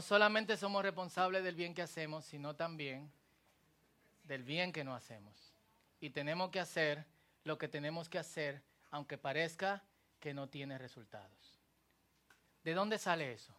No 0.00 0.06
solamente 0.06 0.56
somos 0.56 0.82
responsables 0.82 1.44
del 1.44 1.54
bien 1.54 1.74
que 1.74 1.82
hacemos, 1.82 2.24
sino 2.24 2.56
también 2.56 3.12
del 4.24 4.42
bien 4.42 4.72
que 4.72 4.82
no 4.82 4.94
hacemos. 4.94 5.52
Y 6.00 6.08
tenemos 6.08 6.48
que 6.48 6.58
hacer 6.58 7.04
lo 7.44 7.58
que 7.58 7.68
tenemos 7.68 8.08
que 8.08 8.18
hacer, 8.18 8.62
aunque 8.90 9.18
parezca 9.18 9.82
que 10.18 10.32
no 10.32 10.48
tiene 10.48 10.78
resultados. 10.78 11.60
¿De 12.64 12.72
dónde 12.72 12.96
sale 12.96 13.30
eso? 13.34 13.54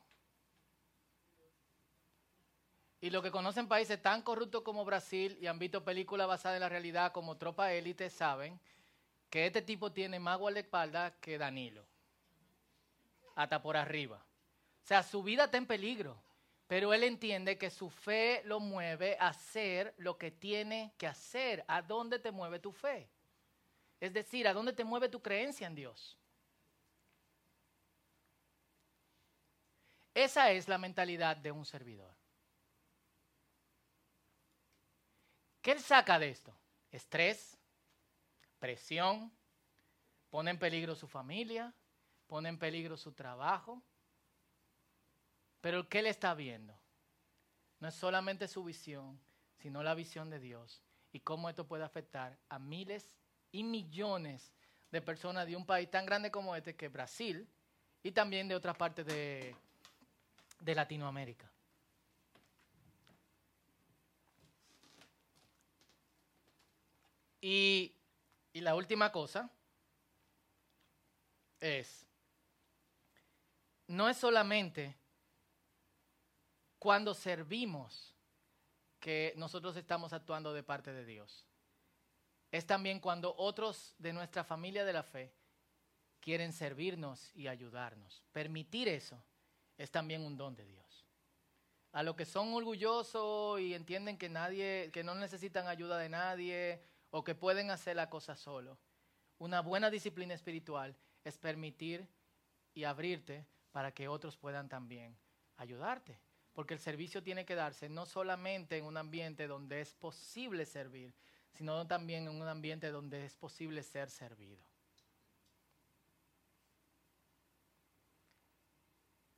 Y 3.02 3.12
los 3.12 3.22
que 3.22 3.30
conocen 3.30 3.68
países 3.68 4.02
tan 4.02 4.24
corruptos 4.24 4.64
como 4.64 4.84
Brasil 4.84 5.38
y 5.40 5.46
han 5.46 5.60
visto 5.60 5.84
películas 5.84 6.28
basadas 6.28 6.56
en 6.56 6.62
la 6.62 6.70
realidad 6.70 7.12
como 7.12 7.38
Tropa 7.38 7.72
Élite 7.72 8.10
saben 8.10 8.60
que 9.30 9.46
este 9.46 9.62
tipo 9.62 9.92
tiene 9.92 10.20
más 10.20 10.40
guardaespaldas 10.40 11.14
que 11.22 11.38
Danilo 11.38 11.86
hasta 13.36 13.62
por 13.62 13.78
arriba. 13.78 14.26
O 14.84 14.88
sea, 14.88 15.04
su 15.04 15.22
vida 15.22 15.44
está 15.44 15.58
en 15.58 15.68
peligro, 15.68 16.18
pero 16.72 16.94
él 16.94 17.04
entiende 17.04 17.58
que 17.58 17.70
su 17.70 17.90
fe 17.90 18.44
lo 18.46 18.62
mueve 18.62 19.18
a 19.20 19.28
hacer 19.28 19.94
lo 19.98 20.18
que 20.18 20.32
tiene 20.32 20.94
que 20.98 21.06
hacer. 21.06 21.66
¿A 21.68 21.82
dónde 21.82 22.18
te 22.18 22.32
mueve 22.32 22.60
tu 22.60 22.72
fe? 22.72 23.10
Es 24.00 24.14
decir, 24.14 24.48
¿a 24.48 24.54
dónde 24.54 24.72
te 24.72 24.86
mueve 24.86 25.10
tu 25.10 25.22
creencia 25.22 25.68
en 25.68 25.76
Dios? 25.76 26.18
Esa 30.14 30.50
es 30.52 30.70
la 30.70 30.78
mentalidad 30.78 31.36
de 31.36 31.52
un 31.52 31.66
servidor. 31.66 32.16
¿Qué 35.62 35.74
él 35.74 35.82
saca 35.82 36.18
de 36.20 36.30
esto? 36.30 36.56
Estrés, 36.90 37.58
presión, 38.60 39.30
pone 40.30 40.52
en 40.52 40.58
peligro 40.58 40.96
su 40.96 41.10
familia, 41.10 41.74
pone 42.28 42.48
en 42.48 42.58
peligro 42.58 42.96
su 42.96 43.12
trabajo. 43.12 43.84
Pero 45.62 45.88
¿qué 45.88 46.00
él 46.00 46.08
está 46.08 46.34
viendo? 46.34 46.78
No 47.80 47.88
es 47.88 47.96
solamente 47.96 48.48
su 48.48 48.64
visión, 48.64 49.20
sino 49.60 49.84
la 49.84 49.96
visión 49.96 50.30
de 50.30 50.40
Dios 50.40 50.84
y 51.12 51.20
cómo 51.20 51.50
esto 51.50 51.68
puede 51.68 51.84
afectar 51.84 52.38
a 52.50 52.60
miles 52.60 53.16
y 53.52 53.64
millones 53.64 54.52
de 54.92 55.02
personas 55.02 55.48
de 55.48 55.56
un 55.56 55.66
país 55.66 55.90
tan 55.90 56.06
grande 56.06 56.32
como 56.32 56.56
este, 56.56 56.76
que 56.76 56.88
es 56.88 56.92
Brasil, 56.92 57.48
y 58.04 58.12
también 58.12 58.48
de 58.48 58.56
otras 58.56 58.76
partes 58.76 59.06
de, 59.06 59.56
de 60.60 60.76
Latinoamérica. 60.76 61.50
Y, 67.40 67.96
y 68.54 68.62
la 68.62 68.76
última 68.76 69.12
cosa 69.12 69.50
es, 71.60 72.06
no 73.88 74.10
es 74.10 74.18
solamente 74.18 74.96
cuando 76.82 77.14
servimos 77.14 78.16
que 79.00 79.36
nosotros 79.38 79.78
estamos 79.78 80.14
actuando 80.14 80.52
de 80.52 80.64
parte 80.64 80.92
de 80.92 81.06
Dios. 81.06 81.46
Es 82.50 82.66
también 82.66 83.00
cuando 83.00 83.36
otros 83.38 83.94
de 84.00 84.12
nuestra 84.12 84.44
familia 84.44 84.84
de 84.84 84.94
la 84.94 85.04
fe 85.04 85.32
quieren 86.20 86.52
servirnos 86.52 87.30
y 87.36 87.48
ayudarnos. 87.48 88.24
Permitir 88.32 88.88
eso 88.88 89.24
es 89.78 89.92
también 89.92 90.24
un 90.24 90.36
don 90.36 90.56
de 90.56 90.66
Dios. 90.66 91.06
A 91.92 92.02
los 92.02 92.16
que 92.16 92.26
son 92.26 92.52
orgullosos 92.52 93.60
y 93.60 93.76
entienden 93.76 94.18
que 94.18 94.30
nadie, 94.30 94.90
que 94.92 95.04
no 95.04 95.14
necesitan 95.14 95.68
ayuda 95.68 96.00
de 96.00 96.10
nadie 96.10 96.82
o 97.12 97.24
que 97.24 97.36
pueden 97.36 97.70
hacer 97.70 97.96
la 97.96 98.10
cosa 98.10 98.36
solo. 98.36 98.80
Una 99.38 99.62
buena 99.62 99.92
disciplina 99.92 100.34
espiritual 100.34 100.98
es 101.24 101.38
permitir 101.38 102.10
y 102.74 102.86
abrirte 102.86 103.46
para 103.72 103.92
que 103.92 104.08
otros 104.08 104.36
puedan 104.36 104.68
también 104.68 105.16
ayudarte. 105.58 106.20
Porque 106.54 106.74
el 106.74 106.80
servicio 106.80 107.24
tiene 107.24 107.46
que 107.46 107.56
darse 107.56 107.90
no 107.90 108.06
solamente 108.06 108.78
en 108.78 108.86
un 108.86 108.98
ambiente 108.98 109.48
donde 109.48 109.82
es 109.82 109.94
posible 109.94 110.66
servir, 110.66 111.14
sino 111.54 111.86
también 111.88 112.28
en 112.28 112.42
un 112.42 112.48
ambiente 112.48 112.92
donde 112.92 113.26
es 113.26 113.36
posible 113.36 113.84
ser 113.84 114.10
servido. 114.10 114.62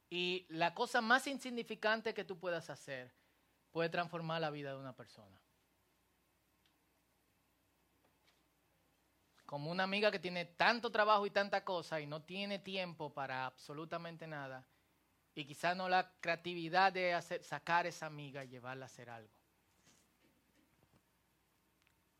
Y 0.09 0.45
la 0.49 0.75
cosa 0.75 1.01
más 1.01 1.25
insignificante 1.25 2.13
que 2.13 2.23
tú 2.23 2.37
puedas 2.37 2.69
hacer 2.69 3.11
puede 3.71 3.89
transformar 3.89 4.41
la 4.41 4.51
vida 4.51 4.71
de 4.71 4.77
una 4.77 4.95
persona. 4.95 5.41
Como 9.47 9.71
una 9.71 9.83
amiga 9.83 10.11
que 10.11 10.19
tiene 10.19 10.45
tanto 10.45 10.91
trabajo 10.91 11.25
y 11.25 11.31
tanta 11.31 11.63
cosa 11.65 11.99
y 11.99 12.05
no 12.05 12.21
tiene 12.21 12.59
tiempo 12.59 13.11
para 13.11 13.47
absolutamente 13.47 14.27
nada, 14.27 14.63
y 15.35 15.45
quizás 15.45 15.75
no 15.75 15.89
la 15.89 16.11
creatividad 16.19 16.93
de 16.93 17.13
hacer, 17.13 17.43
sacar 17.43 17.87
esa 17.87 18.05
amiga 18.05 18.43
y 18.43 18.49
llevarla 18.49 18.85
a 18.85 18.87
hacer 18.87 19.09
algo. 19.09 19.33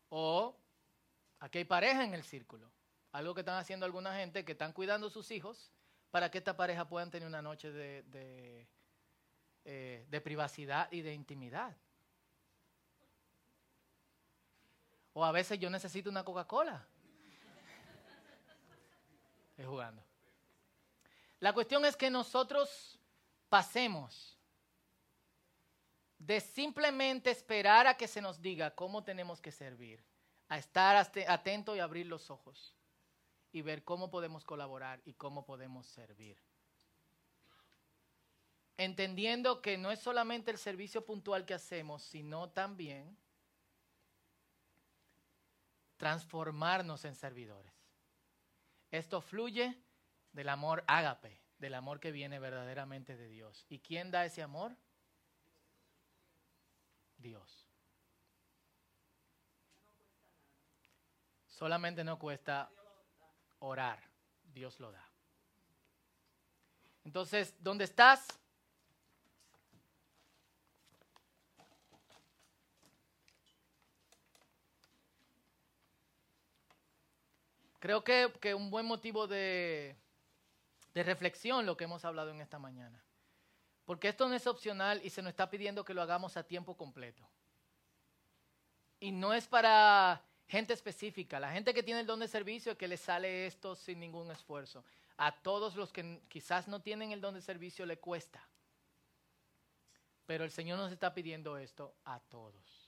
O 0.10 0.56
aquí 1.40 1.60
hay 1.60 1.66
pareja 1.66 2.04
en 2.04 2.14
el 2.14 2.24
círculo. 2.24 2.72
Algo 3.12 3.36
que 3.36 3.42
están 3.42 3.58
haciendo 3.58 3.86
alguna 3.86 4.16
gente 4.16 4.44
que 4.44 4.54
están 4.54 4.74
cuidando 4.74 5.08
a 5.08 5.12
sus 5.12 5.30
hijos 5.32 5.72
para 6.10 6.32
que 6.32 6.40
esta 6.40 6.58
pareja 6.58 6.88
puedan 6.88 7.12
tener 7.12 7.28
una 7.28 7.42
noche 7.42 7.72
de, 7.72 8.04
de, 8.04 8.68
eh, 9.66 10.22
privacidad 10.24 10.92
y 10.92 11.02
de 11.02 11.14
intimidad. 11.14 11.76
O 15.14 15.24
a 15.24 15.32
veces 15.32 15.60
yo 15.60 15.70
necesito 15.70 16.10
una 16.10 16.24
Coca-Cola. 16.24 16.84
Estoy 19.52 19.66
jugando. 19.66 20.04
La 21.40 21.54
cuestión 21.54 21.86
es 21.86 21.96
que 21.96 22.10
nosotros 22.10 22.93
pasemos 23.54 24.36
de 26.18 26.42
simplemente 26.42 27.30
esperar 27.30 27.86
a 27.86 27.96
que 27.96 28.08
se 28.08 28.20
nos 28.20 28.42
diga 28.42 28.74
cómo 28.74 29.04
tenemos 29.04 29.40
que 29.40 29.52
servir, 29.52 30.04
a 30.50 30.58
estar 30.58 30.96
atento 31.28 31.76
y 31.76 31.80
abrir 31.80 32.08
los 32.08 32.32
ojos 32.32 32.76
y 33.52 33.62
ver 33.62 33.84
cómo 33.84 34.10
podemos 34.10 34.44
colaborar 34.44 35.04
y 35.06 35.14
cómo 35.14 35.46
podemos 35.46 35.86
servir. 35.86 36.42
Entendiendo 38.76 39.62
que 39.62 39.78
no 39.78 39.92
es 39.92 40.00
solamente 40.00 40.50
el 40.50 40.58
servicio 40.58 41.06
puntual 41.06 41.46
que 41.46 41.54
hacemos, 41.54 42.02
sino 42.02 42.50
también 42.50 43.16
transformarnos 45.98 47.06
en 47.06 47.14
servidores. 47.14 47.76
Esto 48.90 49.22
fluye 49.22 49.80
del 50.32 50.50
amor 50.50 50.84
ágape, 50.88 51.43
del 51.58 51.74
amor 51.76 52.00
que 52.00 52.12
viene 52.12 52.40
verdaderamente 52.40 53.16
de 53.16 53.28
Dios. 53.28 53.66
¿Y 53.70 53.80
quién 53.80 54.12
da 54.12 54.26
ese 54.26 54.42
amor? 54.42 54.76
Dios. 57.18 57.68
Solamente 61.48 62.04
no 62.04 62.20
cuesta 62.20 62.70
orar, 63.60 64.00
Dios 64.44 64.80
lo 64.80 64.92
da. 64.92 65.10
Entonces, 67.06 67.56
¿dónde 67.60 67.86
estás? 67.86 68.28
Creo 77.80 78.04
que, 78.04 78.32
que 78.40 78.54
un 78.54 78.70
buen 78.70 78.86
motivo 78.86 79.28
de, 79.28 79.98
de 80.94 81.04
reflexión 81.04 81.66
lo 81.66 81.76
que 81.76 81.86
hemos 81.86 82.06
hablado 82.06 82.30
en 82.32 82.42
esta 82.42 82.60
mañana. 82.60 83.04
Porque 83.86 84.08
esto 84.08 84.28
no 84.28 84.36
es 84.36 84.48
opcional 84.48 85.02
y 85.04 85.10
se 85.10 85.22
nos 85.22 85.32
está 85.32 85.50
pidiendo 85.50 85.84
que 85.84 85.94
lo 85.94 86.02
hagamos 86.02 86.38
a 86.38 86.44
tiempo 86.44 86.78
completo. 86.78 87.28
Y 89.00 89.12
no 89.12 89.34
es 89.34 89.48
para 89.48 90.24
gente 90.48 90.74
específica, 90.74 91.40
la 91.40 91.52
gente 91.52 91.74
que 91.74 91.84
tiene 91.84 92.02
el 92.02 92.08
don 92.08 92.20
de 92.20 92.28
servicio 92.28 92.78
que 92.78 92.88
le 92.88 92.98
sale 92.98 93.48
esto 93.48 93.76
sin 93.76 94.00
ningún 94.00 94.32
esfuerzo. 94.32 94.86
A 95.18 95.32
todos 95.42 95.76
los 95.76 95.92
que 95.92 96.22
quizás 96.30 96.68
no 96.68 96.82
tienen 96.82 97.12
el 97.12 97.22
don 97.22 97.34
de 97.34 97.42
servicio 97.42 97.86
le 97.86 98.00
cuesta. 98.00 98.48
Pero 100.26 100.44
el 100.44 100.52
Señor 100.52 100.78
nos 100.78 100.92
está 100.92 101.14
pidiendo 101.14 101.58
esto 101.58 101.96
a 102.06 102.20
todos. 102.20 102.83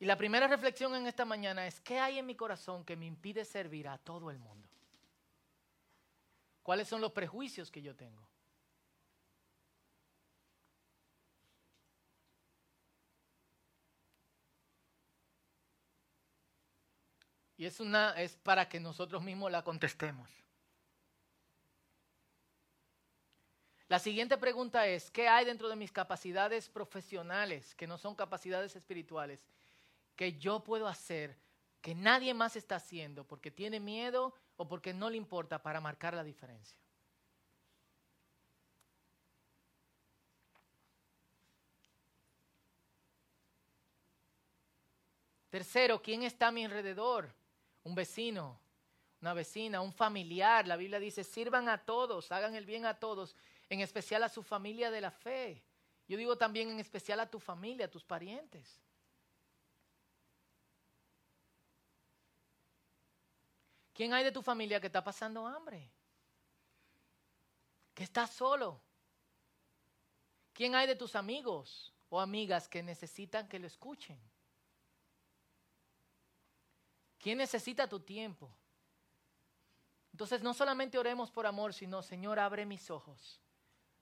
Y 0.00 0.06
la 0.06 0.16
primera 0.16 0.46
reflexión 0.46 0.94
en 0.94 1.06
esta 1.06 1.24
mañana 1.24 1.66
es, 1.66 1.80
¿qué 1.80 1.98
hay 1.98 2.18
en 2.18 2.26
mi 2.26 2.36
corazón 2.36 2.84
que 2.84 2.96
me 2.96 3.06
impide 3.06 3.44
servir 3.44 3.88
a 3.88 3.98
todo 3.98 4.30
el 4.30 4.38
mundo? 4.38 4.68
¿Cuáles 6.62 6.86
son 6.86 7.00
los 7.00 7.12
prejuicios 7.12 7.70
que 7.70 7.82
yo 7.82 7.96
tengo? 7.96 8.28
Y 17.56 17.64
es 17.64 17.80
una 17.80 18.12
es 18.12 18.36
para 18.36 18.68
que 18.68 18.78
nosotros 18.78 19.20
mismos 19.20 19.50
la 19.50 19.64
contestemos. 19.64 20.30
La 23.88 23.98
siguiente 23.98 24.36
pregunta 24.36 24.86
es, 24.86 25.10
¿qué 25.10 25.26
hay 25.26 25.44
dentro 25.44 25.68
de 25.68 25.74
mis 25.74 25.90
capacidades 25.90 26.68
profesionales, 26.68 27.74
que 27.74 27.88
no 27.88 27.98
son 27.98 28.14
capacidades 28.14 28.76
espirituales, 28.76 29.44
que 30.18 30.36
yo 30.36 30.60
puedo 30.64 30.86
hacer 30.86 31.38
que 31.80 31.94
nadie 31.94 32.34
más 32.34 32.56
está 32.56 32.76
haciendo 32.76 33.24
porque 33.24 33.50
tiene 33.50 33.80
miedo 33.80 34.34
o 34.56 34.68
porque 34.68 34.92
no 34.92 35.08
le 35.08 35.16
importa 35.16 35.62
para 35.62 35.80
marcar 35.80 36.12
la 36.12 36.24
diferencia? 36.24 36.76
Tercero, 45.48 46.02
¿quién 46.02 46.24
está 46.24 46.48
a 46.48 46.52
mi 46.52 46.66
alrededor? 46.66 47.32
un 47.88 47.94
vecino, 47.94 48.60
una 49.20 49.32
vecina, 49.34 49.80
un 49.80 49.92
familiar. 49.92 50.66
La 50.66 50.76
Biblia 50.76 51.00
dice, 51.00 51.24
sirvan 51.24 51.68
a 51.68 51.78
todos, 51.78 52.30
hagan 52.30 52.54
el 52.54 52.66
bien 52.66 52.84
a 52.84 52.98
todos, 52.98 53.34
en 53.68 53.80
especial 53.80 54.22
a 54.22 54.28
su 54.28 54.42
familia 54.42 54.90
de 54.90 55.00
la 55.00 55.10
fe. 55.10 55.64
Yo 56.06 56.16
digo 56.16 56.36
también 56.36 56.70
en 56.70 56.80
especial 56.80 57.20
a 57.20 57.30
tu 57.30 57.40
familia, 57.40 57.86
a 57.86 57.90
tus 57.90 58.04
parientes. 58.04 58.80
¿Quién 63.98 64.14
hay 64.14 64.22
de 64.22 64.30
tu 64.30 64.42
familia 64.42 64.80
que 64.80 64.86
está 64.86 65.02
pasando 65.02 65.44
hambre? 65.44 65.90
Que 67.92 68.04
está 68.04 68.28
solo. 68.28 68.80
¿Quién 70.52 70.76
hay 70.76 70.86
de 70.86 70.94
tus 70.94 71.16
amigos 71.16 71.92
o 72.08 72.20
amigas 72.20 72.68
que 72.68 72.80
necesitan 72.80 73.48
que 73.48 73.58
lo 73.58 73.66
escuchen? 73.66 74.16
¿Quién 77.18 77.38
necesita 77.38 77.88
tu 77.88 77.98
tiempo? 77.98 78.48
Entonces 80.12 80.44
no 80.44 80.54
solamente 80.54 80.96
oremos 80.96 81.32
por 81.32 81.44
amor, 81.44 81.74
sino 81.74 82.00
Señor, 82.00 82.38
abre 82.38 82.64
mis 82.66 82.92
ojos 82.92 83.40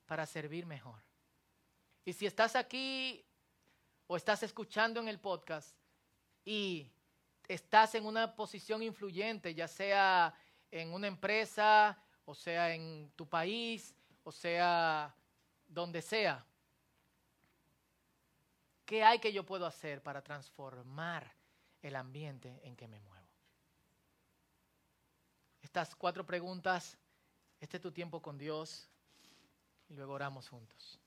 para 0.05 0.27
servir 0.27 0.67
mejor. 0.67 1.03
Y 2.05 2.13
si 2.13 2.27
estás 2.27 2.55
aquí 2.55 3.25
o 4.09 4.19
estás 4.19 4.43
escuchando 4.43 5.01
en 5.01 5.09
el 5.09 5.19
podcast 5.19 5.75
y 6.45 6.93
estás 7.49 7.95
en 7.95 8.07
una 8.07 8.35
posición 8.35 8.83
influyente, 8.83 9.55
ya 9.55 9.69
sea 9.69 10.35
en 10.71 10.93
una 10.93 11.07
empresa, 11.07 11.99
o 12.25 12.35
sea 12.35 12.75
en 12.75 13.11
tu 13.17 13.29
país, 13.29 13.95
o 14.25 14.33
sea 14.33 15.15
donde 15.69 16.03
sea, 16.03 16.45
¿qué 18.85 19.03
hay 19.03 19.19
que 19.19 19.33
yo 19.33 19.45
puedo 19.45 19.67
hacer 19.67 20.03
para 20.03 20.23
transformar 20.23 21.33
el 21.83 21.97
ambiente 21.97 22.61
en 22.65 22.77
que 22.77 22.89
me 22.89 23.01
muevo? 23.01 23.27
Estas 25.63 25.95
cuatro 25.95 26.25
preguntas, 26.25 26.97
este 27.61 27.77
es 27.77 27.83
tu 27.83 27.93
tiempo 27.93 28.23
con 28.23 28.39
Dios 28.39 28.89
y 29.89 29.95
luego 29.95 30.13
oramos 30.13 30.49
juntos. 30.49 31.01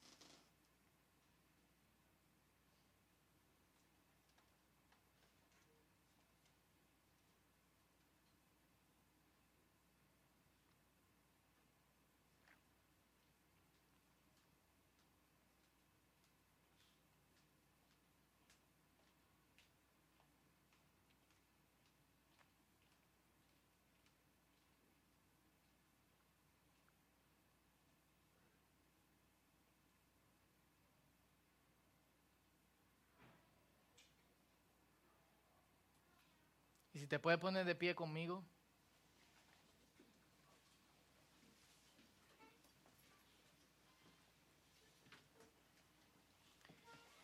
Si 36.99 37.07
te 37.07 37.17
puedes 37.17 37.39
poner 37.39 37.65
de 37.65 37.75
pie 37.75 37.95
conmigo. 37.95 38.43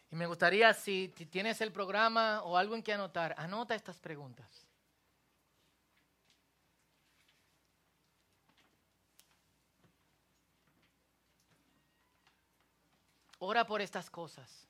Y 0.10 0.16
me 0.16 0.28
gustaría, 0.28 0.74
si 0.74 1.10
tienes 1.10 1.60
el 1.60 1.74
programa 1.74 2.42
o 2.44 2.56
algo 2.56 2.74
en 2.74 2.84
que 2.84 2.94
anotar, 2.94 3.36
anota 3.38 3.76
estas 3.76 4.00
preguntas. 4.00 4.66
Ora 13.40 13.68
por 13.68 13.82
estas 13.82 14.10
cosas, 14.10 14.70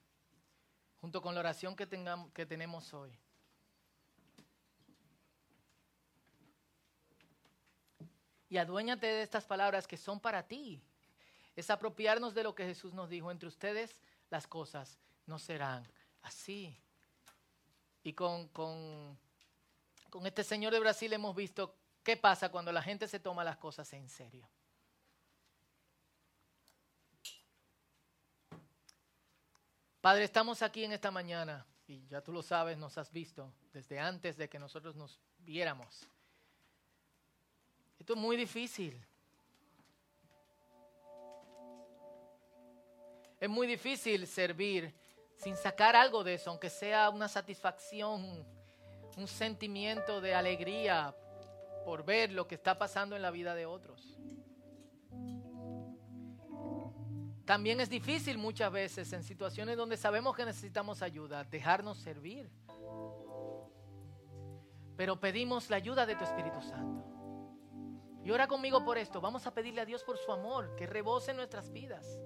junto 0.99 1.21
con 1.21 1.35
la 1.35 1.41
oración 1.41 1.75
que, 1.75 1.85
tengamos, 1.85 2.31
que 2.33 2.47
tenemos 2.47 2.91
hoy. 2.95 3.15
Y 8.49 8.57
aduéñate 8.57 9.07
de 9.07 9.21
estas 9.21 9.45
palabras 9.45 9.87
que 9.87 9.97
son 9.97 10.19
para 10.19 10.47
ti. 10.47 10.81
Es 11.55 11.69
apropiarnos 11.69 12.33
de 12.33 12.43
lo 12.43 12.53
que 12.53 12.65
Jesús 12.65 12.93
nos 12.93 13.09
dijo. 13.09 13.31
Entre 13.31 13.47
ustedes 13.47 13.99
las 14.29 14.47
cosas 14.47 14.99
no 15.25 15.39
serán 15.39 15.87
así. 16.21 16.77
Y 18.03 18.13
con, 18.13 18.47
con, 18.49 19.17
con 20.09 20.25
este 20.27 20.43
señor 20.43 20.73
de 20.73 20.79
Brasil 20.79 21.11
hemos 21.13 21.35
visto 21.35 21.75
qué 22.03 22.17
pasa 22.17 22.49
cuando 22.49 22.71
la 22.71 22.81
gente 22.81 23.07
se 23.07 23.19
toma 23.19 23.43
las 23.43 23.57
cosas 23.57 23.91
en 23.93 24.07
serio. 24.09 24.47
Padre, 30.01 30.23
estamos 30.23 30.61
aquí 30.61 30.83
en 30.83 30.91
esta 30.91 31.09
mañana 31.09 31.65
y 31.87 32.05
ya 32.07 32.21
tú 32.21 32.31
lo 32.31 32.43
sabes, 32.43 32.77
nos 32.77 32.95
has 32.99 33.11
visto 33.11 33.51
desde 33.73 33.99
antes 33.99 34.37
de 34.37 34.47
que 34.47 34.59
nosotros 34.59 34.95
nos 34.95 35.19
viéramos. 35.39 36.07
Esto 38.05 38.13
es 38.13 38.19
muy 38.19 38.37
difícil. 38.37 39.03
Es 43.39 43.49
muy 43.49 43.65
difícil 43.65 44.27
servir 44.27 44.93
sin 45.37 45.57
sacar 45.57 45.95
algo 45.95 46.23
de 46.23 46.35
eso, 46.35 46.51
aunque 46.51 46.69
sea 46.69 47.09
una 47.09 47.27
satisfacción, 47.27 48.45
un 49.17 49.27
sentimiento 49.27 50.21
de 50.21 50.35
alegría 50.35 51.15
por 51.83 52.05
ver 52.05 52.31
lo 52.31 52.47
que 52.47 52.53
está 52.53 52.77
pasando 52.77 53.15
en 53.15 53.23
la 53.23 53.31
vida 53.31 53.55
de 53.55 53.65
otros. 53.65 54.19
También 57.43 57.81
es 57.81 57.89
difícil 57.89 58.37
muchas 58.37 58.71
veces 58.71 59.11
en 59.13 59.23
situaciones 59.23 59.77
donde 59.77 59.97
sabemos 59.97 60.35
que 60.35 60.45
necesitamos 60.45 61.01
ayuda, 61.01 61.43
dejarnos 61.43 61.97
servir. 61.97 62.51
Pero 64.95 65.19
pedimos 65.19 65.71
la 65.71 65.77
ayuda 65.77 66.05
de 66.05 66.15
tu 66.15 66.23
Espíritu 66.23 66.61
Santo. 66.61 67.14
Y 68.25 68.31
ora 68.31 68.47
conmigo 68.47 68.83
por 68.83 68.97
esto. 68.97 69.21
Vamos 69.21 69.45
a 69.45 69.53
pedirle 69.53 69.81
a 69.81 69.85
Dios 69.85 70.03
por 70.03 70.17
su 70.17 70.31
amor, 70.31 70.75
que 70.75 70.87
rebose 70.87 71.31
nuestras 71.31 71.71
vidas. 71.71 72.19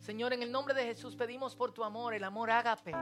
Señor, 0.00 0.32
en 0.32 0.42
el 0.42 0.50
nombre 0.50 0.74
de 0.74 0.82
Jesús 0.82 1.14
pedimos 1.14 1.54
por 1.54 1.72
tu 1.72 1.84
amor, 1.84 2.12
el 2.12 2.24
amor 2.24 2.50
ágape, 2.50 2.92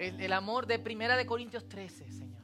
el 0.00 0.32
amor 0.32 0.66
de 0.66 0.80
Primera 0.80 1.16
de 1.16 1.24
Corintios 1.24 1.68
13, 1.68 2.10
Señor. 2.10 2.42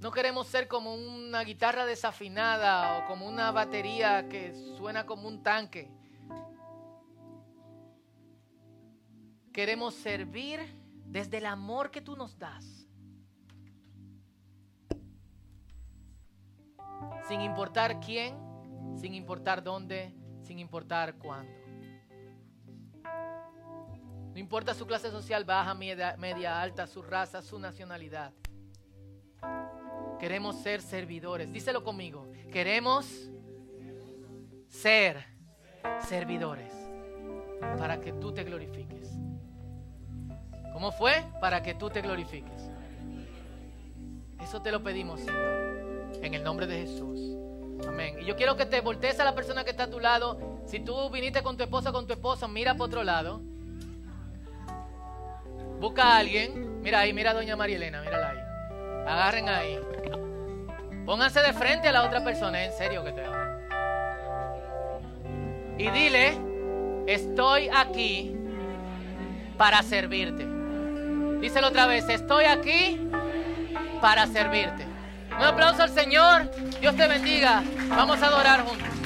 No 0.00 0.10
queremos 0.10 0.48
ser 0.48 0.66
como 0.66 0.94
una 0.94 1.44
guitarra 1.44 1.86
desafinada 1.86 2.98
o 2.98 3.06
como 3.06 3.28
una 3.28 3.52
batería 3.52 4.28
que 4.28 4.52
suena 4.76 5.06
como 5.06 5.28
un 5.28 5.40
tanque. 5.44 5.88
Queremos 9.52 9.94
servir 9.94 10.60
desde 11.04 11.38
el 11.38 11.46
amor 11.46 11.92
que 11.92 12.00
tú 12.00 12.16
nos 12.16 12.36
das 12.36 12.87
sin 17.28 17.42
importar 17.42 18.00
quién, 18.00 18.34
sin 18.96 19.14
importar 19.14 19.62
dónde, 19.62 20.14
sin 20.42 20.58
importar 20.58 21.14
cuándo. 21.18 21.52
No 24.32 24.38
importa 24.38 24.72
su 24.72 24.86
clase 24.86 25.10
social 25.10 25.44
baja, 25.44 25.74
media, 25.74 26.16
media, 26.16 26.60
alta, 26.60 26.86
su 26.86 27.02
raza, 27.02 27.42
su 27.42 27.58
nacionalidad. 27.58 28.32
Queremos 30.18 30.56
ser 30.56 30.80
servidores. 30.80 31.52
Díselo 31.52 31.84
conmigo. 31.84 32.30
Queremos 32.52 33.30
ser 34.68 35.24
servidores 36.00 36.72
para 37.78 38.00
que 38.00 38.12
tú 38.12 38.32
te 38.32 38.44
glorifiques. 38.44 39.10
¿Cómo 40.72 40.92
fue? 40.92 41.24
Para 41.40 41.62
que 41.62 41.74
tú 41.74 41.90
te 41.90 42.00
glorifiques. 42.00 42.70
Eso 44.40 44.62
te 44.62 44.70
lo 44.70 44.82
pedimos, 44.82 45.20
Señor. 45.20 45.57
En 46.22 46.34
el 46.34 46.42
nombre 46.42 46.66
de 46.66 46.80
Jesús. 46.80 47.36
Amén. 47.86 48.16
Y 48.20 48.24
yo 48.24 48.36
quiero 48.36 48.56
que 48.56 48.66
te 48.66 48.80
voltees 48.80 49.20
a 49.20 49.24
la 49.24 49.34
persona 49.34 49.64
que 49.64 49.70
está 49.70 49.84
a 49.84 49.90
tu 49.90 50.00
lado. 50.00 50.60
Si 50.66 50.80
tú 50.80 51.10
viniste 51.10 51.42
con 51.42 51.56
tu 51.56 51.62
esposa 51.62 51.92
con 51.92 52.06
tu 52.06 52.12
esposo, 52.12 52.48
mira 52.48 52.74
por 52.74 52.88
otro 52.88 53.04
lado. 53.04 53.40
Busca 55.80 56.02
a 56.02 56.18
alguien. 56.18 56.82
Mira 56.82 57.00
ahí, 57.00 57.12
mira 57.12 57.30
a 57.30 57.34
doña 57.34 57.56
María 57.56 57.76
Elena, 57.76 58.00
mírala 58.02 58.30
ahí. 58.30 58.38
Agarren 59.06 59.48
ahí. 59.48 59.78
Pónganse 61.06 61.40
de 61.40 61.52
frente 61.52 61.88
a 61.88 61.92
la 61.92 62.04
otra 62.04 62.22
persona, 62.22 62.64
en 62.64 62.72
serio 62.72 63.04
que 63.04 63.12
te 63.12 63.24
hablo. 63.24 63.38
Y 65.78 65.88
dile, 65.90 66.36
estoy 67.06 67.70
aquí 67.72 68.36
para 69.56 69.82
servirte. 69.82 70.46
Díselo 71.40 71.68
otra 71.68 71.86
vez, 71.86 72.08
estoy 72.08 72.44
aquí 72.44 73.00
para 74.00 74.26
servirte. 74.26 74.87
Un 75.38 75.44
aplauso 75.44 75.84
al 75.84 75.90
Señor. 75.90 76.50
Dios 76.80 76.96
te 76.96 77.06
bendiga. 77.06 77.62
Vamos 77.88 78.20
a 78.22 78.26
adorar 78.26 78.64
juntos. 78.64 78.97